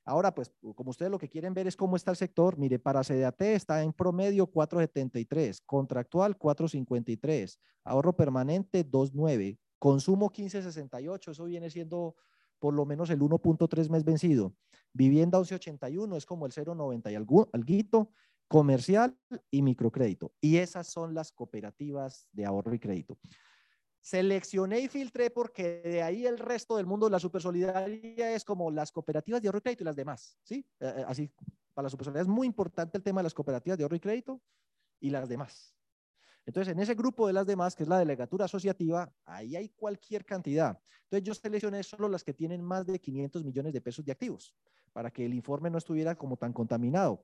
Ahora, 0.05 0.33
pues, 0.33 0.53
como 0.75 0.91
ustedes 0.91 1.11
lo 1.11 1.19
que 1.19 1.27
quieren 1.27 1.53
ver 1.53 1.67
es 1.67 1.75
cómo 1.75 1.97
está 1.97 2.11
el 2.11 2.17
sector, 2.17 2.57
mire, 2.57 2.79
para 2.79 3.03
CDAT 3.03 3.41
está 3.41 3.83
en 3.83 3.91
promedio 3.91 4.49
4.73, 4.49 5.61
contractual 5.65 6.39
4.53, 6.39 7.59
ahorro 7.83 8.15
permanente 8.15 8.89
2.9, 8.89 9.59
consumo 9.79 10.31
15.68, 10.31 11.31
eso 11.31 11.45
viene 11.45 11.69
siendo 11.69 12.15
por 12.59 12.73
lo 12.73 12.85
menos 12.85 13.09
el 13.09 13.19
1.3 13.19 13.89
mes 13.89 14.03
vencido. 14.03 14.55
Vivienda 14.93 15.39
11.81 15.39 16.17
es 16.17 16.25
como 16.25 16.45
el 16.45 16.51
0.90 16.51 17.11
y 17.11 17.15
algo, 17.15 18.11
comercial 18.47 19.17
y 19.51 19.61
microcrédito. 19.61 20.31
Y 20.41 20.57
esas 20.57 20.87
son 20.87 21.13
las 21.13 21.31
cooperativas 21.31 22.27
de 22.31 22.45
ahorro 22.45 22.73
y 22.73 22.79
crédito. 22.79 23.17
Seleccioné 23.99 24.79
y 24.79 24.87
filtré 24.87 25.29
porque 25.29 25.81
de 25.81 26.01
ahí 26.01 26.25
el 26.25 26.39
resto 26.39 26.77
del 26.77 26.85
mundo 26.85 27.09
la 27.09 27.19
supersolidaria 27.19 28.33
es 28.33 28.45
como 28.45 28.71
las 28.71 28.91
cooperativas 28.91 29.41
de 29.41 29.49
ahorro 29.49 29.59
y 29.59 29.61
crédito 29.61 29.83
y 29.83 29.85
las 29.85 29.95
demás, 29.97 30.37
¿sí? 30.43 30.65
Eh, 30.79 30.93
eh, 30.97 31.05
así, 31.07 31.29
para 31.73 31.87
la 31.87 31.89
supersolidaria 31.89 32.21
es 32.21 32.33
muy 32.33 32.47
importante 32.47 32.97
el 32.97 33.03
tema 33.03 33.19
de 33.19 33.23
las 33.23 33.33
cooperativas 33.33 33.77
de 33.77 33.83
ahorro 33.83 33.97
y 33.97 33.99
crédito 33.99 34.41
y 35.01 35.09
las 35.09 35.27
demás. 35.27 35.76
Entonces, 36.47 36.71
en 36.71 36.79
ese 36.79 36.95
grupo 36.95 37.27
de 37.27 37.33
las 37.33 37.45
demás, 37.45 37.75
que 37.75 37.83
es 37.83 37.89
la 37.89 37.99
delegatura 37.99 38.45
asociativa, 38.45 39.13
ahí 39.25 39.57
hay 39.57 39.67
cualquier 39.67 40.23
cantidad. 40.23 40.79
Entonces, 41.03 41.27
yo 41.27 41.33
seleccioné 41.33 41.83
solo 41.83 42.07
las 42.07 42.23
que 42.23 42.33
tienen 42.33 42.63
más 42.63 42.85
de 42.85 42.99
500 42.99 43.43
millones 43.43 43.73
de 43.73 43.81
pesos 43.81 44.05
de 44.05 44.13
activos, 44.13 44.55
para 44.93 45.11
que 45.11 45.25
el 45.25 45.33
informe 45.33 45.69
no 45.69 45.77
estuviera 45.77 46.15
como 46.15 46.37
tan 46.37 46.53
contaminado. 46.53 47.21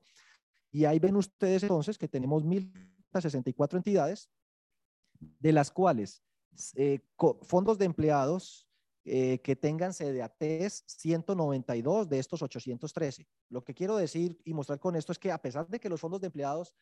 Y 0.70 0.84
ahí 0.84 0.98
ven 0.98 1.16
ustedes 1.16 1.62
entonces 1.62 1.96
que 1.96 2.06
tenemos 2.06 2.44
1.064 2.44 3.78
entidades, 3.78 4.28
de 5.18 5.52
las 5.52 5.70
cuales 5.70 6.22
eh, 6.74 7.00
fondos 7.42 7.78
de 7.78 7.86
empleados 7.86 8.68
eh, 9.06 9.38
que 9.40 9.56
tengan 9.56 9.92
CDATs 9.92 10.84
192 10.86 12.08
de 12.10 12.18
estos 12.18 12.42
813. 12.42 13.26
Lo 13.48 13.64
que 13.64 13.72
quiero 13.72 13.96
decir 13.96 14.38
y 14.44 14.52
mostrar 14.52 14.78
con 14.80 14.96
esto 14.96 15.12
es 15.12 15.18
que 15.18 15.32
a 15.32 15.40
pesar 15.40 15.66
de 15.68 15.80
que 15.80 15.88
los 15.88 16.00
fondos 16.00 16.20
de 16.20 16.26
empleados 16.26 16.74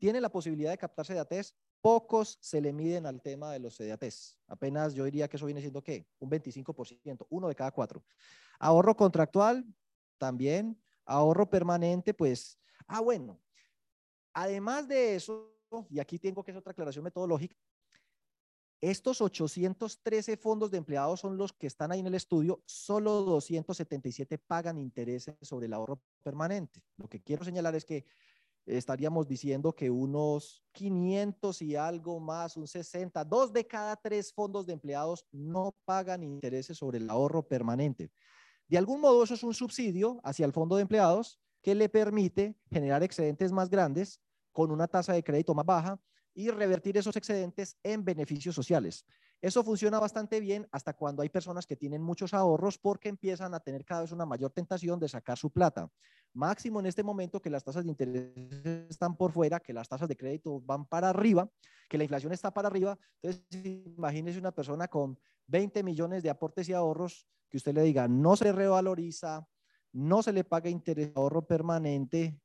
tienen 0.00 0.22
la 0.22 0.32
posibilidad 0.32 0.70
de 0.70 0.78
captar 0.78 1.06
CDATs, 1.06 1.54
pocos 1.80 2.38
se 2.40 2.60
le 2.60 2.72
miden 2.72 3.06
al 3.06 3.20
tema 3.22 3.52
de 3.52 3.60
los 3.60 3.76
CDATs. 3.76 4.38
Apenas 4.48 4.94
yo 4.94 5.04
diría 5.04 5.28
que 5.28 5.36
eso 5.36 5.46
viene 5.46 5.60
siendo 5.60 5.82
¿qué? 5.82 6.08
Un 6.18 6.30
25%, 6.30 7.26
uno 7.28 7.46
de 7.46 7.54
cada 7.54 7.70
cuatro. 7.70 8.02
Ahorro 8.58 8.96
contractual, 8.96 9.64
también. 10.18 10.80
Ahorro 11.04 11.48
permanente, 11.48 12.14
pues 12.14 12.60
Ah, 12.92 13.00
bueno, 13.00 13.40
además 14.32 14.88
de 14.88 15.14
eso, 15.14 15.54
y 15.88 16.00
aquí 16.00 16.18
tengo 16.18 16.42
que 16.42 16.50
hacer 16.50 16.58
otra 16.58 16.72
aclaración 16.72 17.04
metodológica, 17.04 17.56
estos 18.80 19.20
813 19.20 20.36
fondos 20.36 20.72
de 20.72 20.78
empleados 20.78 21.20
son 21.20 21.36
los 21.36 21.52
que 21.52 21.68
están 21.68 21.92
ahí 21.92 22.00
en 22.00 22.08
el 22.08 22.16
estudio, 22.16 22.62
solo 22.66 23.22
277 23.22 24.38
pagan 24.38 24.76
intereses 24.76 25.36
sobre 25.42 25.66
el 25.66 25.74
ahorro 25.74 26.02
permanente. 26.24 26.82
Lo 26.96 27.08
que 27.08 27.22
quiero 27.22 27.44
señalar 27.44 27.76
es 27.76 27.84
que 27.84 28.06
estaríamos 28.66 29.26
diciendo 29.26 29.72
que 29.72 29.90
unos 29.90 30.62
500 30.72 31.62
y 31.62 31.76
algo 31.76 32.20
más, 32.20 32.56
un 32.56 32.66
60, 32.66 33.24
dos 33.24 33.52
de 33.52 33.66
cada 33.66 33.96
tres 33.96 34.32
fondos 34.32 34.66
de 34.66 34.72
empleados 34.72 35.26
no 35.32 35.74
pagan 35.84 36.22
intereses 36.22 36.78
sobre 36.78 36.98
el 36.98 37.10
ahorro 37.10 37.46
permanente. 37.46 38.10
De 38.68 38.78
algún 38.78 39.00
modo 39.00 39.24
eso 39.24 39.34
es 39.34 39.42
un 39.42 39.54
subsidio 39.54 40.20
hacia 40.22 40.46
el 40.46 40.52
fondo 40.52 40.76
de 40.76 40.82
empleados 40.82 41.40
que 41.62 41.74
le 41.74 41.88
permite 41.88 42.56
generar 42.70 43.02
excedentes 43.02 43.52
más 43.52 43.68
grandes 43.68 44.20
con 44.52 44.70
una 44.70 44.86
tasa 44.88 45.12
de 45.12 45.24
crédito 45.24 45.54
más 45.54 45.66
baja 45.66 46.00
y 46.34 46.50
revertir 46.50 46.96
esos 46.96 47.16
excedentes 47.16 47.76
en 47.82 48.04
beneficios 48.04 48.54
sociales. 48.54 49.04
Eso 49.42 49.64
funciona 49.64 49.98
bastante 49.98 50.38
bien 50.38 50.68
hasta 50.70 50.92
cuando 50.92 51.22
hay 51.22 51.30
personas 51.30 51.66
que 51.66 51.74
tienen 51.74 52.02
muchos 52.02 52.34
ahorros 52.34 52.76
porque 52.76 53.08
empiezan 53.08 53.54
a 53.54 53.60
tener 53.60 53.86
cada 53.86 54.02
vez 54.02 54.12
una 54.12 54.26
mayor 54.26 54.50
tentación 54.50 55.00
de 55.00 55.08
sacar 55.08 55.38
su 55.38 55.50
plata. 55.50 55.90
Máximo 56.34 56.78
en 56.78 56.86
este 56.86 57.02
momento 57.02 57.40
que 57.40 57.48
las 57.48 57.64
tasas 57.64 57.84
de 57.84 57.90
interés 57.90 58.32
están 58.90 59.16
por 59.16 59.32
fuera, 59.32 59.58
que 59.58 59.72
las 59.72 59.88
tasas 59.88 60.08
de 60.08 60.16
crédito 60.16 60.60
van 60.60 60.84
para 60.84 61.08
arriba, 61.08 61.48
que 61.88 61.96
la 61.96 62.04
inflación 62.04 62.32
está 62.32 62.52
para 62.52 62.68
arriba. 62.68 62.98
Entonces, 63.22 63.44
imagínese 63.96 64.38
una 64.38 64.52
persona 64.52 64.88
con 64.88 65.18
20 65.46 65.82
millones 65.82 66.22
de 66.22 66.30
aportes 66.30 66.68
y 66.68 66.74
ahorros 66.74 67.26
que 67.48 67.56
usted 67.56 67.74
le 67.74 67.82
diga, 67.82 68.06
no 68.08 68.36
se 68.36 68.52
revaloriza, 68.52 69.46
no 69.92 70.22
se 70.22 70.32
le 70.32 70.44
paga 70.44 70.68
interés 70.68 71.12
ahorro 71.16 71.46
permanente, 71.46 72.38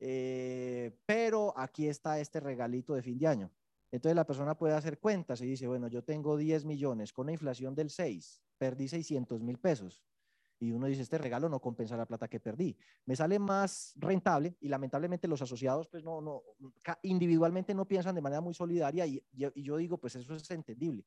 eh, 0.00 0.98
pero 1.06 1.52
aquí 1.56 1.88
está 1.88 2.20
este 2.20 2.40
regalito 2.40 2.94
de 2.94 3.02
fin 3.02 3.18
de 3.18 3.26
año. 3.26 3.50
Entonces 3.90 4.16
la 4.16 4.26
persona 4.26 4.56
puede 4.56 4.74
hacer 4.74 4.98
cuentas 4.98 5.40
y 5.40 5.46
dice, 5.46 5.66
bueno, 5.66 5.88
yo 5.88 6.02
tengo 6.02 6.36
10 6.36 6.64
millones 6.64 7.12
con 7.12 7.24
una 7.24 7.32
inflación 7.32 7.74
del 7.74 7.90
6, 7.90 8.42
perdí 8.58 8.88
600 8.88 9.42
mil 9.42 9.58
pesos. 9.58 10.02
Y 10.58 10.72
uno 10.72 10.86
dice, 10.86 11.02
este 11.02 11.18
regalo 11.18 11.48
no 11.48 11.60
compensa 11.60 11.96
la 11.96 12.06
plata 12.06 12.28
que 12.28 12.40
perdí. 12.40 12.76
Me 13.04 13.14
sale 13.14 13.38
más 13.38 13.92
rentable 13.96 14.56
y 14.60 14.68
lamentablemente 14.68 15.28
los 15.28 15.42
asociados, 15.42 15.86
pues 15.88 16.02
no, 16.02 16.20
no, 16.22 16.42
individualmente 17.02 17.74
no 17.74 17.86
piensan 17.86 18.14
de 18.14 18.22
manera 18.22 18.40
muy 18.40 18.54
solidaria 18.54 19.06
y, 19.06 19.22
y 19.34 19.62
yo 19.62 19.76
digo, 19.76 19.98
pues 19.98 20.16
eso 20.16 20.34
es 20.34 20.50
entendible. 20.50 21.04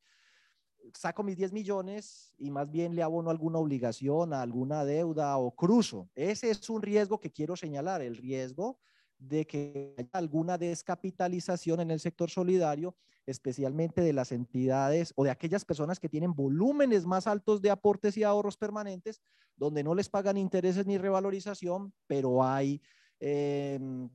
Saco 0.93 1.23
mis 1.23 1.37
10 1.37 1.51
millones 1.53 2.33
y 2.37 2.51
más 2.51 2.69
bien 2.71 2.95
le 2.95 3.03
abono 3.03 3.29
alguna 3.29 3.59
obligación, 3.59 4.33
a 4.33 4.41
alguna 4.41 4.85
deuda 4.85 5.37
o 5.37 5.55
cruzo. 5.55 6.09
Ese 6.15 6.49
es 6.49 6.69
un 6.69 6.81
riesgo 6.81 7.19
que 7.19 7.31
quiero 7.31 7.55
señalar, 7.55 8.01
el 8.01 8.17
riesgo 8.17 8.79
de 9.17 9.45
que 9.45 9.95
haya 9.97 10.09
alguna 10.13 10.57
descapitalización 10.57 11.81
en 11.81 11.91
el 11.91 11.99
sector 11.99 12.29
solidario, 12.29 12.95
especialmente 13.25 14.01
de 14.01 14.13
las 14.13 14.31
entidades 14.31 15.13
o 15.15 15.23
de 15.23 15.29
aquellas 15.29 15.65
personas 15.65 15.99
que 15.99 16.09
tienen 16.09 16.33
volúmenes 16.33 17.05
más 17.05 17.27
altos 17.27 17.61
de 17.61 17.69
aportes 17.69 18.17
y 18.17 18.23
ahorros 18.23 18.57
permanentes, 18.57 19.21
donde 19.55 19.83
no 19.83 19.93
les 19.93 20.09
pagan 20.09 20.37
intereses 20.37 20.85
ni 20.85 20.97
revalorización, 20.97 21.93
pero 22.07 22.43
hay, 22.43 22.81
em, 23.19 24.09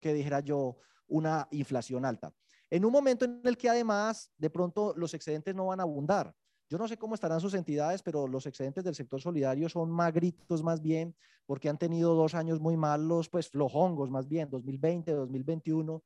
que 0.00 0.12
dijera 0.12 0.40
yo, 0.40 0.78
una 1.06 1.48
inflación 1.52 2.04
alta. 2.04 2.34
En 2.70 2.84
un 2.84 2.92
momento 2.92 3.24
en 3.24 3.40
el 3.44 3.56
que 3.56 3.68
además 3.68 4.30
de 4.38 4.48
pronto 4.48 4.94
los 4.96 5.12
excedentes 5.12 5.54
no 5.54 5.66
van 5.66 5.80
a 5.80 5.82
abundar, 5.82 6.34
yo 6.68 6.78
no 6.78 6.86
sé 6.86 6.96
cómo 6.96 7.16
estarán 7.16 7.40
sus 7.40 7.54
entidades, 7.54 8.00
pero 8.00 8.28
los 8.28 8.46
excedentes 8.46 8.84
del 8.84 8.94
sector 8.94 9.20
solidario 9.20 9.68
son 9.68 9.90
magritos 9.90 10.62
más 10.62 10.80
bien, 10.80 11.16
porque 11.44 11.68
han 11.68 11.78
tenido 11.78 12.14
dos 12.14 12.34
años 12.34 12.60
muy 12.60 12.76
malos, 12.76 13.28
pues 13.28 13.48
flojongos 13.48 14.08
más 14.08 14.28
bien, 14.28 14.48
2020, 14.48 15.10
2021. 15.10 16.00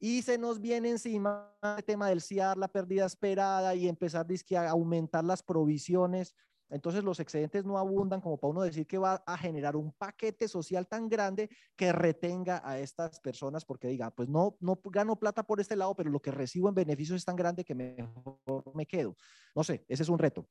Y 0.00 0.22
se 0.22 0.36
nos 0.36 0.60
viene 0.60 0.90
encima 0.90 1.54
el 1.76 1.84
tema 1.84 2.08
del 2.08 2.22
CIAR, 2.22 2.56
la 2.58 2.66
pérdida 2.66 3.06
esperada 3.06 3.76
y 3.76 3.86
empezar 3.86 4.26
a 4.56 4.70
aumentar 4.70 5.22
las 5.22 5.44
provisiones 5.44 6.34
entonces 6.70 7.02
los 7.02 7.18
excedentes 7.20 7.64
no 7.64 7.78
abundan 7.78 8.20
como 8.20 8.38
para 8.38 8.52
uno 8.52 8.62
decir 8.62 8.86
que 8.86 8.98
va 8.98 9.22
a 9.26 9.36
generar 9.36 9.76
un 9.76 9.92
paquete 9.92 10.46
social 10.48 10.86
tan 10.86 11.08
grande 11.08 11.50
que 11.76 11.92
retenga 11.92 12.62
a 12.64 12.78
estas 12.78 13.20
personas 13.20 13.64
porque 13.64 13.88
diga, 13.88 14.10
pues 14.10 14.28
no, 14.28 14.56
no 14.60 14.80
gano 14.84 15.16
plata 15.16 15.42
por 15.42 15.60
este 15.60 15.76
lado, 15.76 15.94
pero 15.94 16.10
lo 16.10 16.20
que 16.20 16.30
recibo 16.30 16.68
en 16.68 16.74
beneficios 16.74 17.16
es 17.16 17.24
tan 17.24 17.36
grande 17.36 17.64
que 17.64 17.74
mejor 17.74 18.74
me 18.74 18.86
quedo. 18.86 19.16
No 19.54 19.64
sé, 19.64 19.84
ese 19.88 20.04
es 20.04 20.08
un 20.08 20.18
reto. 20.18 20.46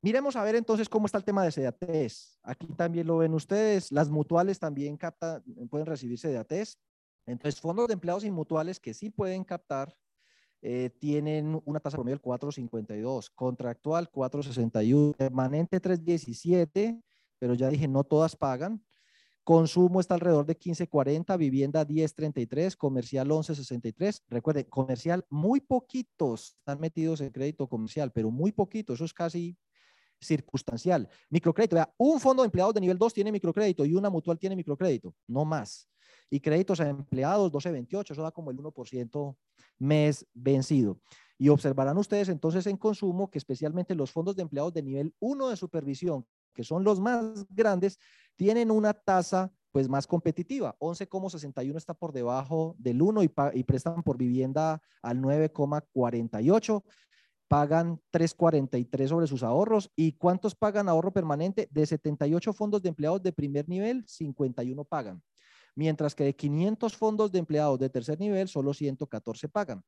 Miremos 0.00 0.36
a 0.36 0.44
ver 0.44 0.54
entonces 0.54 0.88
cómo 0.88 1.06
está 1.06 1.18
el 1.18 1.24
tema 1.24 1.44
de 1.44 1.50
CDATs. 1.50 2.38
Aquí 2.44 2.68
también 2.76 3.06
lo 3.06 3.18
ven 3.18 3.34
ustedes. 3.34 3.90
Las 3.90 4.08
mutuales 4.08 4.58
también 4.58 4.96
captan, 4.96 5.42
pueden 5.68 5.86
recibir 5.86 6.18
CDATs. 6.18 6.78
Entonces, 7.26 7.60
fondos 7.60 7.88
de 7.88 7.94
empleados 7.94 8.24
y 8.24 8.30
mutuales 8.30 8.80
que 8.80 8.94
sí 8.94 9.10
pueden 9.10 9.44
captar 9.44 9.94
eh, 10.60 10.90
tienen 10.98 11.60
una 11.64 11.80
tasa 11.80 11.96
promedio 11.96 12.16
del 12.16 12.22
4.52, 12.22 13.30
contractual 13.34 14.10
4.61, 14.10 15.14
permanente 15.16 15.80
3.17, 15.80 17.02
pero 17.38 17.54
ya 17.54 17.68
dije, 17.68 17.86
no 17.86 18.04
todas 18.04 18.36
pagan. 18.36 18.84
Consumo 19.44 20.00
está 20.00 20.14
alrededor 20.14 20.44
de 20.44 20.58
15.40, 20.58 21.38
vivienda 21.38 21.86
10.33, 21.86 22.76
comercial 22.76 23.28
11.63. 23.28 24.22
Recuerde, 24.28 24.68
comercial, 24.68 25.24
muy 25.30 25.60
poquitos 25.60 26.56
están 26.58 26.80
metidos 26.80 27.20
en 27.22 27.30
crédito 27.30 27.66
comercial, 27.66 28.12
pero 28.12 28.30
muy 28.30 28.52
poquito, 28.52 28.92
eso 28.92 29.04
es 29.04 29.14
casi 29.14 29.56
circunstancial. 30.20 31.08
Microcrédito, 31.30 31.76
vea, 31.76 31.92
un 31.96 32.20
fondo 32.20 32.42
de 32.42 32.46
empleados 32.46 32.74
de 32.74 32.80
nivel 32.80 32.98
2 32.98 33.12
tiene 33.12 33.32
microcrédito 33.32 33.84
y 33.84 33.94
una 33.94 34.10
mutual 34.10 34.38
tiene 34.38 34.56
microcrédito, 34.56 35.14
no 35.26 35.44
más. 35.44 35.88
Y 36.30 36.40
créditos 36.40 36.80
a 36.80 36.88
empleados 36.88 37.50
12.28, 37.52 38.12
eso 38.12 38.22
da 38.22 38.30
como 38.30 38.50
el 38.50 38.58
1% 38.58 39.36
mes 39.78 40.26
vencido. 40.34 41.00
Y 41.38 41.48
observarán 41.48 41.96
ustedes 41.98 42.28
entonces 42.28 42.66
en 42.66 42.76
consumo 42.76 43.30
que 43.30 43.38
especialmente 43.38 43.94
los 43.94 44.10
fondos 44.10 44.36
de 44.36 44.42
empleados 44.42 44.72
de 44.74 44.82
nivel 44.82 45.14
1 45.20 45.48
de 45.48 45.56
supervisión, 45.56 46.26
que 46.52 46.64
son 46.64 46.82
los 46.82 47.00
más 47.00 47.46
grandes, 47.48 47.98
tienen 48.36 48.70
una 48.70 48.92
tasa 48.92 49.52
pues 49.70 49.88
más 49.88 50.06
competitiva. 50.06 50.76
11,61 50.80 51.76
está 51.76 51.94
por 51.94 52.12
debajo 52.12 52.74
del 52.78 53.00
1 53.00 53.22
y, 53.22 53.30
y 53.54 53.64
prestan 53.64 54.02
por 54.02 54.16
vivienda 54.16 54.82
al 55.02 55.18
9,48 55.18 56.82
pagan 57.48 58.00
3.43 58.12 59.08
sobre 59.08 59.26
sus 59.26 59.42
ahorros. 59.42 59.90
¿Y 59.96 60.12
cuántos 60.12 60.54
pagan 60.54 60.88
ahorro 60.88 61.12
permanente? 61.12 61.68
De 61.70 61.86
78 61.86 62.52
fondos 62.52 62.82
de 62.82 62.90
empleados 62.90 63.22
de 63.22 63.32
primer 63.32 63.68
nivel, 63.68 64.04
51 64.06 64.84
pagan 64.84 65.22
mientras 65.78 66.16
que 66.16 66.24
de 66.24 66.34
500 66.34 66.96
fondos 66.96 67.30
de 67.30 67.38
empleados 67.38 67.78
de 67.78 67.88
tercer 67.88 68.18
nivel, 68.18 68.48
solo 68.48 68.74
114 68.74 69.48
pagan. 69.48 69.84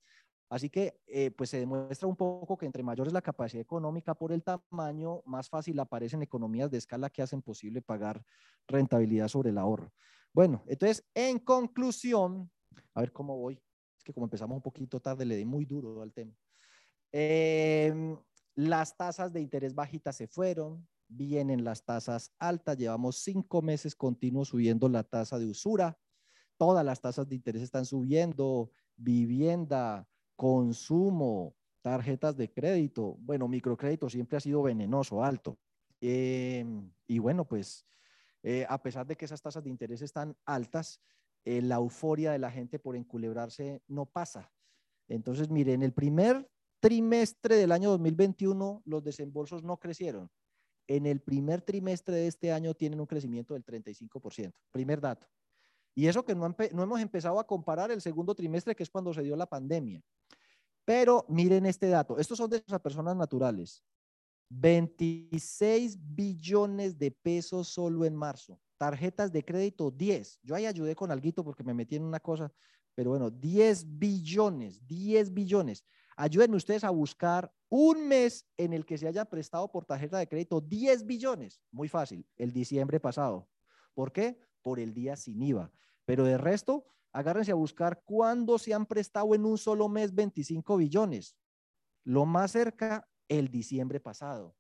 Así 0.48 0.70
que, 0.70 1.00
eh, 1.08 1.32
pues 1.32 1.50
se 1.50 1.58
demuestra 1.58 2.06
un 2.06 2.14
poco 2.14 2.56
que 2.56 2.64
entre 2.64 2.84
mayor 2.84 3.08
es 3.08 3.12
la 3.12 3.20
capacidad 3.20 3.61
económica 3.61 4.14
por 4.14 4.30
el 4.30 4.44
tamaño, 4.44 5.22
más 5.26 5.48
fácil 5.48 5.78
aparecen 5.80 6.22
economías 6.22 6.70
de 6.70 6.78
escala 6.78 7.11
que 7.11 7.22
hacen 7.22 7.42
posible 7.42 7.82
pagar 7.82 8.22
rentabilidad 8.68 9.26
sobre 9.26 9.50
el 9.50 9.58
ahorro. 9.58 9.92
Bueno, 10.32 10.62
entonces, 10.66 11.04
en 11.12 11.40
conclusión, 11.40 12.48
a 12.94 13.00
ver 13.00 13.12
cómo 13.12 13.36
voy. 13.36 13.61
Es 13.98 14.04
que 14.04 14.12
como 14.12 14.26
empezamos 14.26 14.54
un 14.54 14.62
poquito 14.62 15.00
tarde, 15.00 15.24
le 15.24 15.34
di 15.34 15.44
muy 15.44 15.64
duro 15.64 16.02
al 16.02 16.12
tema. 16.12 16.36
Em, 17.12 18.16
las 18.54 18.96
tasas 18.96 19.32
de 19.32 19.40
interés 19.40 19.74
bajitas 19.74 20.16
se 20.16 20.26
fueron, 20.26 20.86
vienen 21.08 21.64
las 21.64 21.84
tasas 21.84 22.32
altas, 22.38 22.76
llevamos 22.76 23.16
cinco 23.18 23.62
meses 23.62 23.96
continuos 23.96 24.48
subiendo 24.48 24.88
la 24.88 25.02
tasa 25.02 25.38
de 25.38 25.46
usura, 25.46 25.98
todas 26.56 26.84
las 26.84 27.00
tasas 27.00 27.28
de 27.28 27.34
interés 27.34 27.62
están 27.62 27.84
subiendo, 27.84 28.70
vivienda, 28.96 30.06
consumo, 30.36 31.56
tarjetas 31.82 32.36
de 32.36 32.52
crédito, 32.52 33.16
bueno, 33.20 33.48
microcrédito 33.48 34.08
siempre 34.08 34.36
ha 34.36 34.40
sido 34.40 34.62
venenoso, 34.62 35.24
alto. 35.24 35.58
Em, 36.00 36.92
y 37.06 37.18
bueno, 37.18 37.46
pues 37.46 37.86
eh, 38.42 38.66
a 38.68 38.82
pesar 38.82 39.06
de 39.06 39.16
que 39.16 39.24
esas 39.24 39.42
tasas 39.42 39.64
de 39.64 39.70
interés 39.70 40.02
están 40.02 40.36
altas, 40.44 41.00
eh, 41.44 41.62
la 41.62 41.76
euforia 41.76 42.32
de 42.32 42.38
la 42.38 42.50
gente 42.50 42.78
por 42.78 42.96
enculebrarse 42.96 43.82
no 43.88 44.06
pasa. 44.06 44.52
Entonces, 45.08 45.50
miren, 45.50 45.76
en 45.76 45.82
el 45.82 45.92
primer 45.92 46.48
trimestre 46.81 47.57
del 47.57 47.72
año 47.72 47.91
2021 47.91 48.83
los 48.85 49.05
desembolsos 49.05 49.62
no 49.62 49.76
crecieron 49.76 50.31
en 50.91 51.07
el 51.07 51.20
primer 51.20 51.62
trimestre 51.62 52.16
de 52.16 52.26
este 52.26 52.51
año 52.51 52.74
tienen 52.74 52.99
un 52.99 53.07
crecimiento 53.07 53.55
del 53.55 53.64
35%. 53.64 54.53
Primer 54.72 55.01
dato. 55.01 55.28
Y 55.95 56.09
eso 56.09 56.24
que 56.24 56.35
no, 56.35 56.53
hemos 56.59 57.01
empezado 57.01 57.39
a 57.39 57.47
comparar 57.47 57.93
el 57.93 58.01
segundo 58.01 58.35
trimestre, 58.35 58.74
que 58.74 58.83
es 58.83 58.91
cuando 58.91 59.14
se 59.14 59.22
dio 59.22 59.37
la 59.37 59.47
pandemia. 59.47 60.03
Pero 60.85 61.24
miren 61.28 61.64
este 61.66 61.89
dato. 61.89 62.18
Estos 62.18 62.39
son 62.39 62.51
de 62.51 62.57
esas 62.66 62.81
personas 62.81 63.14
naturales. 63.14 63.85
26 64.49 65.97
billones 66.01 66.99
de 66.99 67.12
pesos 67.12 67.68
solo 67.68 68.05
en 68.05 68.16
marzo. 68.16 68.59
Tarjetas 68.76 69.31
de 69.31 69.45
crédito 69.45 69.93
10. 69.93 70.41
Yo 70.43 70.57
ahí 70.57 70.66
ayudé 70.66 70.97
con 70.97 71.12
algo 71.12 71.45
porque 71.45 71.62
me 71.62 71.72
metí 71.72 71.95
en 71.95 72.03
una 72.03 72.18
cosa, 72.18 72.53
pero 72.97 73.11
bueno, 73.11 73.31
10 73.31 73.97
billones, 73.97 74.85
10 74.89 75.33
billones. 75.33 75.85
Ayúdenme 76.21 76.59
ustedes 76.59 76.85
a 76.85 76.91
buscar 76.91 77.51
un 77.71 78.07
mes 78.07 78.47
en 78.59 78.75
el 78.75 78.85
que 78.85 78.99
se 78.99 79.09
haya 79.09 79.25
prestado 79.25 79.73
por 79.73 79.87
tarjeta 79.87 80.18
de 80.18 80.29
crédito 80.29 80.61
10 80.61 81.07
billones. 81.07 81.62
Muy 81.71 81.89
fácil, 81.89 82.29
el 82.37 82.53
diciembre 82.53 83.01
pasado. 83.01 83.49
¿Por 83.95 84.12
qué? 84.12 84.39
Por 84.61 84.81
el 84.81 84.93
día 84.93 85.16
sin 85.16 85.43
IVA. 85.43 85.73
Pero 86.05 86.25
de 86.25 86.37
resto, 86.37 86.85
agárrense 87.11 87.53
a 87.53 87.55
buscar 87.55 88.03
cuándo 88.05 88.59
se 88.59 88.75
han 88.75 88.85
prestado 88.85 89.35
en 89.35 89.47
un 89.47 89.57
solo 89.57 89.89
mes 89.89 90.14
25 90.14 90.77
billones. 90.77 91.39
Lo 92.05 92.27
más 92.27 92.53
cerca, 92.53 93.09
el 93.27 93.49
diciembre 93.49 93.99
pasado. 93.99 94.55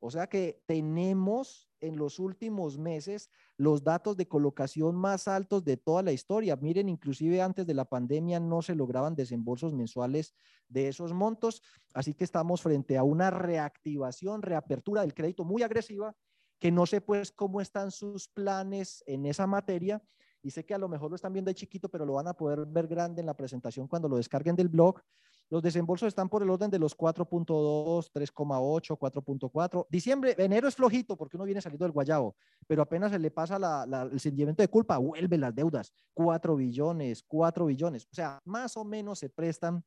O 0.00 0.10
sea 0.10 0.26
que 0.26 0.62
tenemos 0.66 1.65
en 1.80 1.96
los 1.96 2.18
últimos 2.18 2.78
meses 2.78 3.30
los 3.56 3.84
datos 3.84 4.16
de 4.16 4.28
colocación 4.28 4.96
más 4.96 5.28
altos 5.28 5.64
de 5.64 5.76
toda 5.76 6.02
la 6.02 6.12
historia. 6.12 6.56
Miren, 6.56 6.88
inclusive 6.88 7.42
antes 7.42 7.66
de 7.66 7.74
la 7.74 7.84
pandemia 7.84 8.40
no 8.40 8.62
se 8.62 8.74
lograban 8.74 9.14
desembolsos 9.14 9.74
mensuales 9.74 10.34
de 10.68 10.88
esos 10.88 11.12
montos, 11.12 11.62
así 11.94 12.14
que 12.14 12.24
estamos 12.24 12.62
frente 12.62 12.96
a 12.96 13.02
una 13.02 13.30
reactivación, 13.30 14.42
reapertura 14.42 15.02
del 15.02 15.14
crédito 15.14 15.44
muy 15.44 15.62
agresiva 15.62 16.14
que 16.58 16.72
no 16.72 16.86
sé 16.86 17.00
pues 17.00 17.32
cómo 17.32 17.60
están 17.60 17.90
sus 17.90 18.28
planes 18.28 19.04
en 19.06 19.26
esa 19.26 19.46
materia 19.46 20.02
y 20.42 20.50
sé 20.50 20.64
que 20.64 20.74
a 20.74 20.78
lo 20.78 20.88
mejor 20.88 21.10
lo 21.10 21.16
están 21.16 21.32
viendo 21.32 21.50
de 21.50 21.54
chiquito, 21.54 21.88
pero 21.88 22.06
lo 22.06 22.14
van 22.14 22.28
a 22.28 22.34
poder 22.34 22.66
ver 22.66 22.86
grande 22.86 23.20
en 23.20 23.26
la 23.26 23.36
presentación 23.36 23.88
cuando 23.88 24.08
lo 24.08 24.16
descarguen 24.16 24.56
del 24.56 24.68
blog. 24.68 25.02
Los 25.48 25.62
desembolsos 25.62 26.08
están 26.08 26.28
por 26.28 26.42
el 26.42 26.50
orden 26.50 26.70
de 26.70 26.78
los 26.78 26.96
4.2, 26.96 28.10
3.8, 28.12 28.98
4.4. 28.98 29.86
Diciembre, 29.88 30.34
enero 30.38 30.66
es 30.66 30.74
flojito 30.74 31.16
porque 31.16 31.36
uno 31.36 31.44
viene 31.44 31.60
saliendo 31.60 31.84
del 31.84 31.92
guayabo, 31.92 32.34
pero 32.66 32.82
apenas 32.82 33.12
se 33.12 33.20
le 33.20 33.30
pasa 33.30 33.86
el 34.10 34.18
sentimiento 34.18 34.62
de 34.62 34.68
culpa, 34.68 34.98
vuelve 34.98 35.38
las 35.38 35.54
deudas. 35.54 35.92
4 36.14 36.56
billones, 36.56 37.22
4 37.28 37.66
billones. 37.66 38.08
O 38.10 38.14
sea, 38.14 38.40
más 38.44 38.76
o 38.76 38.84
menos 38.84 39.20
se 39.20 39.28
prestan 39.28 39.84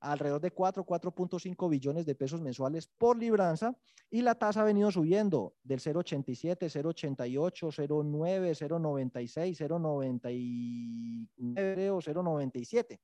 alrededor 0.00 0.40
de 0.40 0.50
4, 0.50 0.84
4.5 0.84 1.68
billones 1.68 2.06
de 2.06 2.14
pesos 2.14 2.40
mensuales 2.40 2.86
por 2.86 3.18
libranza 3.18 3.76
y 4.10 4.22
la 4.22 4.34
tasa 4.34 4.62
ha 4.62 4.64
venido 4.64 4.90
subiendo 4.90 5.54
del 5.62 5.80
0.87, 5.80 6.70
0.88, 6.70 7.70
0.9, 7.70 8.68
0.96, 8.68 9.56
0.99 9.56 11.90
o 11.90 12.00
0.97. 12.00 12.98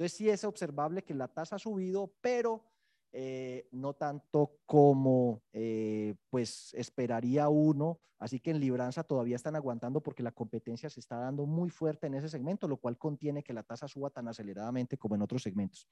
Entonces 0.00 0.16
sí 0.16 0.30
es 0.30 0.44
observable 0.44 1.04
que 1.04 1.12
la 1.12 1.28
tasa 1.28 1.56
ha 1.56 1.58
subido, 1.58 2.14
pero 2.22 2.64
eh, 3.12 3.68
no 3.70 3.92
tanto 3.92 4.56
como 4.64 5.42
eh, 5.52 6.14
pues 6.30 6.72
esperaría 6.72 7.50
uno. 7.50 8.00
Así 8.18 8.40
que 8.40 8.50
en 8.50 8.60
libranza 8.60 9.04
todavía 9.04 9.36
están 9.36 9.56
aguantando 9.56 10.02
porque 10.02 10.22
la 10.22 10.32
competencia 10.32 10.88
se 10.88 11.00
está 11.00 11.18
dando 11.18 11.44
muy 11.44 11.68
fuerte 11.68 12.06
en 12.06 12.14
ese 12.14 12.30
segmento, 12.30 12.66
lo 12.66 12.78
cual 12.78 12.96
contiene 12.96 13.42
que 13.42 13.52
la 13.52 13.62
tasa 13.62 13.88
suba 13.88 14.08
tan 14.08 14.26
aceleradamente 14.26 14.96
como 14.96 15.16
en 15.16 15.20
otros 15.20 15.42
segmentos. 15.42 15.86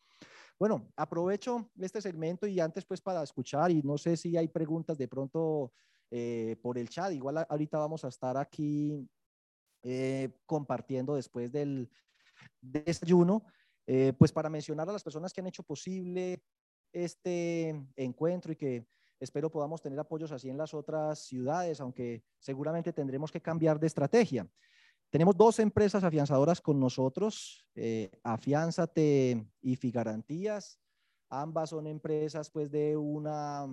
Bueno, 0.58 0.88
aprovecho 0.96 1.70
este 1.78 2.00
segmento 2.00 2.46
y 2.46 2.60
antes 2.60 2.86
pues 2.86 3.02
para 3.02 3.22
escuchar 3.22 3.70
y 3.70 3.82
no 3.82 3.98
sé 3.98 4.16
si 4.16 4.38
hay 4.38 4.48
preguntas 4.48 4.96
de 4.96 5.08
pronto 5.08 5.74
eh, 6.10 6.56
por 6.62 6.78
el 6.78 6.88
chat. 6.88 7.12
Igual 7.12 7.44
ahorita 7.46 7.76
vamos 7.76 8.06
a 8.06 8.08
estar 8.08 8.38
aquí 8.38 9.06
compartiendo 10.46 11.14
después 11.14 11.52
del 11.52 11.90
desayuno. 12.62 13.44
Eh, 13.90 14.12
pues 14.18 14.32
para 14.32 14.50
mencionar 14.50 14.86
a 14.86 14.92
las 14.92 15.02
personas 15.02 15.32
que 15.32 15.40
han 15.40 15.46
hecho 15.46 15.62
posible 15.62 16.42
este 16.92 17.70
encuentro 17.96 18.52
y 18.52 18.56
que 18.56 18.86
espero 19.18 19.50
podamos 19.50 19.80
tener 19.80 19.98
apoyos 19.98 20.30
así 20.30 20.50
en 20.50 20.58
las 20.58 20.74
otras 20.74 21.20
ciudades, 21.20 21.80
aunque 21.80 22.22
seguramente 22.38 22.92
tendremos 22.92 23.32
que 23.32 23.40
cambiar 23.40 23.80
de 23.80 23.86
estrategia. 23.86 24.46
Tenemos 25.08 25.34
dos 25.38 25.58
empresas 25.58 26.04
afianzadoras 26.04 26.60
con 26.60 26.78
nosotros, 26.78 27.64
eh, 27.74 28.10
Afianzate 28.22 29.46
y 29.62 29.76
Figarantías. 29.76 30.78
Ambas 31.30 31.70
son 31.70 31.86
empresas 31.86 32.50
pues 32.50 32.70
de, 32.70 32.94
una, 32.94 33.66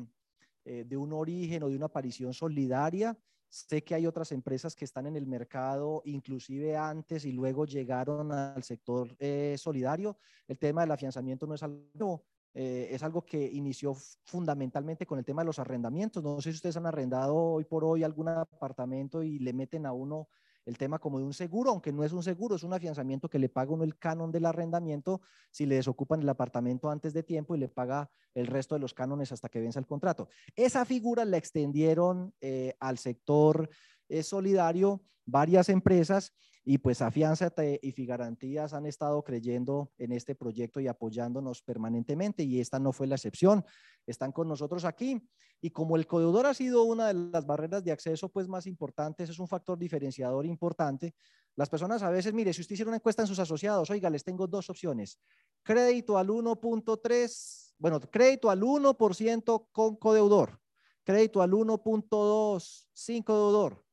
eh, 0.64 0.86
de 0.88 0.96
un 0.96 1.12
origen 1.12 1.62
o 1.64 1.68
de 1.68 1.76
una 1.76 1.88
aparición 1.88 2.34
solidaria 2.34 3.18
Sé 3.50 3.84
que 3.84 3.96
hay 3.96 4.06
otras 4.06 4.32
empresas 4.32 4.76
que 4.76 4.86
están 4.86 5.08
en 5.08 5.16
el 5.16 5.28
mercado, 5.28 6.02
inclusive 6.06 6.76
antes 6.76 7.26
y 7.26 7.32
luego 7.32 7.66
llegaron 7.66 8.32
al 8.32 8.64
sector 8.64 9.16
eh, 9.20 9.56
solidario. 9.58 10.18
El 10.48 10.58
tema 10.58 10.82
del 10.82 10.92
afianzamiento 10.92 11.48
no 11.48 11.56
es 11.56 11.64
algo 11.64 12.26
eh, 12.58 12.88
es 12.96 13.04
algo 13.04 13.26
que 13.26 13.52
inició 13.52 13.94
fundamentalmente 14.24 15.06
con 15.06 15.20
el 15.20 15.26
tema 15.26 15.42
de 15.42 15.48
los 15.48 15.60
arrendamientos. 15.60 16.24
No 16.24 16.40
sé 16.40 16.52
si 16.52 16.56
ustedes 16.56 16.78
han 16.78 16.86
arrendado 16.86 17.36
hoy 17.36 17.66
por 17.66 17.84
hoy 17.84 18.02
algún 18.04 18.30
apartamento 18.30 19.22
y 19.22 19.40
le 19.40 19.52
meten 19.52 19.86
a 19.86 19.92
uno 19.92 20.30
el 20.66 20.78
tema 20.78 21.00
como 21.00 21.20
de 21.20 21.26
un 21.26 21.34
seguro, 21.34 21.72
aunque 21.72 21.92
no 21.92 22.04
es 22.04 22.12
un 22.12 22.24
seguro, 22.24 22.56
es 22.56 22.64
un 22.64 22.74
afianzamiento 22.74 23.30
que 23.30 23.40
le 23.40 23.50
paga 23.50 23.72
uno 23.72 23.84
el 23.84 23.98
canon 23.98 24.32
del 24.32 24.46
arrendamiento 24.46 25.22
si 25.52 25.66
le 25.66 25.76
desocupan 25.76 26.22
el 26.22 26.30
apartamento 26.30 26.90
antes 26.90 27.14
de 27.14 27.24
tiempo 27.24 27.56
y 27.56 27.60
le 27.60 27.70
paga 27.70 28.10
el 28.34 28.48
resto 28.48 28.76
de 28.76 28.82
los 28.82 28.94
cánones 28.94 29.32
hasta 29.32 29.50
que 29.50 29.62
vence 29.62 29.80
el 29.80 29.86
contrato. 29.86 30.28
Esa 30.56 30.86
figura 30.86 31.24
la 31.26 31.38
extendieron 31.38 32.34
eh, 32.42 32.76
al 32.80 32.98
sector 32.98 33.70
eh, 34.10 34.24
solidario 34.24 35.02
varias 35.26 35.70
empresas 35.70 36.34
y 36.68 36.80
pues 36.80 37.02
Afianzate 37.04 37.80
y 37.82 37.92
Figarantías 37.92 38.74
han 38.74 38.88
estado 38.88 39.24
creyendo 39.24 39.92
en 40.00 40.12
este 40.12 40.34
proyecto 40.34 40.80
y 40.80 40.88
apoyándonos 40.88 41.62
permanentemente 41.62 42.44
y 42.44 42.60
esta 42.60 42.80
no 42.80 42.92
fue 42.92 43.06
la 43.06 43.16
excepción. 43.16 43.64
Están 44.08 44.32
con 44.32 44.48
nosotros 44.48 44.84
aquí 44.84 45.22
y 45.62 45.70
como 45.70 45.96
el 45.96 46.08
codeudor 46.08 46.48
ha 46.48 46.56
sido 46.56 46.84
una 46.84 47.08
de 47.08 47.14
las 47.14 47.46
barreras 47.46 47.84
de 47.84 47.92
acceso 47.92 48.30
pues 48.30 48.48
más 48.48 48.66
importantes, 48.66 49.30
es 49.30 49.38
un 49.38 49.48
factor 49.48 49.78
diferenciador 49.78 50.46
importante. 50.48 51.14
Las 51.56 51.70
personas 51.70 52.02
a 52.02 52.10
veces, 52.10 52.34
mire, 52.34 52.52
si 52.52 52.62
usted 52.62 52.74
hiciera 52.74 52.90
una 52.90 52.98
encuesta 52.98 53.22
en 53.22 53.28
sus 53.28 53.40
asociados, 53.40 53.90
oiga, 53.92 54.10
les 54.10 54.24
tengo 54.24 54.48
dos 54.48 54.70
opciones. 54.70 55.20
Crédito 55.62 56.18
al 56.18 56.30
1.3, 56.30 57.76
bueno, 57.78 58.00
crédito 58.00 58.50
al 58.50 58.62
1% 58.62 59.68
con 59.72 59.96
codeudor. 59.98 60.60
Crédito 61.04 61.44
al 61.44 61.52
1.2 61.52 62.88
sin 62.92 63.22
codeudor. 63.22 63.85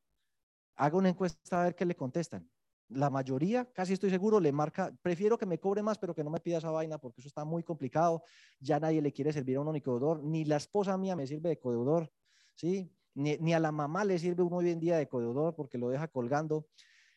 Haga 0.83 0.99
una 0.99 1.11
encuesta 1.11 1.61
a 1.61 1.65
ver 1.65 1.77
qué 1.77 1.85
le 1.85 1.95
contestan 1.95 2.51
la 2.89 3.09
mayoría, 3.09 3.65
casi 3.73 3.93
estoy 3.93 4.11
seguro, 4.11 4.41
le 4.41 4.53
marca, 4.53 4.93
prefiero 5.01 5.39
que 5.39 5.47
me 5.47 5.59
cobre 5.59 5.81
más, 5.81 5.97
pero 5.97 6.15
que 6.15 6.23
no 6.23 6.31
me 6.31 6.41
pida 6.41 6.59
esa 6.59 6.71
vaina 6.71 6.99
porque 6.99 7.21
eso 7.21 7.29
está 7.29 7.45
muy 7.45 7.63
complicado. 7.63 8.23
Ya 8.61 8.79
nadie 8.81 9.01
le 9.01 9.13
quiere 9.13 9.33
servir 9.33 9.57
a 9.57 9.61
un 9.61 9.69
único 9.69 9.93
deudor, 9.93 10.23
ni 10.23 10.45
la 10.45 10.57
esposa 10.57 10.99
mía 10.99 11.17
me 11.17 11.27
sirve 11.27 11.51
de 11.51 11.59
codeudor, 11.59 12.13
¿sí? 12.55 12.93
Ni, 13.15 13.37
ni, 13.39 13.55
a 13.55 13.61
la 13.61 13.73
mamá 13.73 14.05
le 14.05 14.19
sirve 14.19 14.43
uno 14.43 14.57
hoy 14.57 14.71
en 14.71 14.81
día 14.81 14.97
de 14.97 15.09
codeudor 15.09 15.55
porque 15.55 15.79
lo 15.79 15.89
deja 15.89 16.09
colgando. 16.09 16.67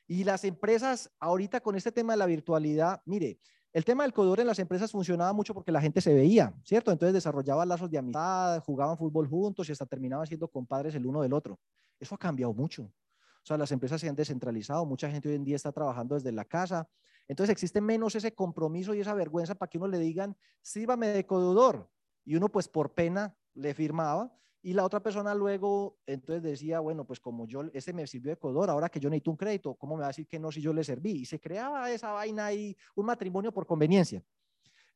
Y 0.07 0.23
las 0.23 0.43
empresas, 0.43 1.11
ahorita 1.19 1.61
con 1.61 1.75
este 1.75 1.91
tema 1.91 2.13
de 2.13 2.17
la 2.17 2.25
virtualidad, 2.27 3.01
mire, 3.05 3.39
el 3.73 3.83
tema 3.83 4.03
del 4.03 4.13
codeudor 4.13 4.41
en 4.41 4.47
las 4.47 4.59
empresas 4.59 4.91
funcionaba 4.91 5.33
mucho 5.33 5.53
porque 5.53 5.71
la 5.71 5.81
gente 5.81 5.99
se 6.01 6.13
veía, 6.13 6.53
¿cierto? 6.63 6.91
Entonces 6.91 7.13
desarrollaba 7.13 7.65
lazos 7.65 7.89
de 7.89 7.97
amistad, 7.97 8.61
jugaban 8.63 8.97
fútbol 8.97 9.27
juntos 9.27 9.67
y 9.67 9.71
hasta 9.71 9.85
terminaban 9.85 10.27
siendo 10.27 10.47
compadres 10.47 10.95
el 10.95 11.05
uno 11.05 11.21
del 11.21 11.33
otro. 11.33 11.59
Eso 11.99 12.15
ha 12.15 12.17
cambiado 12.17 12.53
mucho. 12.53 12.89
O 13.45 13.47
sea, 13.47 13.59
las 13.59 13.71
empresas 13.71 14.01
se 14.01 14.09
han 14.09 14.15
descentralizado, 14.15 14.87
mucha 14.87 15.07
gente 15.07 15.29
hoy 15.29 15.35
en 15.35 15.43
día 15.43 15.55
está 15.55 15.71
trabajando 15.71 16.15
desde 16.15 16.31
la 16.31 16.45
casa. 16.45 16.89
Entonces 17.27 17.51
existe 17.51 17.79
menos 17.79 18.15
ese 18.15 18.33
compromiso 18.33 18.95
y 18.95 19.01
esa 19.01 19.13
vergüenza 19.13 19.53
para 19.53 19.69
que 19.69 19.77
uno 19.77 19.87
le 19.87 19.99
digan, 19.99 20.35
sírvame 20.63 21.09
de 21.09 21.27
codudor. 21.27 21.87
Y 22.23 22.35
uno 22.37 22.49
pues 22.49 22.67
por 22.67 22.95
pena 22.95 23.37
le 23.53 23.75
firmaba 23.75 24.35
y 24.63 24.73
la 24.73 24.83
otra 24.83 24.99
persona 24.99 25.35
luego 25.35 25.99
entonces 26.07 26.41
decía, 26.41 26.79
bueno, 26.79 27.05
pues 27.05 27.19
como 27.19 27.45
yo, 27.45 27.61
ese 27.71 27.93
me 27.93 28.07
sirvió 28.07 28.31
de 28.31 28.37
codor, 28.39 28.71
ahora 28.71 28.89
que 28.89 28.99
yo 28.99 29.11
necesito 29.11 29.29
un 29.29 29.37
crédito, 29.37 29.75
¿cómo 29.75 29.95
me 29.95 29.99
va 30.01 30.07
a 30.07 30.09
decir 30.09 30.27
que 30.27 30.39
no 30.39 30.51
si 30.51 30.59
yo 30.59 30.73
le 30.73 30.83
serví? 30.83 31.11
Y 31.11 31.25
se 31.25 31.39
creaba 31.39 31.91
esa 31.91 32.13
vaina 32.13 32.47
ahí, 32.47 32.75
un 32.95 33.05
matrimonio 33.05 33.51
por 33.51 33.67
conveniencia. 33.67 34.23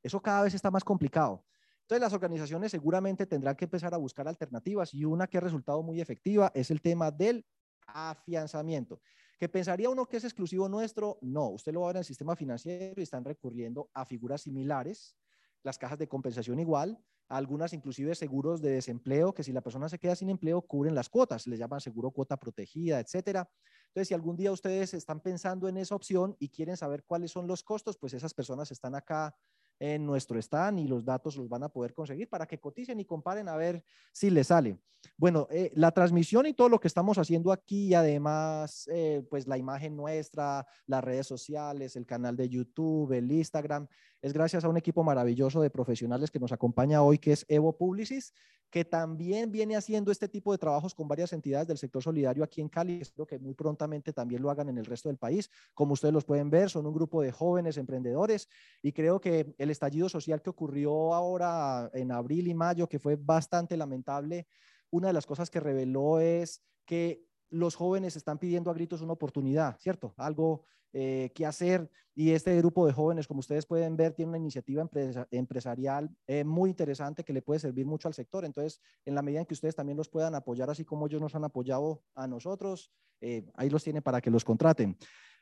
Eso 0.02 0.20
cada 0.20 0.42
vez 0.42 0.56
está 0.56 0.72
más 0.72 0.84
complicado. 0.84 1.46
Entonces 1.82 2.02
las 2.02 2.14
organizaciones 2.14 2.72
seguramente 2.72 3.28
tendrán 3.28 3.56
que 3.56 3.66
empezar 3.66 3.94
a 3.94 3.98
buscar 3.98 4.28
alternativas 4.28 4.92
y 4.92 5.06
una 5.06 5.28
que 5.28 5.38
ha 5.38 5.42
resultado 5.42 5.84
muy 5.84 6.02
efectiva 6.02 6.52
es 6.56 6.72
el 6.72 6.82
tema 6.82 7.12
del 7.12 7.46
afianzamiento. 7.94 9.02
¿Que 9.38 9.48
pensaría 9.48 9.90
uno 9.90 10.06
que 10.06 10.18
es 10.18 10.24
exclusivo 10.24 10.68
nuestro? 10.68 11.18
No, 11.22 11.50
usted 11.50 11.74
lo 11.74 11.82
va 11.82 11.88
a 11.88 11.90
ver 11.90 11.98
en 11.98 12.00
el 12.00 12.06
sistema 12.06 12.36
financiero 12.36 12.96
y 12.98 13.04
están 13.04 13.24
recurriendo 13.24 13.90
a 13.94 14.06
figuras 14.06 14.42
similares, 14.42 15.18
las 15.64 15.78
cajas 15.78 15.98
de 15.98 16.08
compensación 16.08 16.60
igual, 16.60 17.04
algunas 17.30 17.74
inclusive 17.74 18.16
seguros 18.16 18.62
de 18.62 18.72
desempleo, 18.72 19.34
que 19.34 19.44
si 19.44 19.54
la 19.54 19.62
persona 19.62 19.88
se 19.88 20.00
queda 20.00 20.16
sin 20.16 20.30
empleo, 20.30 20.62
cubren 20.64 20.96
las 20.96 21.10
cuotas, 21.10 21.48
le 21.48 21.58
llaman 21.58 21.80
seguro 21.80 22.12
cuota 22.12 22.38
protegida, 22.38 23.00
etcétera. 23.00 23.50
Entonces, 23.88 24.08
si 24.10 24.14
algún 24.14 24.36
día 24.36 24.52
ustedes 24.52 24.94
están 24.94 25.22
pensando 25.22 25.68
en 25.68 25.78
esa 25.78 25.96
opción 25.96 26.36
y 26.40 26.50
quieren 26.50 26.76
saber 26.76 27.04
cuáles 27.04 27.32
son 27.32 27.48
los 27.48 27.64
costos, 27.64 27.98
pues 27.98 28.14
esas 28.14 28.34
personas 28.34 28.72
están 28.72 28.96
acá 28.96 29.36
en 29.80 30.06
nuestro 30.06 30.38
stand 30.40 30.80
y 30.80 30.88
los 30.88 31.06
datos 31.06 31.38
los 31.38 31.48
van 31.48 31.64
a 31.64 31.70
poder 31.70 31.94
conseguir 31.94 32.30
para 32.30 32.46
que 32.46 32.60
coticen 32.60 33.00
y 33.00 33.06
comparen 33.06 33.48
a 33.48 33.56
ver 33.56 33.84
si 34.12 34.30
les 34.30 34.48
sale. 34.48 34.78
Bueno, 35.18 35.48
eh, 35.50 35.72
la 35.76 35.92
transmisión 35.92 36.46
y 36.46 36.54
todo 36.54 36.68
lo 36.68 36.80
que 36.80 36.88
estamos 36.88 37.18
haciendo 37.18 37.52
aquí 37.52 37.88
y 37.88 37.94
además, 37.94 38.90
eh, 38.92 39.26
pues 39.30 39.48
la 39.48 39.58
imagen 39.58 39.96
nuestra, 39.96 40.68
las 40.88 41.04
redes 41.04 41.26
sociales, 41.26 41.96
el 41.96 42.06
canal 42.06 42.36
de 42.36 42.50
YouTube, 42.50 43.14
el 43.14 43.32
Instagram, 43.32 43.88
es 44.22 44.34
gracias 44.34 44.64
a 44.64 44.70
un 44.70 44.78
equipo 44.78 45.04
maravilloso 45.04 45.62
de 45.62 45.70
profesionales 45.70 46.30
que 46.32 46.40
nos 46.40 46.52
acompaña 46.52 47.02
hoy, 47.02 47.18
que 47.18 47.32
es 47.32 47.46
Evo 47.48 47.78
Publicis, 47.78 48.34
que 48.70 48.86
también 48.86 49.52
viene 49.52 49.76
haciendo 49.76 50.12
este 50.12 50.28
tipo 50.28 50.52
de 50.52 50.58
trabajos 50.58 50.94
con 50.94 51.08
varias 51.08 51.34
entidades 51.34 51.68
del 51.68 51.78
sector 51.78 52.04
solidario 52.04 52.44
aquí 52.44 52.62
en 52.62 52.70
Cali. 52.70 53.00
Espero 53.02 53.26
que 53.26 53.40
muy 53.40 53.54
prontamente 53.54 54.14
también 54.14 54.42
lo 54.42 54.52
hagan 54.52 54.70
en 54.70 54.78
el 54.78 54.86
resto 54.86 55.10
del 55.10 55.18
país. 55.18 55.50
Como 55.74 55.94
ustedes 55.94 56.14
los 56.14 56.26
pueden 56.26 56.50
ver, 56.50 56.70
son 56.70 56.86
un 56.86 56.94
grupo 56.94 57.22
de 57.22 57.32
jóvenes 57.32 57.78
emprendedores 57.78 58.48
y 58.82 58.92
creo 58.92 59.20
que 59.20 59.56
el 59.58 59.72
estallido 59.72 60.10
social 60.10 60.42
que 60.42 60.50
ocurrió 60.50 61.14
ahora 61.14 61.90
en 61.94 62.12
abril 62.12 62.48
y 62.48 62.54
mayo, 62.54 62.88
que 62.88 63.00
fue 63.00 63.16
bastante 63.16 63.78
lamentable, 63.78 64.48
una 64.92 65.08
de 65.08 65.14
las 65.14 65.26
cosas 65.26 65.50
que 65.50 65.60
reveló 65.60 66.20
es 66.20 66.62
que 66.86 67.29
los 67.50 67.76
jóvenes 67.76 68.16
están 68.16 68.38
pidiendo 68.38 68.72
a 68.72 68.74
gritos 68.74 69.02
una 69.02 69.14
oportunidad, 69.14 69.78
¿cierto? 69.80 70.14
Algo 70.18 70.64
eh, 70.92 71.32
que 71.36 71.46
hacer 71.46 71.88
y 72.16 72.32
este 72.32 72.58
grupo 72.58 72.88
de 72.88 72.94
jóvenes, 72.94 73.28
como 73.28 73.42
ustedes 73.42 73.66
pueden 73.68 73.96
ver, 73.96 74.14
tiene 74.14 74.30
una 74.30 74.40
iniciativa 74.40 74.88
empresarial 75.30 76.10
eh, 76.26 76.44
muy 76.44 76.72
interesante 76.72 77.24
que 77.24 77.32
le 77.32 77.44
puede 77.44 77.60
servir 77.60 77.86
mucho 77.86 78.08
al 78.08 78.16
sector. 78.16 78.44
Entonces, 78.44 78.82
en 79.06 79.14
la 79.14 79.22
medida 79.22 79.40
en 79.40 79.46
que 79.46 79.54
ustedes 79.54 79.76
también 79.76 79.98
los 79.98 80.10
puedan 80.10 80.34
apoyar, 80.34 80.70
así 80.70 80.84
como 80.84 81.06
ellos 81.06 81.22
nos 81.22 81.36
han 81.36 81.44
apoyado 81.44 82.02
a 82.16 82.28
nosotros, 82.28 82.92
eh, 83.22 83.50
ahí 83.54 83.70
los 83.70 83.84
tienen 83.84 84.02
para 84.02 84.20
que 84.20 84.32
los 84.32 84.44
contraten. 84.44 84.98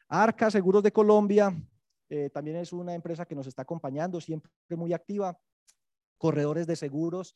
Arca 0.09 0.51
Seguros 0.51 0.83
de 0.83 0.91
Colombia 0.91 1.55
también 2.31 2.55
es 2.55 2.71
una 2.71 2.93
empresa 2.93 3.25
que 3.25 3.35
nos 3.35 3.47
está 3.47 3.63
acompañando, 3.63 4.21
siempre 4.21 4.49
muy 4.77 4.93
activa. 4.93 5.37
Corredores 6.17 6.65
de 6.65 6.77
seguros 6.77 7.35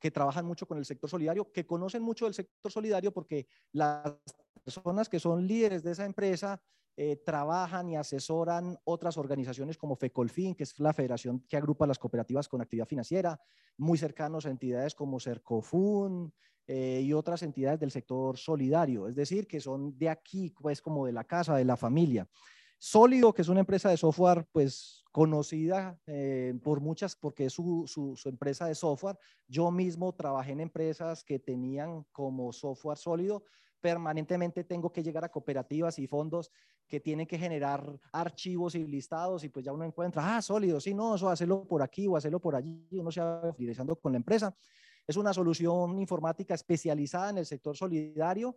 que 0.00 0.10
trabajan 0.10 0.46
mucho 0.46 0.66
con 0.66 0.78
el 0.78 0.84
sector 0.84 1.08
solidario, 1.08 1.52
que 1.52 1.66
conocen 1.66 2.02
mucho 2.02 2.24
del 2.24 2.34
sector 2.34 2.72
solidario 2.72 3.12
porque 3.12 3.46
las 3.72 4.16
personas 4.64 5.08
que 5.08 5.20
son 5.20 5.46
líderes 5.46 5.82
de 5.82 5.92
esa 5.92 6.04
empresa 6.04 6.60
eh, 6.96 7.16
trabajan 7.24 7.88
y 7.88 7.96
asesoran 7.96 8.78
otras 8.84 9.16
organizaciones 9.16 9.78
como 9.78 9.96
FECOLFIN, 9.96 10.54
que 10.54 10.64
es 10.64 10.78
la 10.80 10.92
federación 10.92 11.40
que 11.48 11.56
agrupa 11.56 11.86
las 11.86 11.98
cooperativas 11.98 12.48
con 12.48 12.60
actividad 12.60 12.88
financiera, 12.88 13.40
muy 13.78 13.96
cercanos 13.96 14.44
a 14.44 14.50
entidades 14.50 14.94
como 14.94 15.20
CERCOFUN 15.20 16.32
eh, 16.66 17.00
y 17.02 17.12
otras 17.12 17.42
entidades 17.42 17.80
del 17.80 17.90
sector 17.90 18.36
solidario, 18.36 19.08
es 19.08 19.14
decir, 19.14 19.46
que 19.46 19.60
son 19.60 19.96
de 19.98 20.08
aquí, 20.08 20.54
pues 20.60 20.82
como 20.82 21.06
de 21.06 21.12
la 21.12 21.24
casa, 21.24 21.56
de 21.56 21.64
la 21.64 21.76
familia. 21.76 22.28
Sólido, 22.82 23.34
que 23.34 23.42
es 23.42 23.48
una 23.48 23.60
empresa 23.60 23.90
de 23.90 23.98
software, 23.98 24.46
pues 24.52 25.04
conocida 25.12 26.00
eh, 26.06 26.58
por 26.64 26.80
muchas, 26.80 27.14
porque 27.14 27.44
es 27.44 27.52
su, 27.52 28.18
empresa 28.24 28.66
de 28.66 28.74
software. 28.74 29.18
Yo 29.46 29.70
mismo 29.70 30.14
trabajé 30.14 30.52
en 30.52 30.60
empresas 30.60 31.22
que 31.22 31.38
tenían 31.38 32.06
como 32.10 32.54
software 32.54 32.96
sólido 32.96 33.44
permanentemente 33.82 34.64
tengo 34.64 34.92
que 34.92 35.02
llegar 35.02 35.24
a 35.24 35.30
cooperativas 35.30 35.98
y 35.98 36.06
fondos 36.06 36.50
que 36.86 37.00
tienen 37.00 37.26
que 37.26 37.38
generar 37.38 37.98
archivos 38.12 38.74
y 38.74 38.86
listados 38.86 39.44
y 39.44 39.48
pues 39.48 39.64
ya 39.64 39.72
uno 39.72 39.84
encuentra, 39.84 40.36
ah, 40.36 40.42
sólido, 40.42 40.80
sí, 40.80 40.92
no, 40.92 41.14
eso 41.14 41.28
hacerlo 41.30 41.66
por 41.66 41.82
aquí 41.82 42.06
o 42.06 42.16
hacerlo 42.16 42.40
por 42.40 42.56
allí, 42.56 42.86
uno 42.92 43.10
se 43.10 43.20
va 43.20 43.48
utilizando 43.48 43.96
con 43.96 44.12
la 44.12 44.18
empresa. 44.18 44.54
Es 45.06 45.16
una 45.16 45.32
solución 45.32 45.98
informática 45.98 46.54
especializada 46.54 47.30
en 47.30 47.38
el 47.38 47.46
sector 47.46 47.76
solidario 47.76 48.56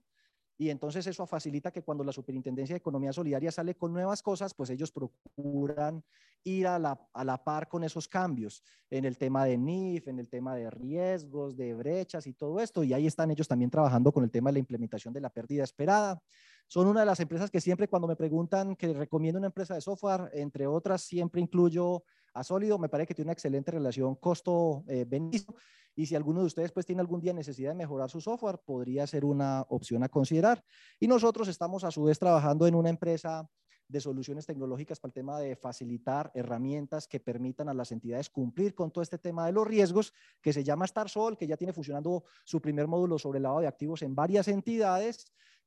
y 0.58 0.70
entonces 0.70 1.08
eso 1.08 1.26
facilita 1.26 1.72
que 1.72 1.82
cuando 1.82 2.04
la 2.04 2.12
Superintendencia 2.12 2.74
de 2.74 2.78
Economía 2.78 3.12
Solidaria 3.12 3.52
sale 3.52 3.76
con 3.76 3.92
nuevas 3.92 4.22
cosas, 4.22 4.54
pues 4.54 4.70
ellos 4.70 4.92
procuran 4.92 6.04
ir 6.44 6.68
a 6.68 6.78
la, 6.78 7.00
a 7.14 7.24
la, 7.24 7.44
par 7.44 7.68
con 7.68 7.84
esos 7.84 8.08
cambios 8.08 8.64
en 8.90 9.06
el 9.06 9.18
tema 9.18 9.46
de 9.46 9.58
NIF, 9.58 10.08
en 10.08 10.20
el 10.20 10.30
tema 10.30 10.56
de 10.56 10.70
riesgos, 10.70 11.56
de 11.56 11.74
brechas 11.74 12.28
y 12.28 12.34
todo 12.34 12.60
esto. 12.60 12.84
Y 12.84 12.94
ahí 12.94 13.08
están 13.08 13.32
ellos 13.32 13.48
también 13.48 13.72
trabajando 13.72 14.12
con 14.12 14.24
el 14.24 14.32
tema 14.32 14.50
de 14.50 14.54
la 14.54 14.60
implementación 14.60 15.14
de 15.14 15.22
la 15.22 15.30
pérdida 15.30 15.64
esperada. 15.64 16.22
Son 16.68 16.88
una 16.88 17.02
de 17.02 17.06
las 17.06 17.20
empresas 17.20 17.52
que 17.52 17.62
siempre 17.62 17.88
cuando 17.88 18.08
me 18.08 18.16
preguntan 18.16 18.76
que 18.76 18.94
recomiendo 18.94 19.38
una 19.38 19.48
empresa 19.48 19.76
de 19.76 19.82
software, 19.82 20.30
entre 20.34 20.68
otras, 20.68 21.02
siempre 21.02 21.42
incluyo 21.42 22.04
a 22.34 22.44
Sólido. 22.44 22.80
Me 22.80 22.90
parece 22.90 23.08
que 23.08 23.16
tiene 23.16 23.28
una 23.28 23.34
excelente 23.34 23.72
relación 23.72 24.16
costo-beneficio. 24.16 25.54
y 25.96 26.06
si 26.06 26.16
alguno 26.16 26.40
de 26.42 26.48
ustedes 26.48 26.72
pues 26.72 26.86
tiene 26.86 27.02
algún 27.02 27.22
día 27.22 27.34
necesidad 27.34 27.72
de 27.72 27.76
mejorar 27.76 28.10
su 28.10 28.22
software, 28.22 28.60
podría 28.66 29.06
ser 29.06 29.26
una 29.26 29.66
opción 29.70 30.04
a 30.04 30.10
considerar. 30.10 30.64
Y 31.00 31.08
nosotros 31.08 31.48
estamos 31.48 31.84
a 31.84 31.92
su 31.92 32.04
vez 32.04 32.18
trabajando 32.18 32.66
en 32.66 32.76
una 32.76 32.90
empresa 32.90 33.48
de 33.88 34.02
soluciones 34.02 34.46
tecnológicas 34.46 35.00
para 35.00 35.10
el 35.10 35.14
tema 35.14 35.40
de 35.40 35.56
facilitar 35.56 36.32
herramientas 36.34 37.08
que 37.08 37.20
permitan 37.20 37.70
a 37.70 37.74
las 37.74 37.92
entidades 37.92 38.30
cumplir 38.30 38.74
con 38.74 38.92
todo 38.92 39.04
este 39.04 39.20
tema 39.20 39.46
de 39.46 39.52
los 39.52 39.68
riesgos, 39.68 40.14
que 40.42 40.54
se 40.54 40.64
llama 40.64 40.88
StarSol, 40.88 41.38
que 41.38 41.46
ya 41.46 41.58
tiene 41.58 41.74
funcionando 41.74 42.24
su 42.44 42.62
primer 42.62 42.88
módulo 42.88 43.20
sobre 43.20 43.38
el 43.38 43.44
lavado 43.44 43.62
de 43.62 43.68
activos 43.68 44.02
en 44.02 44.16
varias 44.16 44.48
entidades 44.48 45.26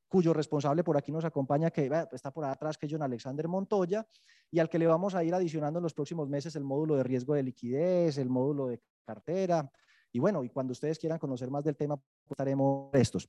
cuyo 0.08 0.32
responsable 0.32 0.84
por 0.84 0.96
aquí 0.96 1.12
nos 1.12 1.24
acompaña, 1.24 1.70
que 1.70 1.90
está 2.12 2.30
por 2.30 2.44
atrás, 2.44 2.78
que 2.78 2.86
es 2.86 2.92
John 2.92 3.02
Alexander 3.02 3.48
Montoya, 3.48 4.06
y 4.50 4.58
al 4.58 4.68
que 4.68 4.78
le 4.78 4.86
vamos 4.86 5.14
a 5.14 5.24
ir 5.24 5.34
adicionando 5.34 5.78
en 5.78 5.82
los 5.82 5.94
próximos 5.94 6.28
meses 6.28 6.54
el 6.56 6.64
módulo 6.64 6.96
de 6.96 7.02
riesgo 7.02 7.34
de 7.34 7.42
liquidez, 7.42 8.18
el 8.18 8.28
módulo 8.28 8.68
de 8.68 8.80
cartera, 9.04 9.70
y 10.12 10.18
bueno, 10.18 10.42
y 10.44 10.48
cuando 10.48 10.72
ustedes 10.72 10.98
quieran 10.98 11.18
conocer 11.18 11.50
más 11.50 11.64
del 11.64 11.76
tema, 11.76 11.96
pues, 11.96 12.30
estaremos 12.30 12.90
estos. 12.94 13.28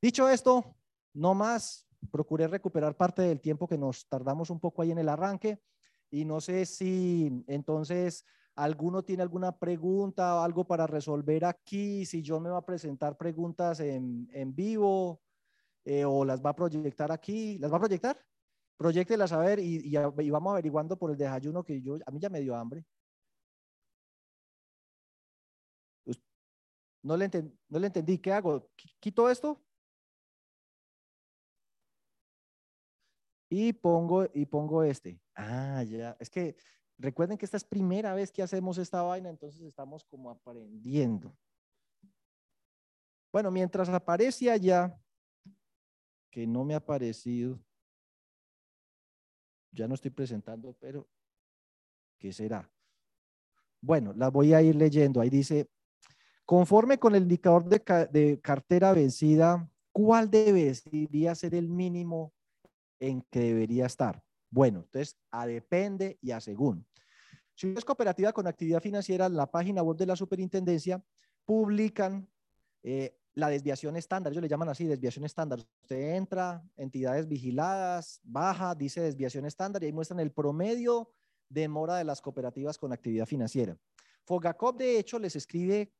Dicho 0.00 0.28
esto, 0.28 0.76
no 1.12 1.34
más, 1.34 1.86
procuré 2.10 2.48
recuperar 2.48 2.96
parte 2.96 3.22
del 3.22 3.40
tiempo 3.40 3.68
que 3.68 3.78
nos 3.78 4.08
tardamos 4.08 4.50
un 4.50 4.60
poco 4.60 4.82
ahí 4.82 4.90
en 4.90 4.98
el 4.98 5.08
arranque, 5.08 5.60
y 6.10 6.24
no 6.24 6.40
sé 6.40 6.64
si 6.66 7.44
entonces 7.46 8.24
alguno 8.56 9.02
tiene 9.02 9.22
alguna 9.22 9.58
pregunta 9.58 10.36
o 10.36 10.40
algo 10.40 10.64
para 10.64 10.86
resolver 10.86 11.44
aquí, 11.44 12.06
si 12.06 12.22
yo 12.22 12.40
me 12.40 12.50
va 12.50 12.58
a 12.58 12.66
presentar 12.66 13.16
preguntas 13.16 13.80
en, 13.80 14.28
en 14.32 14.54
vivo, 14.54 15.20
eh, 15.84 16.04
o 16.04 16.24
las 16.24 16.42
va 16.44 16.50
a 16.50 16.56
proyectar 16.56 17.12
aquí. 17.12 17.58
¿Las 17.58 17.72
va 17.72 17.76
a 17.76 17.80
proyectar? 17.80 18.18
Proyectelas 18.76 19.32
a 19.32 19.38
ver 19.38 19.60
y, 19.60 19.82
y, 19.84 20.30
vamos 20.30 20.52
averiguando 20.52 20.98
por 20.98 21.10
el 21.10 21.16
desayuno 21.16 21.62
que 21.64 21.80
yo, 21.80 21.98
a 22.04 22.10
mí 22.10 22.18
ya 22.20 22.28
me 22.28 22.40
dio 22.40 22.56
hambre. 22.56 22.84
No 27.02 27.16
le, 27.18 27.30
no 27.68 27.78
le 27.78 27.86
entendí. 27.86 28.18
¿Qué 28.18 28.32
hago? 28.32 28.70
¿Quito 28.98 29.28
esto? 29.28 29.62
Y 33.50 33.72
pongo, 33.74 34.26
y 34.32 34.46
pongo 34.46 34.82
este. 34.82 35.20
Ah, 35.34 35.82
ya. 35.84 36.16
Es 36.18 36.30
que 36.30 36.56
recuerden 36.98 37.36
que 37.36 37.44
esta 37.44 37.58
es 37.58 37.64
primera 37.64 38.14
vez 38.14 38.32
que 38.32 38.42
hacemos 38.42 38.78
esta 38.78 39.02
vaina, 39.02 39.28
entonces 39.28 39.60
estamos 39.60 40.02
como 40.04 40.30
aprendiendo. 40.30 41.36
Bueno, 43.30 43.50
mientras 43.50 43.88
aparece 43.90 44.50
allá, 44.50 44.98
que 46.34 46.48
no 46.48 46.64
me 46.64 46.74
ha 46.74 46.84
parecido. 46.84 47.60
Ya 49.70 49.86
no 49.86 49.94
estoy 49.94 50.10
presentando, 50.10 50.76
pero 50.80 51.08
¿qué 52.18 52.32
será? 52.32 52.68
Bueno, 53.80 54.12
la 54.16 54.30
voy 54.30 54.52
a 54.52 54.60
ir 54.60 54.74
leyendo. 54.74 55.20
Ahí 55.20 55.30
dice, 55.30 55.70
conforme 56.44 56.98
con 56.98 57.14
el 57.14 57.22
indicador 57.22 57.66
de, 57.66 58.40
cartera 58.42 58.92
vencida, 58.92 59.70
¿cuál 59.92 60.28
debería 60.28 61.36
ser 61.36 61.54
el 61.54 61.68
mínimo 61.68 62.34
en 62.98 63.22
que 63.30 63.38
debería 63.38 63.86
estar? 63.86 64.20
Bueno, 64.50 64.80
entonces, 64.80 65.16
a 65.30 65.46
depende 65.46 66.18
y 66.20 66.32
a 66.32 66.40
según. 66.40 66.84
Si 67.54 67.68
es 67.68 67.84
cooperativa 67.84 68.32
con 68.32 68.48
actividad 68.48 68.82
financiera, 68.82 69.28
la 69.28 69.48
página 69.48 69.84
web 69.84 69.96
de 69.96 70.06
la 70.06 70.16
superintendencia 70.16 71.00
publican 71.44 72.28
eh, 72.82 73.16
la 73.34 73.48
desviación 73.48 73.96
estándar, 73.96 74.32
ellos 74.32 74.42
le 74.42 74.48
llaman 74.48 74.68
así, 74.68 74.86
desviación 74.86 75.24
estándar. 75.24 75.58
Usted 75.82 76.14
entra, 76.16 76.64
entidades 76.76 77.26
vigiladas, 77.26 78.20
baja, 78.22 78.74
dice 78.74 79.00
desviación 79.00 79.44
estándar 79.44 79.82
y 79.82 79.86
ahí 79.86 79.92
muestran 79.92 80.20
el 80.20 80.30
promedio 80.30 81.10
de 81.48 81.68
mora 81.68 81.96
de 81.96 82.04
las 82.04 82.20
cooperativas 82.20 82.78
con 82.78 82.92
actividad 82.92 83.26
financiera. 83.26 83.76
Fogacop, 84.24 84.78
de 84.78 84.98
hecho, 84.98 85.18
les 85.18 85.34
escribe 85.36 85.92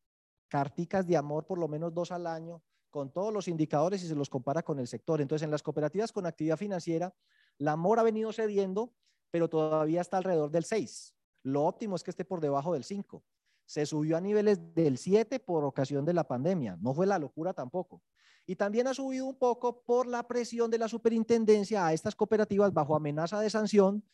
carticas 0.48 1.06
de 1.06 1.16
amor 1.16 1.46
por 1.46 1.58
lo 1.58 1.66
menos 1.66 1.92
dos 1.92 2.12
al 2.12 2.26
año 2.26 2.62
con 2.90 3.12
todos 3.12 3.32
los 3.32 3.48
indicadores 3.48 4.04
y 4.04 4.06
se 4.06 4.14
los 4.14 4.30
compara 4.30 4.62
con 4.62 4.78
el 4.78 4.86
sector. 4.86 5.20
Entonces, 5.20 5.44
en 5.44 5.50
las 5.50 5.64
cooperativas 5.64 6.12
con 6.12 6.26
actividad 6.26 6.56
financiera, 6.56 7.12
la 7.58 7.74
mora 7.74 8.02
ha 8.02 8.04
venido 8.04 8.32
cediendo, 8.32 8.94
pero 9.32 9.48
todavía 9.48 10.00
está 10.00 10.18
alrededor 10.18 10.52
del 10.52 10.64
6. 10.64 11.12
Lo 11.42 11.64
óptimo 11.64 11.96
es 11.96 12.04
que 12.04 12.12
esté 12.12 12.24
por 12.24 12.40
debajo 12.40 12.72
del 12.72 12.84
5 12.84 13.24
se 13.66 13.86
subió 13.86 14.16
a 14.16 14.20
niveles 14.20 14.74
del 14.74 14.98
7 14.98 15.40
por 15.40 15.64
ocasión 15.64 16.04
de 16.04 16.14
la 16.14 16.24
pandemia. 16.24 16.76
No 16.80 16.94
fue 16.94 17.06
la 17.06 17.18
locura 17.18 17.52
tampoco. 17.52 18.02
Y 18.46 18.56
también 18.56 18.86
ha 18.86 18.94
subido 18.94 19.26
un 19.26 19.38
poco 19.38 19.82
por 19.84 20.06
la 20.06 20.26
presión 20.26 20.70
de 20.70 20.78
la 20.78 20.88
superintendencia 20.88 21.86
a 21.86 21.92
estas 21.92 22.14
cooperativas 22.14 22.72
bajo 22.72 22.94
amenaza 22.94 23.40
de 23.40 23.48
sanción 23.48 24.04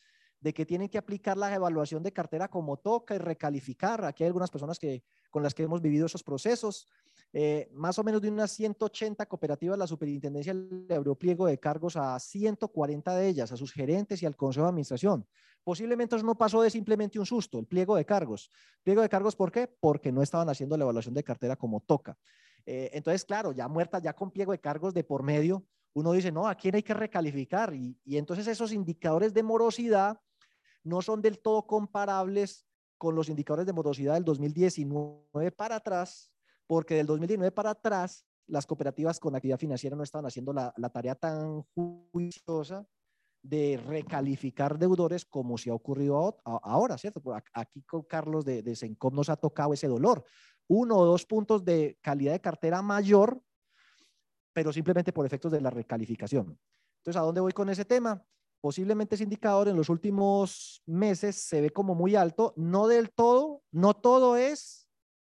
de 0.40 0.54
que 0.54 0.64
tienen 0.64 0.88
que 0.88 0.98
aplicar 0.98 1.36
la 1.36 1.54
evaluación 1.54 2.02
de 2.02 2.12
cartera 2.12 2.48
como 2.48 2.78
toca 2.78 3.14
y 3.14 3.18
recalificar. 3.18 4.04
Aquí 4.04 4.22
hay 4.22 4.28
algunas 4.28 4.50
personas 4.50 4.78
que, 4.78 5.04
con 5.30 5.42
las 5.42 5.54
que 5.54 5.64
hemos 5.64 5.82
vivido 5.82 6.06
esos 6.06 6.22
procesos. 6.22 6.86
Eh, 7.32 7.68
más 7.72 7.98
o 7.98 8.02
menos 8.02 8.20
de 8.20 8.28
unas 8.28 8.50
180 8.50 9.24
cooperativas, 9.26 9.78
la 9.78 9.86
superintendencia 9.86 10.52
le 10.52 10.94
abrió 10.94 11.14
pliego 11.14 11.46
de 11.46 11.58
cargos 11.58 11.96
a 11.96 12.18
140 12.18 13.14
de 13.14 13.28
ellas, 13.28 13.52
a 13.52 13.56
sus 13.56 13.72
gerentes 13.72 14.22
y 14.22 14.26
al 14.26 14.36
consejo 14.36 14.64
de 14.64 14.70
administración. 14.70 15.26
Posiblemente 15.62 16.16
eso 16.16 16.24
no 16.24 16.36
pasó 16.36 16.62
de 16.62 16.70
simplemente 16.70 17.18
un 17.18 17.26
susto, 17.26 17.58
el 17.58 17.66
pliego 17.66 17.94
de 17.94 18.04
cargos. 18.04 18.50
¿Pliego 18.82 19.02
de 19.02 19.08
cargos 19.08 19.36
por 19.36 19.52
qué? 19.52 19.68
Porque 19.68 20.10
no 20.10 20.22
estaban 20.22 20.48
haciendo 20.48 20.76
la 20.76 20.84
evaluación 20.84 21.14
de 21.14 21.22
cartera 21.22 21.54
como 21.54 21.80
toca. 21.80 22.18
Eh, 22.66 22.90
entonces, 22.94 23.24
claro, 23.24 23.52
ya 23.52 23.68
muerta, 23.68 24.00
ya 24.00 24.12
con 24.12 24.30
pliego 24.30 24.52
de 24.52 24.58
cargos 24.58 24.92
de 24.92 25.04
por 25.04 25.22
medio, 25.22 25.64
uno 25.92 26.12
dice, 26.12 26.32
no, 26.32 26.48
¿a 26.48 26.54
quién 26.54 26.74
hay 26.74 26.82
que 26.82 26.94
recalificar? 26.94 27.74
Y, 27.74 27.96
y 28.04 28.16
entonces 28.16 28.46
esos 28.48 28.72
indicadores 28.72 29.34
de 29.34 29.42
morosidad 29.42 30.20
no 30.82 31.02
son 31.02 31.20
del 31.20 31.38
todo 31.40 31.66
comparables 31.66 32.66
con 32.96 33.14
los 33.14 33.28
indicadores 33.28 33.66
de 33.66 33.72
morosidad 33.72 34.14
del 34.14 34.24
2019 34.24 35.52
para 35.52 35.76
atrás, 35.76 36.30
porque 36.70 36.94
del 36.94 37.06
2019 37.06 37.50
para 37.50 37.70
atrás 37.70 38.24
las 38.46 38.64
cooperativas 38.64 39.18
con 39.18 39.34
actividad 39.34 39.58
financiera 39.58 39.96
no 39.96 40.04
estaban 40.04 40.26
haciendo 40.26 40.52
la, 40.52 40.72
tarea 40.92 41.16
tan 41.16 41.62
juiciosa 41.74 42.86
de 43.42 43.76
recalificar 43.84 44.78
deudores 44.78 45.24
como 45.24 45.58
se 45.58 45.70
ha 45.70 45.74
ocurrido 45.74 46.40
ahora, 46.44 46.96
¿cierto? 46.96 47.20
Aquí 47.52 47.82
con 47.82 48.04
Carlos 48.04 48.44
de, 48.44 48.62
de 48.62 48.76
Sencom 48.76 49.12
nos 49.12 49.28
ha 49.30 49.36
tocado 49.36 49.72
ese 49.72 49.88
dolor. 49.88 50.24
Uno 50.68 50.96
o 50.96 51.06
dos 51.06 51.26
puntos 51.26 51.64
de 51.64 51.98
calidad 52.00 52.34
de 52.34 52.40
cartera 52.40 52.82
mayor, 52.82 53.42
pero 54.52 54.72
simplemente 54.72 55.12
por 55.12 55.26
efectos 55.26 55.50
de 55.50 55.60
la 55.60 55.70
recalificación. 55.70 56.56
Entonces, 56.98 57.20
¿a 57.20 57.24
dónde 57.24 57.40
voy 57.40 57.52
con 57.52 57.68
ese 57.68 57.84
tema? 57.84 58.24
Posiblemente 58.60 59.16
ese 59.16 59.24
indicador 59.24 59.66
en 59.66 59.76
los 59.76 59.88
últimos 59.88 60.84
meses 60.86 61.34
se 61.34 61.62
ve 61.62 61.70
como 61.70 61.96
muy 61.96 62.14
alto, 62.14 62.54
no 62.56 62.86
del 62.86 63.10
todo, 63.10 63.64
no 63.72 63.94
todo 63.94 64.36
es 64.36 64.79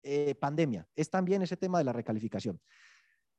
eh, 0.06 0.36
pandemia, 0.36 0.88
es 0.94 1.10
también 1.10 1.42
ese 1.42 1.56
tema 1.56 1.78
de 1.78 1.84
la 1.84 1.92
recalificación. 1.92 2.60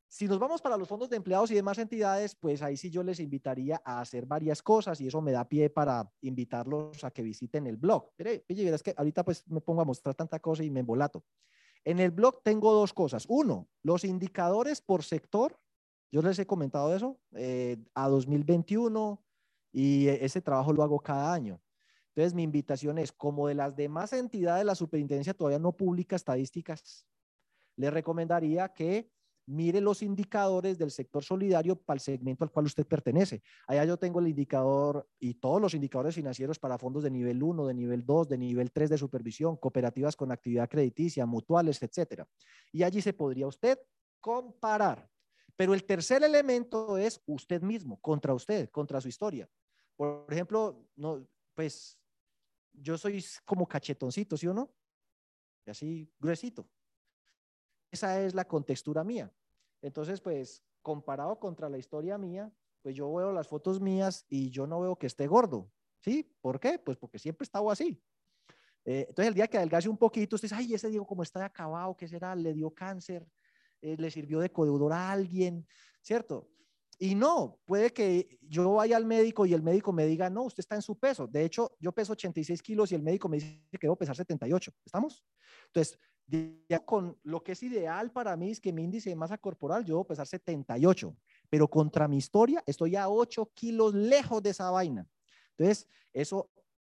Si 0.09 0.28
nos 0.28 0.38
vamos 0.38 0.61
para 0.61 0.78
los 0.78 0.88
fondos 0.88 1.09
de 1.09 1.15
empleados 1.15 1.49
y 1.51 1.55
demás 1.55 1.78
entidades, 1.78 2.36
pues 2.36 2.61
ahí 2.61 2.76
sí 2.76 2.89
yo 2.89 3.03
les 3.03 3.20
invitaría 3.22 3.82
a 3.86 4.01
hacer 4.01 4.26
varias 4.26 4.61
cosas 4.61 4.99
y 4.99 5.07
eso 5.07 5.22
me 5.22 5.32
da 5.32 5.47
pie 5.47 5.70
para 5.70 6.09
invitarlos 6.22 7.03
a 7.03 7.11
que 7.11 7.24
visiten 7.24 7.68
el 7.68 7.78
blog. 7.78 8.11
Pero, 8.18 8.32
oye, 8.49 8.74
es 8.74 8.84
que 8.84 8.93
ahorita 8.97 9.24
pues 9.24 9.47
me 9.47 9.61
pongo 9.61 9.82
a 9.82 9.86
mostrar 9.86 10.15
tanta 10.15 10.39
cosa 10.39 10.63
y 10.63 10.70
me 10.70 10.82
embolato. 10.82 11.24
En 11.86 11.99
el 11.99 12.11
blog 12.11 12.41
tengo 12.43 12.74
dos 12.74 12.93
cosas. 12.93 13.26
Uno, 13.30 13.70
los 13.82 14.03
indicadores 14.03 14.82
por 14.82 15.03
sector. 15.03 15.57
Yo 16.11 16.22
les 16.22 16.39
he 16.39 16.45
comentado 16.45 16.93
eso 16.93 17.20
eh, 17.36 17.78
a 17.93 18.09
2021 18.09 19.24
y 19.72 20.07
ese 20.07 20.41
trabajo 20.41 20.74
lo 20.74 20.84
hago 20.84 20.99
cada 20.99 21.34
año. 21.34 21.61
Entonces, 22.18 22.34
mi 22.34 22.41
invitación 22.41 22.97
es, 22.97 23.11
como 23.11 23.47
de 23.47 23.53
las 23.53 23.76
demás 23.76 24.11
entidades, 24.11 24.65
la 24.65 24.74
superintendencia 24.74 25.36
todavía 25.36 25.59
no 25.59 25.74
publica 25.74 26.15
estadísticas, 26.15 27.05
le 27.76 27.91
recomendaría 27.91 28.70
que 28.70 29.11
mire 29.45 29.82
los 29.82 30.01
indicadores 30.01 30.80
del 30.80 30.89
sector 30.89 31.24
solidario 31.24 31.76
para 31.76 31.97
el 31.97 32.01
segmento 32.01 32.43
al 32.43 32.49
cual 32.49 32.65
usted 32.65 32.88
pertenece. 32.88 33.43
Allá 33.68 33.86
yo 33.86 33.97
tengo 33.97 34.20
el 34.20 34.30
indicador 34.30 35.07
y 35.20 35.36
todos 35.36 35.61
los 35.61 35.76
indicadores 35.76 36.15
financieros 36.15 36.57
para 36.57 36.80
fondos 36.80 37.03
de 37.03 37.11
nivel 37.11 37.43
1, 37.43 37.68
de 37.68 37.74
nivel 37.76 38.03
2, 38.03 38.30
de 38.30 38.38
nivel 38.39 38.72
3 38.72 38.89
de 38.89 38.97
supervisión, 38.97 39.55
cooperativas 39.55 40.15
con 40.15 40.32
actividad 40.32 40.68
crediticia, 40.68 41.28
mutuales, 41.28 41.84
etcétera. 41.84 42.28
Y 42.72 42.82
allí 42.82 42.99
se 42.99 43.13
podría 43.13 43.45
usted 43.45 43.78
comparar. 44.20 45.07
Pero 45.55 45.76
el 45.76 45.84
tercer 45.84 46.24
elemento 46.24 46.97
es 46.97 47.22
usted 47.28 47.61
mismo, 47.61 48.01
contra 48.01 48.34
usted, 48.34 48.72
contra 48.72 48.99
su 49.01 49.07
historia. 49.07 49.47
Por 49.95 50.26
ejemplo, 50.34 50.84
no, 50.95 51.24
pues 51.53 51.99
yo 52.78 52.97
soy 52.97 53.23
como 53.45 53.67
cachetoncito, 53.67 54.38
¿sí 54.38 54.47
o 54.47 54.53
no? 54.53 54.73
Y 55.65 55.71
así 55.71 56.11
gruesito. 56.19 56.67
Esa 57.91 58.21
es 58.21 58.34
la 58.34 58.45
contextura 58.45 59.03
mía. 59.03 59.32
Entonces, 59.82 60.21
pues, 60.21 60.63
comparado 60.82 61.39
contra 61.39 61.69
la 61.69 61.78
historia 61.78 62.17
mía, 62.17 62.51
pues 62.82 62.95
yo 62.95 63.13
veo 63.13 63.32
las 63.32 63.47
fotos 63.47 63.82
mías 63.82 64.25
y 64.30 64.49
yo 64.49 64.67
no 64.67 64.80
veo 64.80 64.97
que 64.97 65.07
esté 65.07 65.28
gordo. 65.28 65.71
¿Sí? 65.99 66.23
¿Por 66.41 66.59
qué? 66.59 66.80
Pues 66.80 66.97
porque 66.97 67.19
siempre 67.19 67.43
he 67.43 67.47
estado 67.47 67.69
así. 67.71 68.01
Eh, 68.86 69.05
entonces, 69.09 69.28
el 69.28 69.34
día 69.34 69.47
que 69.47 69.57
adelgace 69.57 69.89
un 69.89 69.97
poquito, 69.97 70.36
usted 70.36 70.47
dice, 70.47 70.55
ay, 70.55 70.73
ese 70.73 70.89
Diego 70.89 71.05
como 71.05 71.23
está 71.23 71.43
acabado, 71.43 71.97
¿qué 71.97 72.07
será? 72.07 72.36
¿Le 72.36 72.53
dio 72.53 72.69
cáncer? 72.73 73.28
Eh, 73.82 73.97
¿Le 73.97 74.09
sirvió 74.09 74.39
de 74.39 74.51
codeudor 74.51 74.93
a 74.93 75.11
alguien? 75.11 75.67
¿Cierto? 76.01 76.49
Y 76.99 77.13
no, 77.13 77.59
puede 77.65 77.93
que 77.93 78.39
yo 78.41 78.73
vaya 78.73 78.97
al 78.97 79.05
médico 79.05 79.45
y 79.45 79.53
el 79.53 79.61
médico 79.61 79.93
me 79.93 80.05
diga, 80.07 80.29
no, 80.29 80.43
usted 80.43 80.61
está 80.61 80.75
en 80.75 80.81
su 80.81 80.97
peso. 80.97 81.27
De 81.27 81.45
hecho, 81.45 81.75
yo 81.79 81.91
peso 81.91 82.13
86 82.13 82.61
kilos 82.63 82.91
y 82.91 82.95
el 82.95 83.03
médico 83.03 83.29
me 83.29 83.37
dice 83.37 83.61
que 83.71 83.85
debo 83.85 83.95
pesar 83.95 84.15
78. 84.15 84.71
¿Estamos? 84.83 85.23
Entonces, 85.67 85.99
con 86.85 87.17
lo 87.23 87.43
que 87.43 87.51
es 87.51 87.61
ideal 87.61 88.11
para 88.11 88.35
mí 88.35 88.51
es 88.51 88.59
que 88.59 88.73
mi 88.73 88.83
índice 88.83 89.11
de 89.11 89.15
masa 89.15 89.37
corporal 89.37 89.85
yo 89.85 89.95
debo 89.95 90.07
pesar 90.07 90.25
78, 90.25 91.15
pero 91.49 91.67
contra 91.67 92.07
mi 92.07 92.17
historia 92.17 92.63
estoy 92.65 92.95
a 92.95 93.09
8 93.09 93.51
kilos 93.53 93.93
lejos 93.93 94.41
de 94.41 94.49
esa 94.49 94.71
vaina. 94.71 95.07
Entonces, 95.51 95.87
eso, 96.13 96.49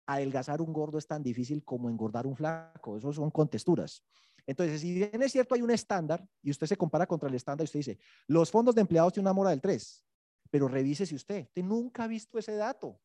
adelgazar 0.05 0.61
un 0.61 0.73
gordo 0.73 0.97
es 0.97 1.07
tan 1.07 1.23
difícil 1.23 1.63
como 1.63 1.89
engordar 1.89 2.27
un 2.27 2.35
flaco, 2.35 2.97
eso 2.97 3.13
son 3.13 3.31
contexturas. 3.31 4.03
Entonces, 4.45 4.81
si 4.81 4.93
bien 4.93 5.21
es 5.21 5.31
cierto 5.31 5.55
hay 5.55 5.61
un 5.61 5.71
estándar 5.71 6.27
y 6.41 6.51
usted 6.51 6.67
se 6.67 6.77
compara 6.77 7.07
contra 7.07 7.29
el 7.29 7.35
estándar 7.35 7.63
y 7.63 7.67
usted 7.67 7.79
dice, 7.79 7.99
los 8.27 8.51
fondos 8.51 8.75
de 8.75 8.81
empleados 8.81 9.13
tienen 9.13 9.27
una 9.27 9.33
mora 9.33 9.51
del 9.51 9.61
3, 9.61 10.05
pero 10.49 10.67
revise 10.67 11.05
si 11.05 11.15
usted, 11.15 11.45
usted 11.47 11.63
nunca 11.63 12.03
ha 12.03 12.07
visto 12.07 12.37
ese 12.37 12.55
dato. 12.55 12.99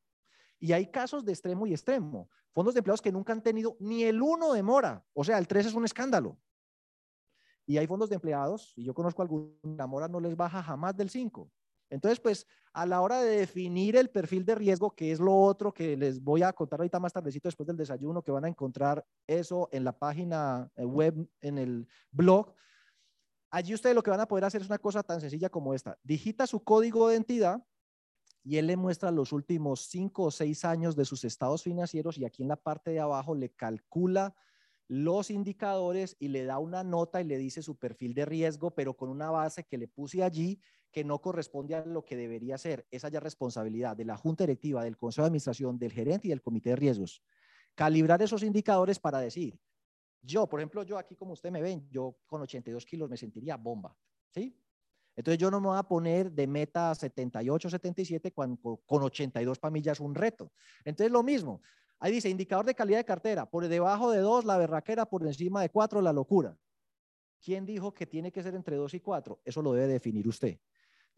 Y 0.58 0.72
hay 0.72 0.90
casos 0.90 1.24
de 1.24 1.32
extremo 1.32 1.66
y 1.66 1.72
extremo. 1.72 2.28
Fondos 2.52 2.74
de 2.74 2.78
empleados 2.78 3.00
que 3.00 3.12
nunca 3.12 3.32
han 3.32 3.42
tenido 3.42 3.76
ni 3.78 4.02
el 4.02 4.20
1 4.20 4.52
de 4.52 4.62
mora. 4.62 5.04
O 5.12 5.22
sea, 5.22 5.38
el 5.38 5.46
3 5.46 5.66
es 5.66 5.74
un 5.74 5.84
escándalo. 5.84 6.40
Y 7.64 7.78
hay 7.78 7.86
fondos 7.86 8.08
de 8.08 8.16
empleados, 8.16 8.72
y 8.76 8.84
yo 8.84 8.94
conozco 8.94 9.22
alguna, 9.22 9.52
la 9.62 9.86
mora 9.86 10.08
no 10.08 10.18
les 10.18 10.34
baja 10.34 10.62
jamás 10.62 10.96
del 10.96 11.10
5. 11.10 11.50
Entonces, 11.90 12.20
pues 12.20 12.46
a 12.72 12.86
la 12.86 13.00
hora 13.00 13.22
de 13.22 13.38
definir 13.38 13.96
el 13.96 14.10
perfil 14.10 14.44
de 14.44 14.54
riesgo, 14.54 14.94
que 14.94 15.10
es 15.10 15.20
lo 15.20 15.34
otro 15.34 15.72
que 15.72 15.96
les 15.96 16.22
voy 16.22 16.42
a 16.42 16.52
contar 16.52 16.80
ahorita 16.80 17.00
más 17.00 17.12
tardecito 17.12 17.48
después 17.48 17.66
del 17.66 17.76
desayuno, 17.76 18.22
que 18.22 18.30
van 18.30 18.44
a 18.44 18.48
encontrar 18.48 19.04
eso 19.26 19.68
en 19.72 19.84
la 19.84 19.98
página 19.98 20.70
eh, 20.76 20.84
web, 20.84 21.28
en 21.40 21.58
el 21.58 21.88
blog, 22.10 22.54
allí 23.50 23.74
ustedes 23.74 23.96
lo 23.96 24.02
que 24.02 24.10
van 24.10 24.20
a 24.20 24.28
poder 24.28 24.44
hacer 24.44 24.60
es 24.60 24.68
una 24.68 24.78
cosa 24.78 25.02
tan 25.02 25.20
sencilla 25.20 25.48
como 25.48 25.74
esta. 25.74 25.98
Digita 26.02 26.46
su 26.46 26.62
código 26.62 27.08
de 27.08 27.14
identidad 27.14 27.64
y 28.44 28.56
él 28.56 28.66
le 28.66 28.76
muestra 28.76 29.10
los 29.10 29.32
últimos 29.32 29.88
cinco 29.88 30.24
o 30.24 30.30
seis 30.30 30.64
años 30.64 30.96
de 30.96 31.04
sus 31.04 31.24
estados 31.24 31.62
financieros 31.62 32.18
y 32.18 32.24
aquí 32.24 32.42
en 32.42 32.48
la 32.48 32.56
parte 32.56 32.90
de 32.90 33.00
abajo 33.00 33.34
le 33.34 33.50
calcula 33.50 34.34
los 34.86 35.30
indicadores 35.30 36.16
y 36.18 36.28
le 36.28 36.44
da 36.44 36.58
una 36.58 36.82
nota 36.82 37.20
y 37.20 37.24
le 37.24 37.36
dice 37.36 37.62
su 37.62 37.76
perfil 37.76 38.14
de 38.14 38.24
riesgo, 38.24 38.74
pero 38.74 38.96
con 38.96 39.10
una 39.10 39.30
base 39.30 39.64
que 39.64 39.76
le 39.76 39.86
puse 39.86 40.22
allí 40.22 40.60
que 40.98 41.04
no 41.04 41.20
corresponde 41.20 41.76
a 41.76 41.86
lo 41.86 42.04
que 42.04 42.16
debería 42.16 42.58
ser. 42.58 42.84
Esa 42.90 43.08
ya 43.08 43.20
responsabilidad 43.20 43.96
de 43.96 44.04
la 44.04 44.16
Junta 44.16 44.42
Directiva, 44.42 44.82
del 44.82 44.96
Consejo 44.96 45.22
de 45.22 45.28
Administración, 45.28 45.78
del 45.78 45.92
gerente 45.92 46.26
y 46.26 46.30
del 46.30 46.42
Comité 46.42 46.70
de 46.70 46.76
Riesgos. 46.76 47.22
Calibrar 47.76 48.20
esos 48.20 48.42
indicadores 48.42 48.98
para 48.98 49.20
decir, 49.20 49.56
yo, 50.20 50.48
por 50.48 50.58
ejemplo, 50.58 50.82
yo 50.82 50.98
aquí 50.98 51.14
como 51.14 51.34
usted 51.34 51.52
me 51.52 51.62
ven, 51.62 51.88
yo 51.88 52.16
con 52.26 52.42
82 52.42 52.84
kilos 52.84 53.08
me 53.08 53.16
sentiría 53.16 53.56
bomba, 53.56 53.96
¿sí? 54.34 54.60
Entonces 55.14 55.38
yo 55.38 55.52
no 55.52 55.60
me 55.60 55.68
voy 55.68 55.78
a 55.78 55.84
poner 55.84 56.32
de 56.32 56.48
meta 56.48 56.92
78, 56.92 57.70
77 57.70 58.32
cuando 58.32 58.82
con 58.84 59.04
82 59.04 59.56
para 59.60 59.78
es 59.78 60.00
un 60.00 60.16
reto. 60.16 60.50
Entonces 60.84 61.12
lo 61.12 61.22
mismo, 61.22 61.62
Ahí 62.00 62.10
dice, 62.10 62.28
indicador 62.28 62.66
de 62.66 62.74
calidad 62.74 62.98
de 62.98 63.04
cartera. 63.04 63.48
Por 63.48 63.66
debajo 63.68 64.10
de 64.10 64.18
2, 64.18 64.44
la 64.44 64.56
berraquera. 64.56 65.06
Por 65.06 65.24
encima 65.24 65.62
de 65.62 65.68
4, 65.68 66.00
la 66.00 66.12
locura. 66.12 66.56
¿Quién 67.40 67.66
dijo 67.66 67.92
que 67.92 68.06
tiene 68.06 68.30
que 68.30 68.42
ser 68.42 68.54
entre 68.54 68.76
2 68.76 68.94
y 68.94 69.00
4? 69.00 69.40
Eso 69.44 69.62
lo 69.62 69.72
debe 69.72 69.92
definir 69.92 70.26
usted. 70.28 70.60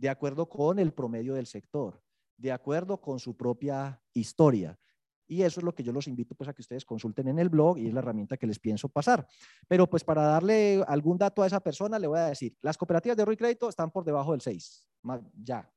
De 0.00 0.08
acuerdo 0.08 0.48
con 0.48 0.78
el 0.78 0.94
promedio 0.94 1.34
del 1.34 1.46
sector. 1.46 2.02
De 2.38 2.50
acuerdo 2.50 2.98
con 3.02 3.18
su 3.18 3.36
propia 3.36 4.02
historia. 4.14 4.80
Y 5.26 5.42
eso 5.42 5.60
es 5.60 5.64
lo 5.64 5.74
que 5.74 5.82
yo 5.82 5.92
los 5.92 6.08
invito 6.08 6.34
pues 6.34 6.48
a 6.48 6.54
que 6.54 6.62
ustedes 6.62 6.86
consulten 6.86 7.28
en 7.28 7.38
el 7.38 7.50
blog 7.50 7.76
y 7.76 7.86
es 7.86 7.92
la 7.92 8.00
herramienta 8.00 8.38
que 8.38 8.46
les 8.46 8.58
pienso 8.58 8.88
pasar. 8.88 9.28
Pero 9.68 9.86
pues 9.90 10.02
para 10.02 10.22
darle 10.22 10.82
algún 10.88 11.18
dato 11.18 11.42
a 11.42 11.46
esa 11.46 11.60
persona 11.60 11.98
le 11.98 12.06
voy 12.06 12.18
a 12.18 12.28
decir, 12.28 12.56
las 12.62 12.78
cooperativas 12.78 13.14
de 13.14 13.22
ahorro 13.22 13.34
y 13.34 13.36
crédito 13.36 13.68
están 13.68 13.90
por 13.90 14.02
debajo 14.02 14.32
del 14.32 14.40
6, 14.40 14.88
ya. 15.34 15.70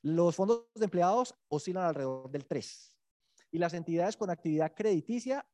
Los 0.00 0.34
fondos 0.34 0.68
de 0.74 0.84
empleados 0.84 1.34
oscilan 1.48 1.84
alrededor 1.84 2.30
del 2.30 2.46
3 2.46 2.96
y 3.50 3.58
las 3.58 3.74
entidades 3.74 4.16
con 4.16 4.30
actividad 4.30 4.72
crediticia 4.74 5.46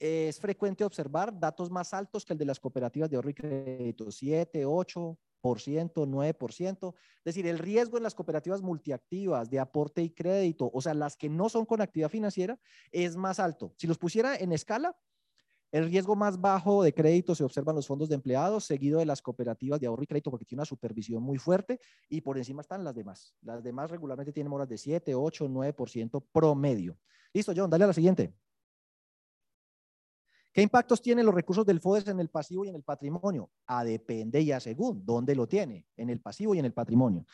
es 0.00 0.40
frecuente 0.40 0.82
observar 0.82 1.38
datos 1.38 1.70
más 1.70 1.94
altos 1.94 2.24
que 2.24 2.32
el 2.32 2.38
de 2.40 2.44
las 2.44 2.58
cooperativas 2.58 3.08
de 3.08 3.16
ahorro 3.16 3.30
y 3.30 3.34
crédito, 3.34 4.10
7, 4.10 4.66
8, 4.66 5.18
9%. 5.42 6.94
Es 6.94 7.24
decir, 7.24 7.46
el 7.46 7.58
riesgo 7.58 7.96
en 7.96 8.02
las 8.02 8.14
cooperativas 8.14 8.62
multiactivas 8.62 9.50
de 9.50 9.58
aporte 9.58 10.02
y 10.02 10.10
crédito, 10.10 10.70
o 10.72 10.80
sea, 10.80 10.94
las 10.94 11.16
que 11.16 11.28
no 11.28 11.48
son 11.48 11.66
con 11.66 11.80
actividad 11.80 12.10
financiera, 12.10 12.58
es 12.90 13.16
más 13.16 13.38
alto. 13.40 13.74
Si 13.76 13.86
los 13.86 13.98
pusiera 13.98 14.36
en 14.36 14.52
escala, 14.52 14.96
el 15.70 15.84
riesgo 15.84 16.16
más 16.16 16.40
bajo 16.40 16.82
de 16.82 16.94
crédito 16.94 17.34
se 17.34 17.44
observa 17.44 17.72
en 17.72 17.76
los 17.76 17.86
fondos 17.86 18.08
de 18.08 18.14
empleados, 18.14 18.64
seguido 18.64 19.00
de 19.00 19.06
las 19.06 19.20
cooperativas 19.20 19.78
de 19.80 19.86
ahorro 19.86 20.02
y 20.02 20.06
crédito, 20.06 20.30
porque 20.30 20.46
tiene 20.46 20.60
una 20.60 20.64
supervisión 20.64 21.22
muy 21.22 21.36
fuerte, 21.36 21.78
y 22.08 22.22
por 22.22 22.38
encima 22.38 22.62
están 22.62 22.84
las 22.84 22.94
demás. 22.94 23.34
Las 23.42 23.62
demás 23.62 23.90
regularmente 23.90 24.32
tienen 24.32 24.50
moras 24.50 24.68
de 24.68 24.78
7, 24.78 25.14
8, 25.14 25.48
9% 25.48 26.24
promedio. 26.32 26.96
Listo, 27.34 27.52
John, 27.54 27.68
dale 27.68 27.84
a 27.84 27.88
la 27.88 27.92
siguiente. 27.92 28.32
¿Qué 30.58 30.62
impactos 30.62 31.00
tienen 31.00 31.24
los 31.24 31.36
recursos 31.36 31.64
del 31.64 31.78
FODES 31.78 32.08
en 32.08 32.18
el 32.18 32.30
pasivo 32.30 32.64
y 32.64 32.68
en 32.68 32.74
el 32.74 32.82
patrimonio? 32.82 33.48
A 33.68 33.84
depende 33.84 34.40
y 34.40 34.50
a 34.50 34.58
según 34.58 35.06
dónde 35.06 35.36
lo 35.36 35.46
tiene, 35.46 35.86
en 35.96 36.10
el 36.10 36.20
pasivo 36.20 36.52
y 36.52 36.58
en 36.58 36.64
el 36.64 36.72
patrimonio. 36.72 37.24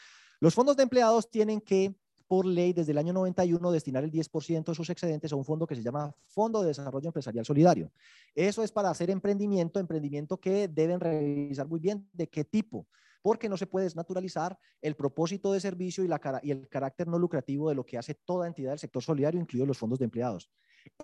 Los 0.40 0.54
fondos 0.54 0.76
de 0.76 0.82
empleados 0.82 1.30
tienen 1.30 1.62
que 1.62 1.94
por 2.28 2.44
ley 2.44 2.74
desde 2.74 2.92
el 2.92 2.98
año 2.98 3.14
91 3.14 3.72
destinar 3.72 4.04
el 4.04 4.12
10% 4.12 4.64
de 4.66 4.74
sus 4.74 4.90
excedentes 4.90 5.32
a 5.32 5.36
un 5.36 5.44
fondo 5.46 5.66
que 5.66 5.74
se 5.74 5.82
llama 5.82 6.14
Fondo 6.26 6.60
de 6.60 6.68
Desarrollo 6.68 7.06
Empresarial 7.06 7.46
Solidario. 7.46 7.90
Eso 8.34 8.62
es 8.62 8.70
para 8.70 8.90
hacer 8.90 9.08
emprendimiento, 9.08 9.80
emprendimiento 9.80 10.36
que 10.36 10.68
deben 10.68 11.00
revisar 11.00 11.66
muy 11.66 11.80
bien 11.80 12.06
de 12.12 12.28
qué 12.28 12.44
tipo, 12.44 12.86
porque 13.22 13.48
no 13.48 13.56
se 13.56 13.66
puede 13.66 13.84
desnaturalizar 13.84 14.58
el 14.82 14.96
propósito 14.96 15.50
de 15.50 15.60
servicio 15.60 16.04
y, 16.04 16.08
la, 16.08 16.20
y 16.42 16.50
el 16.50 16.68
carácter 16.68 17.08
no 17.08 17.18
lucrativo 17.18 17.70
de 17.70 17.74
lo 17.74 17.86
que 17.86 17.96
hace 17.96 18.12
toda 18.12 18.46
entidad 18.46 18.72
del 18.72 18.80
sector 18.80 19.02
solidario, 19.02 19.40
incluidos 19.40 19.68
los 19.68 19.78
fondos 19.78 19.98
de 19.98 20.04
empleados. 20.04 20.50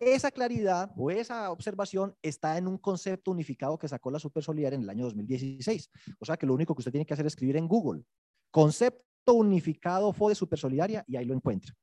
Esa 0.00 0.30
claridad 0.30 0.92
o 0.96 1.10
esa 1.10 1.50
observación 1.50 2.16
está 2.22 2.58
en 2.58 2.66
un 2.66 2.78
concepto 2.78 3.30
unificado 3.30 3.78
que 3.78 3.88
sacó 3.88 4.10
la 4.10 4.18
Super 4.18 4.42
Solidaria 4.42 4.76
en 4.76 4.82
el 4.82 4.90
año 4.90 5.04
2016. 5.04 5.90
O 6.18 6.24
sea 6.24 6.36
que 6.36 6.46
lo 6.46 6.54
único 6.54 6.74
que 6.74 6.80
usted 6.80 6.92
tiene 6.92 7.06
que 7.06 7.14
hacer 7.14 7.26
es 7.26 7.32
escribir 7.32 7.56
en 7.56 7.68
Google 7.68 8.04
concepto 8.50 9.34
unificado 9.34 10.12
FODE 10.12 10.34
Super 10.34 10.58
Solidaria 10.58 11.04
y 11.06 11.16
ahí 11.16 11.24
lo 11.24 11.34
encuentra. 11.34 11.74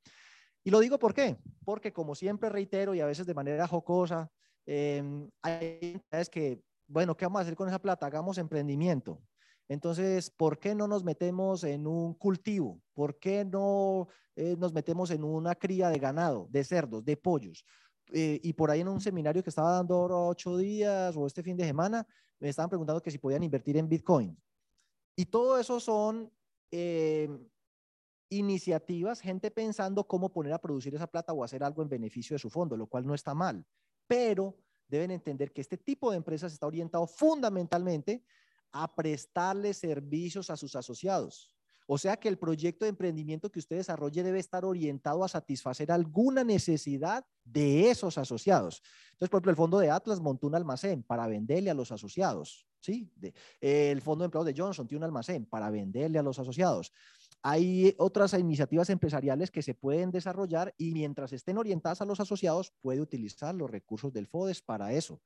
Y 0.63 0.69
lo 0.69 0.79
digo 0.79 0.99
por 0.99 1.13
qué, 1.13 1.37
porque 1.63 1.93
como 1.93 2.13
siempre 2.13 2.49
reitero 2.49 2.93
y 2.93 2.99
a 2.99 3.05
veces 3.05 3.25
de 3.25 3.33
manera 3.33 3.67
jocosa, 3.67 4.29
eh, 4.65 5.01
hay 5.41 6.01
es 6.11 6.29
que, 6.29 6.61
bueno, 6.87 7.15
¿qué 7.15 7.25
vamos 7.25 7.39
a 7.39 7.41
hacer 7.43 7.55
con 7.55 7.69
esa 7.69 7.79
plata? 7.79 8.05
Hagamos 8.05 8.37
emprendimiento. 8.37 9.21
Entonces, 9.69 10.29
¿por 10.29 10.59
qué 10.59 10.75
no 10.75 10.87
nos 10.87 11.03
metemos 11.03 11.63
en 11.63 11.87
un 11.87 12.13
cultivo? 12.13 12.81
¿Por 12.93 13.19
qué 13.19 13.45
no 13.45 14.07
eh, 14.35 14.55
nos 14.57 14.73
metemos 14.73 15.11
en 15.11 15.23
una 15.23 15.55
cría 15.55 15.89
de 15.89 15.99
ganado, 15.99 16.47
de 16.49 16.63
cerdos, 16.63 17.03
de 17.03 17.17
pollos? 17.17 17.65
Eh, 18.13 18.39
y 18.41 18.53
por 18.53 18.71
ahí 18.71 18.81
en 18.81 18.87
un 18.87 19.01
seminario 19.01 19.43
que 19.43 19.49
estaba 19.49 19.71
dando 19.71 20.27
ocho 20.27 20.57
días 20.57 21.15
o 21.17 21.27
este 21.27 21.43
fin 21.43 21.57
de 21.57 21.65
semana, 21.65 22.07
me 22.39 22.49
estaban 22.49 22.69
preguntando 22.69 23.01
que 23.01 23.11
si 23.11 23.17
podían 23.17 23.43
invertir 23.43 23.77
en 23.77 23.89
Bitcoin. 23.89 24.37
Y 25.15 25.25
todo 25.25 25.59
eso 25.59 25.79
son 25.79 26.31
eh, 26.71 27.27
iniciativas, 28.29 29.19
gente 29.19 29.51
pensando 29.51 30.07
cómo 30.07 30.31
poner 30.31 30.53
a 30.53 30.61
producir 30.61 30.93
esa 30.95 31.07
plata 31.07 31.33
o 31.33 31.43
hacer 31.43 31.63
algo 31.63 31.81
en 31.81 31.89
beneficio 31.89 32.35
de 32.35 32.39
su 32.39 32.49
fondo, 32.49 32.77
lo 32.77 32.87
cual 32.87 33.05
no 33.05 33.13
está 33.13 33.33
mal. 33.33 33.65
Pero 34.07 34.57
deben 34.87 35.11
entender 35.11 35.51
que 35.51 35.61
este 35.61 35.77
tipo 35.77 36.11
de 36.11 36.17
empresas 36.17 36.53
está 36.53 36.67
orientado 36.67 37.07
fundamentalmente 37.07 38.23
a 38.71 38.93
prestarle 38.95 39.73
servicios 39.73 40.49
a 40.49 40.57
sus 40.57 40.75
asociados. 40.75 41.56
O 41.87 41.97
sea 41.97 42.17
que 42.17 42.27
el 42.27 42.37
proyecto 42.37 42.85
de 42.85 42.89
emprendimiento 42.89 43.49
que 43.49 43.59
usted 43.59 43.77
desarrolle 43.77 44.21
debe 44.21 44.39
estar 44.39 44.65
orientado 44.65 45.23
a 45.23 45.27
satisfacer 45.27 45.91
alguna 45.91 46.43
necesidad 46.43 47.25
de 47.45 47.89
esos 47.89 48.17
asociados. 48.17 48.83
Entonces, 49.13 49.29
por 49.29 49.37
ejemplo, 49.37 49.51
el 49.51 49.57
fondo 49.57 49.79
de 49.79 49.89
Atlas 49.89 50.19
montó 50.19 50.47
un 50.47 50.55
almacén 50.55 51.01
para 51.01 51.27
venderle 51.27 51.69
a 51.69 51.73
los 51.73 51.91
asociados. 51.91 52.67
¿sí? 52.79 53.11
el 53.59 54.01
fondo 54.01 54.23
de 54.23 54.25
empleados 54.25 54.45
de 54.45 54.61
Johnson 54.61 54.87
tiene 54.87 54.99
un 54.99 55.05
almacén 55.05 55.45
para 55.45 55.69
venderle 55.69 56.19
a 56.19 56.23
los 56.23 56.39
asociados. 56.39 56.93
Hay 57.41 57.95
otras 57.97 58.33
iniciativas 58.33 58.89
empresariales 58.89 59.51
que 59.51 59.61
se 59.61 59.73
pueden 59.73 60.11
desarrollar 60.11 60.73
y 60.77 60.91
mientras 60.91 61.33
estén 61.33 61.57
orientadas 61.57 62.01
a 62.01 62.05
los 62.05 62.19
asociados, 62.19 62.73
puede 62.81 63.01
utilizar 63.01 63.55
los 63.55 63.69
recursos 63.69 64.11
del 64.11 64.27
FODES 64.27 64.61
para 64.61 64.91
eso. 64.93 65.21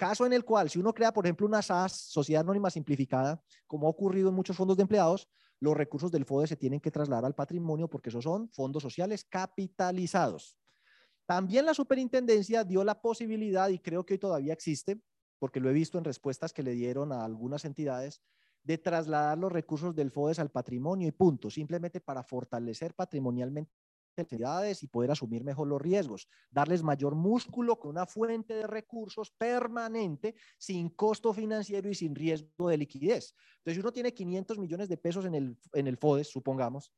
Caso 0.00 0.24
en 0.24 0.32
el 0.32 0.46
cual, 0.46 0.70
si 0.70 0.78
uno 0.78 0.94
crea, 0.94 1.12
por 1.12 1.26
ejemplo, 1.26 1.46
una 1.46 1.60
SAS, 1.60 1.92
Sociedad 1.92 2.40
Anónima 2.40 2.70
Simplificada, 2.70 3.38
como 3.66 3.86
ha 3.86 3.90
ocurrido 3.90 4.30
en 4.30 4.34
muchos 4.34 4.56
fondos 4.56 4.78
de 4.78 4.84
empleados, 4.84 5.28
los 5.58 5.76
recursos 5.76 6.10
del 6.10 6.24
FODES 6.24 6.48
se 6.48 6.56
tienen 6.56 6.80
que 6.80 6.90
trasladar 6.90 7.26
al 7.26 7.34
patrimonio 7.34 7.86
porque 7.86 8.08
esos 8.08 8.24
son 8.24 8.48
fondos 8.48 8.82
sociales 8.82 9.26
capitalizados. 9.28 10.56
También 11.26 11.66
la 11.66 11.74
superintendencia 11.74 12.64
dio 12.64 12.82
la 12.82 13.02
posibilidad, 13.02 13.68
y 13.68 13.78
creo 13.78 14.06
que 14.06 14.14
hoy 14.14 14.18
todavía 14.18 14.54
existe, 14.54 15.02
porque 15.38 15.60
lo 15.60 15.68
he 15.68 15.74
visto 15.74 15.98
en 15.98 16.04
respuestas 16.04 16.54
que 16.54 16.62
le 16.62 16.72
dieron 16.72 17.12
a 17.12 17.22
algunas 17.22 17.66
entidades, 17.66 18.22
de 18.62 18.78
trasladar 18.78 19.36
los 19.36 19.52
recursos 19.52 19.94
del 19.94 20.10
FODES 20.10 20.38
al 20.38 20.50
patrimonio 20.50 21.08
y 21.08 21.12
punto, 21.12 21.50
simplemente 21.50 22.00
para 22.00 22.22
fortalecer 22.22 22.94
patrimonialmente 22.94 23.70
y 24.82 24.86
poder 24.88 25.10
asumir 25.10 25.44
mejor 25.44 25.68
los 25.68 25.80
riesgos, 25.80 26.28
darles 26.50 26.82
mayor 26.82 27.14
músculo 27.14 27.78
con 27.78 27.92
una 27.92 28.06
fuente 28.06 28.54
de 28.54 28.66
recursos 28.66 29.30
permanente, 29.30 30.34
sin 30.58 30.90
costo 30.90 31.32
financiero 31.32 31.88
y 31.88 31.94
sin 31.94 32.14
riesgo 32.14 32.68
de 32.68 32.76
liquidez. 32.76 33.34
Entonces, 33.58 33.74
si 33.74 33.80
uno 33.80 33.92
tiene 33.92 34.12
500 34.12 34.58
millones 34.58 34.88
de 34.88 34.96
pesos 34.96 35.24
en 35.24 35.34
el, 35.34 35.58
en 35.72 35.86
el 35.86 35.96
FODES, 35.96 36.28
supongamos, 36.28 36.92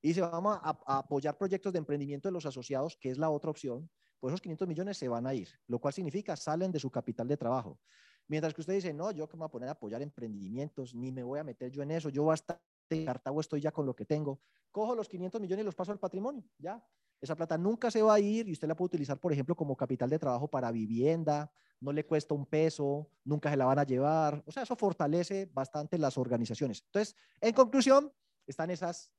y 0.00 0.14
se 0.14 0.20
vamos 0.20 0.58
a, 0.62 0.78
apoyar 0.86 1.36
proyectos 1.36 1.72
de 1.72 1.78
emprendimiento 1.78 2.28
de 2.28 2.32
los 2.32 2.46
asociados, 2.46 2.96
que 2.96 3.10
es 3.10 3.18
la 3.18 3.30
otra 3.30 3.50
opción, 3.50 3.90
pues 4.20 4.32
esos 4.32 4.40
500 4.40 4.68
millones 4.68 4.98
se 4.98 5.08
van 5.08 5.26
a 5.26 5.34
ir, 5.34 5.48
lo 5.66 5.78
cual 5.80 5.94
significa 5.94 6.36
salen 6.36 6.70
de 6.70 6.78
su 6.78 6.90
capital 6.90 7.26
de 7.28 7.36
trabajo. 7.36 7.80
Mientras 8.28 8.52
que 8.52 8.60
usted 8.60 8.74
dice, 8.74 8.92
no, 8.92 9.10
yo 9.10 9.28
que 9.28 9.36
me 9.36 9.40
voy 9.40 9.46
a 9.46 9.50
poner 9.50 9.68
a 9.68 9.72
apoyar 9.72 10.02
emprendimientos, 10.02 10.94
ni 10.94 11.10
me 11.10 11.22
voy 11.22 11.38
a 11.38 11.44
meter 11.44 11.70
yo 11.70 11.82
en 11.82 11.92
eso, 11.92 12.08
yo 12.10 12.24
voy 12.24 12.32
a 12.32 12.34
estar 12.34 12.60
de 12.88 13.04
Cartago, 13.04 13.40
estoy 13.40 13.60
ya 13.60 13.72
con 13.72 13.86
lo 13.86 13.94
que 13.94 14.04
tengo. 14.04 14.40
Cojo 14.70 14.94
los 14.94 15.08
500 15.08 15.40
millones 15.40 15.62
y 15.62 15.66
los 15.66 15.74
paso 15.74 15.92
al 15.92 15.98
patrimonio, 15.98 16.44
ya. 16.58 16.84
Esa 17.20 17.34
plata 17.34 17.58
nunca 17.58 17.90
se 17.90 18.00
va 18.00 18.14
a 18.14 18.20
ir 18.20 18.48
y 18.48 18.52
usted 18.52 18.68
la 18.68 18.76
puede 18.76 18.86
utilizar, 18.86 19.18
por 19.18 19.32
ejemplo, 19.32 19.56
como 19.56 19.76
capital 19.76 20.08
de 20.08 20.18
trabajo 20.18 20.48
para 20.48 20.70
vivienda, 20.70 21.50
no 21.80 21.92
le 21.92 22.06
cuesta 22.06 22.34
un 22.34 22.46
peso, 22.46 23.10
nunca 23.24 23.50
se 23.50 23.56
la 23.56 23.64
van 23.64 23.78
a 23.78 23.84
llevar. 23.84 24.42
O 24.46 24.52
sea, 24.52 24.62
eso 24.62 24.76
fortalece 24.76 25.46
bastante 25.52 25.98
las 25.98 26.16
organizaciones. 26.16 26.82
Entonces, 26.84 27.16
en 27.40 27.52
conclusión, 27.54 28.12
están 28.46 28.70
esas 28.70 29.10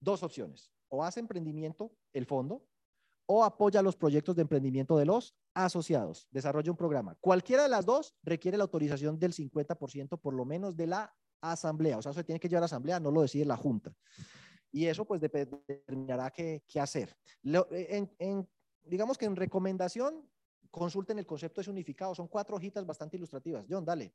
dos 0.00 0.22
opciones. 0.22 0.70
O 0.88 1.02
hace 1.02 1.20
emprendimiento 1.20 1.92
el 2.12 2.26
fondo 2.26 2.66
o 3.26 3.42
apoya 3.42 3.82
los 3.82 3.96
proyectos 3.96 4.36
de 4.36 4.42
emprendimiento 4.42 4.98
de 4.98 5.06
los 5.06 5.34
asociados. 5.54 6.28
Desarrolla 6.30 6.70
un 6.70 6.76
programa. 6.76 7.16
Cualquiera 7.20 7.62
de 7.62 7.68
las 7.68 7.86
dos 7.86 8.14
requiere 8.22 8.58
la 8.58 8.64
autorización 8.64 9.18
del 9.18 9.32
50% 9.32 10.20
por 10.20 10.34
lo 10.34 10.44
menos 10.44 10.76
de 10.76 10.86
la 10.86 11.14
asamblea. 11.52 11.98
O 11.98 12.02
sea, 12.02 12.12
se 12.12 12.24
tiene 12.24 12.40
que 12.40 12.48
llevar 12.48 12.62
a 12.62 12.66
asamblea, 12.66 13.00
no 13.00 13.10
lo 13.10 13.22
decide 13.22 13.44
la 13.44 13.56
junta. 13.56 13.94
Y 14.70 14.86
eso 14.86 15.04
pues 15.04 15.20
determinará 15.20 16.30
qué, 16.30 16.64
qué 16.66 16.80
hacer. 16.80 17.16
en, 17.42 18.48
digamos 18.82 19.16
que 19.16 19.26
en 19.26 19.36
recomendación, 19.36 20.28
consulten 20.70 21.18
el 21.18 21.26
concepto 21.26 21.62
de 21.62 21.70
unificado. 21.70 22.14
Son 22.14 22.26
cuatro 22.26 22.56
hojitas 22.56 22.84
bastante 22.84 23.16
ilustrativas. 23.16 23.64
John, 23.68 23.84
dale. 23.84 24.14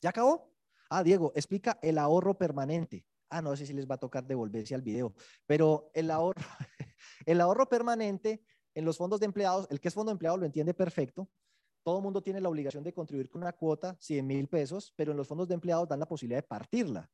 ¿Ya 0.00 0.10
acabó? 0.10 0.52
Ah, 0.88 1.04
Diego, 1.04 1.32
explica 1.36 1.78
el 1.82 1.98
ahorro 1.98 2.36
permanente. 2.36 3.06
Ah, 3.28 3.40
no 3.40 3.54
sé 3.56 3.64
si 3.64 3.72
les 3.72 3.88
va 3.88 3.94
a 3.94 3.98
tocar 3.98 4.26
devolverse 4.26 4.74
al 4.74 4.82
video, 4.82 5.14
pero 5.46 5.92
el 5.94 6.10
ahorro, 6.10 6.42
el 7.26 7.40
ahorro 7.40 7.68
permanente 7.68 8.42
en 8.74 8.84
los 8.84 8.96
fondos 8.96 9.20
de 9.20 9.26
empleados, 9.26 9.68
el 9.70 9.80
que 9.80 9.88
es 9.88 9.94
fondo 9.94 10.10
de 10.10 10.14
empleados 10.14 10.40
lo 10.40 10.46
entiende 10.46 10.74
perfecto. 10.74 11.30
Todo 11.82 11.98
el 11.98 12.02
mundo 12.02 12.22
tiene 12.22 12.40
la 12.40 12.48
obligación 12.48 12.84
de 12.84 12.92
contribuir 12.92 13.28
con 13.28 13.42
una 13.42 13.52
cuota, 13.52 13.96
100 13.98 14.26
mil 14.26 14.48
pesos, 14.48 14.92
pero 14.96 15.12
en 15.12 15.16
los 15.16 15.26
fondos 15.26 15.48
de 15.48 15.54
empleados 15.54 15.88
dan 15.88 16.00
la 16.00 16.06
posibilidad 16.06 16.38
de 16.38 16.46
partirla. 16.46 17.10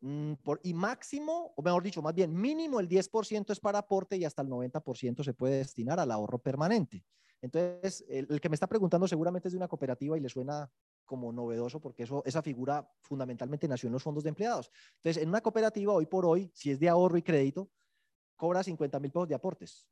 Mm, 0.00 0.34
por, 0.42 0.60
y 0.62 0.72
máximo, 0.72 1.52
o 1.56 1.62
mejor 1.62 1.82
dicho, 1.82 2.00
más 2.00 2.14
bien 2.14 2.34
mínimo 2.34 2.80
el 2.80 2.88
10% 2.88 3.52
es 3.52 3.60
para 3.60 3.78
aporte 3.78 4.16
y 4.16 4.24
hasta 4.24 4.42
el 4.42 4.48
90% 4.48 5.22
se 5.22 5.34
puede 5.34 5.58
destinar 5.58 6.00
al 6.00 6.10
ahorro 6.10 6.38
permanente. 6.38 7.04
Entonces, 7.42 8.04
el, 8.08 8.40
que 8.40 8.48
me 8.48 8.54
está 8.54 8.66
preguntando 8.66 9.06
seguramente 9.08 9.48
es 9.48 9.52
de 9.52 9.58
una 9.58 9.68
cooperativa 9.68 10.16
y 10.16 10.20
le 10.20 10.28
suena 10.28 10.70
como 11.04 11.32
novedoso 11.32 11.80
porque 11.80 12.06
esa 12.24 12.42
figura 12.42 12.88
fundamentalmente 13.00 13.66
nació 13.66 13.88
en 13.88 13.94
los 13.94 14.02
fondos 14.02 14.24
de 14.24 14.28
empleados. 14.28 14.70
Entonces, 14.96 15.22
en 15.22 15.28
una 15.28 15.40
cooperativa, 15.40 15.92
hoy 15.92 16.06
por 16.06 16.26
hoy, 16.26 16.50
si 16.54 16.70
es 16.70 16.78
de 16.78 16.88
ahorro 16.88 17.16
y 17.16 17.22
crédito, 17.22 17.70
cobra 18.36 18.62
50 18.62 19.00
mil 19.00 19.10
pesos 19.10 19.28
de 19.28 19.34
aportes. 19.34 19.88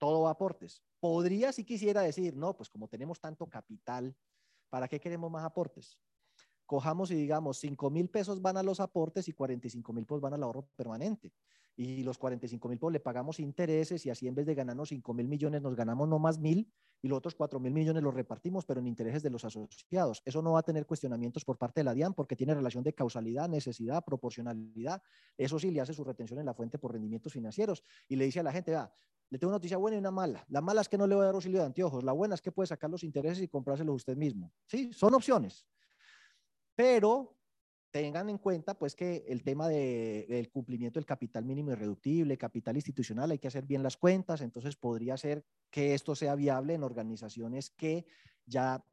Todo 0.00 0.26
aportes. 0.28 0.82
Podría, 0.98 1.52
si 1.52 1.62
quisiera 1.62 2.00
decir, 2.00 2.34
no, 2.34 2.56
pues 2.56 2.70
como 2.70 2.88
tenemos 2.88 3.20
tanto 3.20 3.46
capital, 3.46 4.16
¿para 4.70 4.88
qué 4.88 4.98
queremos 4.98 5.30
más 5.30 5.44
aportes? 5.44 5.98
Cojamos 6.64 7.10
y 7.10 7.16
digamos, 7.16 7.58
5 7.58 7.90
mil 7.90 8.08
pesos 8.08 8.40
van 8.40 8.56
a 8.56 8.62
los 8.62 8.80
aportes 8.80 9.28
y 9.28 9.34
45 9.34 9.92
mil 9.92 10.06
pesos 10.06 10.22
van 10.22 10.32
al 10.32 10.42
ahorro 10.42 10.66
permanente 10.74 11.34
y 11.76 12.02
los 12.02 12.18
45 12.18 12.68
mil 12.68 12.78
pues 12.78 12.92
le 12.92 13.00
pagamos 13.00 13.40
intereses 13.40 14.04
y 14.04 14.10
así 14.10 14.26
en 14.28 14.34
vez 14.34 14.46
de 14.46 14.54
ganarnos 14.54 14.90
5 14.90 15.14
mil 15.14 15.28
millones 15.28 15.62
nos 15.62 15.74
ganamos 15.74 16.08
no 16.08 16.18
más 16.18 16.38
mil 16.38 16.70
y 17.02 17.08
los 17.08 17.18
otros 17.18 17.34
4 17.34 17.58
mil 17.60 17.72
millones 17.72 18.02
los 18.02 18.12
repartimos 18.12 18.66
pero 18.66 18.80
en 18.80 18.86
intereses 18.86 19.22
de 19.22 19.30
los 19.30 19.44
asociados. 19.44 20.22
Eso 20.24 20.42
no 20.42 20.52
va 20.52 20.60
a 20.60 20.62
tener 20.62 20.86
cuestionamientos 20.86 21.44
por 21.44 21.58
parte 21.58 21.80
de 21.80 21.84
la 21.84 21.94
DIAN 21.94 22.14
porque 22.14 22.36
tiene 22.36 22.54
relación 22.54 22.84
de 22.84 22.92
causalidad, 22.92 23.48
necesidad, 23.48 24.04
proporcionalidad. 24.04 25.02
Eso 25.36 25.58
sí 25.58 25.70
le 25.70 25.80
hace 25.80 25.94
su 25.94 26.04
retención 26.04 26.38
en 26.38 26.46
la 26.46 26.54
fuente 26.54 26.78
por 26.78 26.92
rendimientos 26.92 27.32
financieros 27.32 27.82
y 28.08 28.16
le 28.16 28.26
dice 28.26 28.40
a 28.40 28.42
la 28.42 28.52
gente, 28.52 28.72
va, 28.72 28.92
le 29.30 29.38
tengo 29.38 29.50
una 29.50 29.56
noticia 29.56 29.76
buena 29.76 29.96
y 29.96 30.00
una 30.00 30.10
mala. 30.10 30.44
La 30.48 30.60
mala 30.60 30.80
es 30.80 30.88
que 30.88 30.98
no 30.98 31.06
le 31.06 31.14
voy 31.14 31.22
a 31.22 31.26
dar 31.26 31.34
auxilio 31.34 31.60
de 31.60 31.66
anteojos. 31.66 32.02
La 32.02 32.12
buena 32.12 32.34
es 32.34 32.42
que 32.42 32.50
puede 32.52 32.66
sacar 32.66 32.90
los 32.90 33.04
intereses 33.04 33.42
y 33.42 33.48
comprárselos 33.48 33.94
usted 33.94 34.16
mismo. 34.16 34.52
Sí, 34.66 34.92
son 34.92 35.14
opciones. 35.14 35.66
Pero 36.74 37.39
tengan 37.90 38.28
en 38.28 38.38
cuenta 38.38 38.74
pues 38.78 38.94
que 38.94 39.24
el 39.28 39.42
tema 39.42 39.68
de, 39.68 40.26
del 40.28 40.50
cumplimiento 40.50 40.98
del 40.98 41.06
capital 41.06 41.44
mínimo 41.44 41.72
irreductible, 41.72 42.38
capital 42.38 42.76
institucional, 42.76 43.30
hay 43.30 43.38
que 43.38 43.48
hacer 43.48 43.66
bien 43.66 43.82
las 43.82 43.96
cuentas, 43.96 44.40
entonces 44.40 44.76
podría 44.76 45.16
ser 45.16 45.44
que 45.70 45.94
esto 45.94 46.14
sea 46.14 46.34
viable 46.34 46.74
en 46.74 46.82
organizaciones 46.82 47.70
que 47.70 48.06
ya 48.46 48.84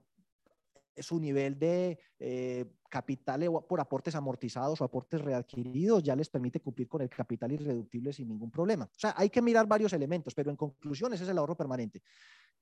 su 0.97 1.19
nivel 1.19 1.59
de 1.59 1.99
eh, 2.19 2.65
capital 2.89 3.41
por 3.67 3.79
aportes 3.79 4.15
amortizados 4.15 4.81
o 4.81 4.83
aportes 4.83 5.21
readquiridos 5.21 6.03
ya 6.03 6.15
les 6.15 6.29
permite 6.29 6.59
cumplir 6.59 6.87
con 6.87 7.01
el 7.01 7.09
capital 7.09 7.51
irreductible 7.51 8.13
sin 8.13 8.27
ningún 8.27 8.49
problema. 8.49 8.85
O 8.85 8.99
sea, 8.99 9.13
hay 9.15 9.29
que 9.29 9.41
mirar 9.41 9.67
varios 9.67 9.93
elementos, 9.93 10.33
pero 10.33 10.49
en 10.49 10.57
conclusión 10.57 11.13
ese 11.13 11.23
es 11.23 11.29
el 11.29 11.37
ahorro 11.37 11.55
permanente. 11.55 12.01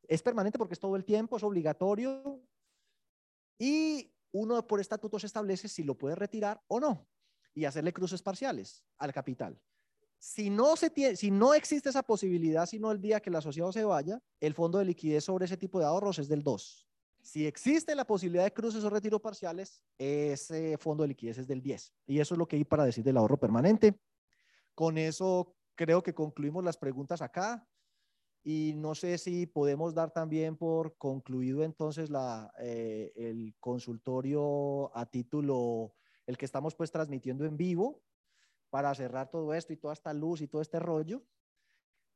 Es 0.07 0.21
permanente 0.21 0.57
porque 0.57 0.73
es 0.73 0.79
todo 0.79 0.95
el 0.95 1.05
tiempo, 1.05 1.37
es 1.37 1.43
obligatorio 1.43 2.41
y 3.57 4.11
uno 4.35 4.67
por 4.67 4.81
estatuto 4.81 5.17
se 5.17 5.27
establece 5.27 5.69
si 5.69 5.83
lo 5.83 5.97
puede 5.97 6.15
retirar 6.15 6.61
o 6.67 6.79
no 6.79 7.07
y 7.53 7.63
hacerle 7.63 7.93
cruces 7.93 8.21
parciales 8.21 8.83
al 8.97 9.13
capital. 9.13 9.57
Si 10.19 10.49
no, 10.49 10.75
se 10.75 10.89
tiene, 10.89 11.15
si 11.15 11.31
no 11.31 11.53
existe 11.53 11.89
esa 11.89 12.03
posibilidad, 12.03 12.65
sino 12.65 12.91
el 12.91 12.99
día 12.99 13.21
que 13.21 13.29
el 13.29 13.35
asociado 13.37 13.71
se 13.71 13.85
vaya, 13.85 14.21
el 14.41 14.53
fondo 14.53 14.79
de 14.79 14.85
liquidez 14.85 15.23
sobre 15.23 15.45
ese 15.45 15.55
tipo 15.55 15.79
de 15.79 15.85
ahorros 15.85 16.19
es 16.19 16.27
del 16.27 16.43
2. 16.43 16.87
Si 17.21 17.47
existe 17.47 17.95
la 17.95 18.05
posibilidad 18.05 18.43
de 18.43 18.53
cruces 18.53 18.83
o 18.83 18.89
retiro 18.89 19.21
parciales, 19.21 19.81
ese 19.97 20.77
fondo 20.77 21.03
de 21.03 21.09
liquidez 21.09 21.37
es 21.37 21.47
del 21.47 21.61
10. 21.61 21.93
Y 22.07 22.19
eso 22.19 22.35
es 22.35 22.37
lo 22.37 22.47
que 22.47 22.57
hay 22.57 22.65
para 22.65 22.83
decir 22.83 23.03
del 23.03 23.17
ahorro 23.17 23.37
permanente. 23.37 23.97
Con 24.73 24.97
eso 24.97 25.55
creo 25.75 26.03
que 26.03 26.13
concluimos 26.13 26.63
las 26.63 26.77
preguntas 26.77 27.21
acá. 27.21 27.65
Y 28.47 28.73
no 28.75 28.93
sé 28.93 29.17
si 29.17 29.47
podemos 29.47 29.95
dar 29.95 30.11
también 30.11 30.55
por 30.55 30.95
concluido 30.97 31.63
entonces 31.63 32.11
la, 32.11 32.53
eh, 32.59 33.11
el 33.15 33.55
consultorio 33.59 34.95
a 34.95 35.07
título, 35.07 35.95
el 36.27 36.37
que 36.37 36.45
estamos 36.45 36.75
pues 36.75 36.91
transmitiendo 36.91 37.43
en 37.45 37.57
vivo 37.57 38.03
para 38.69 38.93
cerrar 38.93 39.31
todo 39.31 39.51
esto 39.55 39.73
y 39.73 39.77
toda 39.77 39.95
esta 39.95 40.13
luz 40.13 40.41
y 40.41 40.47
todo 40.47 40.61
este 40.61 40.79
rollo. 40.79 41.23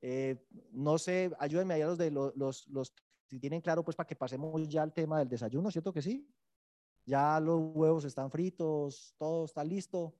Eh, 0.01 0.45
no 0.71 0.99
sé, 0.99 1.31
ayúdenme 1.39 1.73
allá 1.73 1.87
los 1.87 1.97
de 1.97 2.11
los, 2.11 2.35
los, 2.35 2.67
los, 2.67 2.93
si 3.25 3.39
tienen 3.39 3.59
claro 3.59 3.83
pues 3.83 3.97
para 3.97 4.05
que 4.05 4.15
pasemos 4.15 4.69
ya 4.69 4.83
al 4.83 4.93
tema 4.93 5.17
del 5.17 5.29
desayuno, 5.29 5.71
¿cierto 5.71 5.91
que 5.91 6.03
sí? 6.03 6.31
Ya 7.05 7.39
los 7.39 7.59
huevos 7.73 8.05
están 8.05 8.29
fritos, 8.29 9.15
todo 9.17 9.45
está 9.45 9.63
listo 9.63 10.13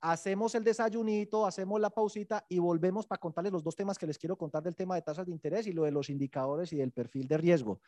hacemos 0.00 0.54
el 0.54 0.64
desayunito, 0.64 1.46
hacemos 1.46 1.80
la 1.80 1.90
pausita 1.90 2.44
y 2.48 2.58
volvemos 2.58 3.06
para 3.06 3.20
contarles 3.20 3.52
los 3.52 3.62
dos 3.62 3.76
temas 3.76 3.98
que 3.98 4.06
les 4.06 4.18
quiero 4.18 4.36
contar 4.36 4.62
del 4.62 4.76
tema 4.76 4.94
de 4.94 5.02
tasas 5.02 5.26
de 5.26 5.32
interés 5.32 5.66
y 5.66 5.72
lo 5.72 5.84
de 5.84 5.90
los 5.90 6.10
indicadores 6.10 6.72
y 6.72 6.76
del 6.76 6.92
perfil 6.92 7.28
de 7.28 7.38
riesgo. 7.38 7.80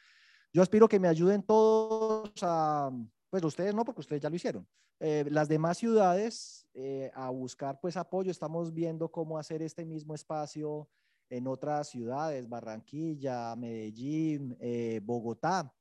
Yo 0.53 0.63
espero 0.63 0.89
que 0.89 1.01
me 1.01 1.09
ayuden 1.09 1.43
todos 1.43 2.31
a, 2.43 2.91
pues 3.31 3.43
ustedes 3.43 3.75
no, 3.75 3.85
porque 3.85 4.01
ustedes 4.01 4.21
ya 4.21 4.29
lo 4.29 4.37
hicieron. 4.37 4.69
Eh, 5.01 5.25
las 5.31 5.49
demás 5.49 5.79
ciudades 5.79 6.69
eh, 6.75 7.11
a 7.15 7.31
buscar 7.31 7.81
pues 7.81 7.97
apoyo. 7.97 8.31
Estamos 8.31 8.73
viendo 8.73 9.11
cómo 9.11 9.39
hacer 9.39 9.63
este 9.63 9.85
mismo 9.85 10.15
espacio 10.15 10.89
en 11.31 11.47
otras 11.47 11.89
ciudades, 11.89 12.49
Barranquilla, 12.49 13.57
Medellín, 13.57 14.57
eh, 14.61 15.01
Bogotá. 15.03 15.75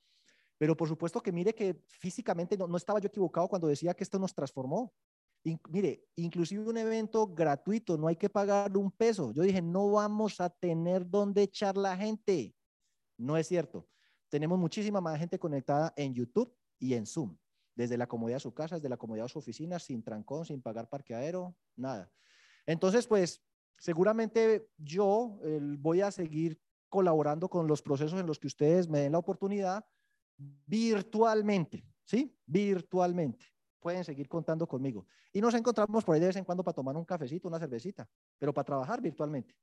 Pero 0.58 0.78
por 0.78 0.88
supuesto 0.88 1.22
que 1.22 1.32
mire 1.32 1.54
que 1.54 1.84
físicamente 1.88 2.58
no, 2.58 2.68
no, 2.68 2.78
estaba 2.78 3.00
yo 3.00 3.08
equivocado 3.08 3.50
cuando 3.50 3.68
decía 3.68 3.94
que 3.94 4.04
esto 4.04 4.18
nos 4.18 4.34
transformó. 4.34 4.94
Mire, 5.44 6.08
inclusive 6.16 6.64
un 6.68 6.78
evento 6.78 7.28
gratuito, 7.28 7.98
no 7.98 8.08
hay 8.08 8.16
que 8.16 8.30
pagar 8.30 8.76
un 8.78 8.92
peso. 8.92 9.32
Yo 9.32 9.44
dije, 9.44 9.62
no 9.62 9.92
vamos 9.92 10.40
a 10.40 10.50
tener 10.50 11.10
dónde 11.10 11.44
echar 11.44 11.78
la 11.78 11.98
gente. 11.98 12.56
No 13.18 13.38
es 13.38 13.48
cierto. 13.48 13.88
Tenemos 14.30 14.58
muchísima 14.60 15.02
más 15.02 15.20
gente 15.20 15.40
conectada 15.40 15.94
en 15.96 16.14
YouTube 16.14 16.56
y 16.80 16.94
en 16.94 17.06
Zoom, 17.06 17.38
desde 17.76 17.98
la 17.98 18.08
comodidad 18.08 18.38
de 18.38 18.42
su 18.42 18.54
casa, 18.54 18.76
desde 18.76 18.90
la 18.90 18.98
comodidad 18.98 19.26
de 19.26 19.30
su 19.30 19.40
oficina, 19.40 19.78
sin 19.80 20.04
trancón, 20.04 20.46
sin 20.46 20.62
pagar 20.62 20.90
parqueadero, 20.90 21.56
nada. 21.76 22.12
Entonces, 22.66 23.08
pues 23.08 23.44
seguramente 23.78 24.70
yo 24.78 25.40
voy 25.80 26.02
a 26.02 26.12
seguir 26.12 26.62
colaborando 26.88 27.50
con 27.50 27.68
los 27.68 27.82
procesos 27.82 28.20
en 28.20 28.28
los 28.28 28.40
que 28.40 28.48
ustedes 28.48 28.88
me 28.88 29.00
den 29.00 29.14
la 29.14 29.18
oportunidad 29.18 29.86
virtualmente, 30.38 31.86
¿sí? 32.04 32.36
Virtualmente. 32.46 33.46
Pueden 33.82 34.06
seguir 34.06 34.30
contando 34.30 34.68
conmigo. 34.68 35.08
Y 35.34 35.42
nos 35.42 35.54
encontramos 35.56 36.06
por 36.06 36.16
ahí 36.16 36.22
de 36.22 36.28
vez 36.28 36.36
en 36.38 36.46
cuando 36.46 36.64
para 36.64 36.76
tomar 36.76 36.96
un 36.96 37.04
cafecito, 37.04 37.48
una 37.48 37.60
cervecita, 37.60 38.08
pero 38.38 38.54
para 38.54 38.66
trabajar 38.66 39.02
virtualmente. 39.02 39.56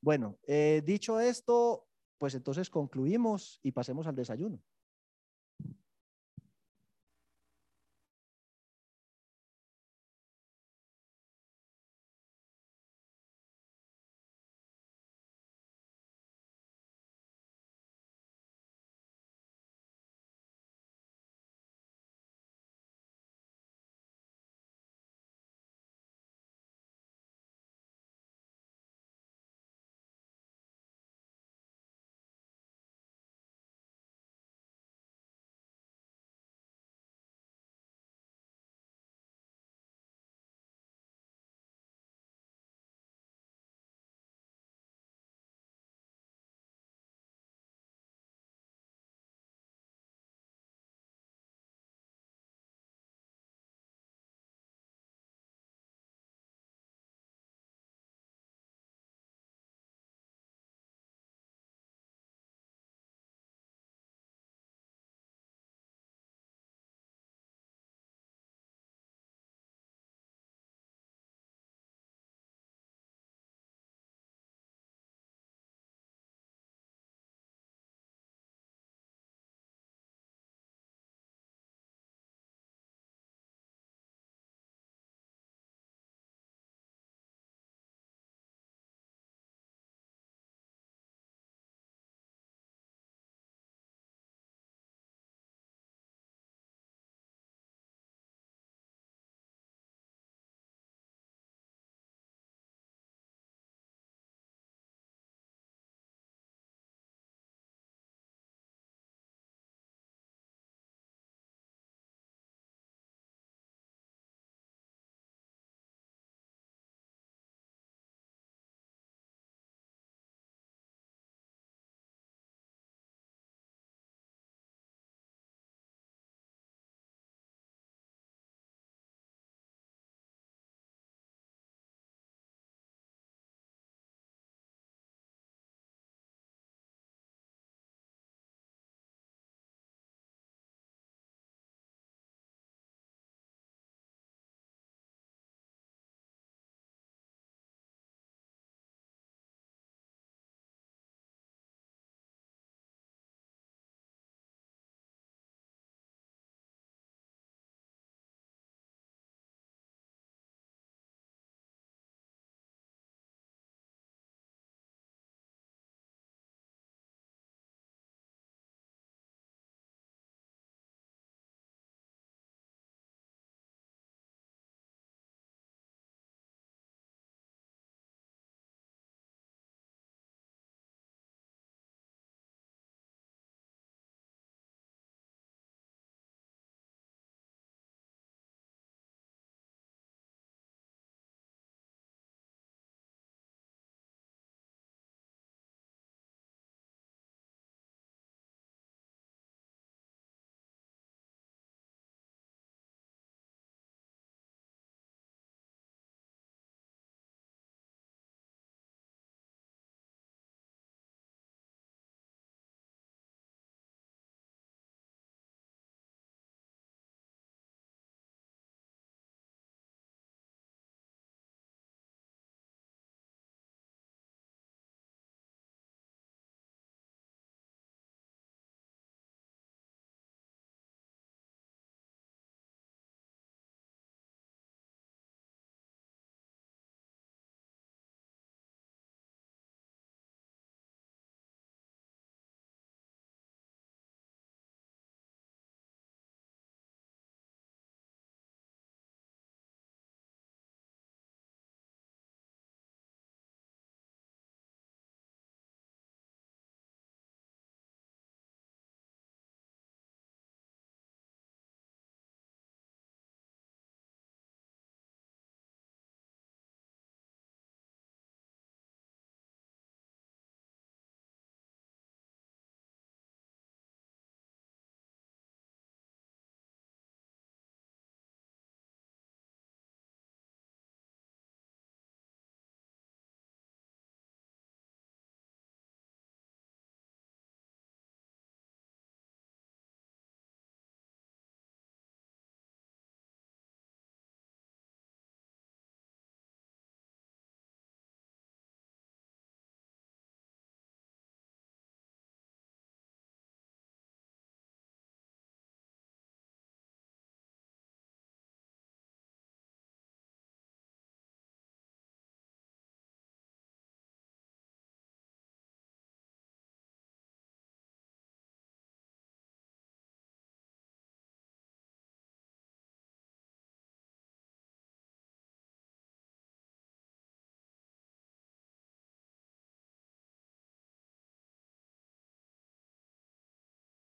Bueno, 0.00 0.38
eh, 0.46 0.80
dicho 0.84 1.20
esto, 1.20 1.88
pues 2.18 2.34
entonces 2.34 2.70
concluimos 2.70 3.58
y 3.62 3.72
pasemos 3.72 4.06
al 4.06 4.14
desayuno. 4.14 4.62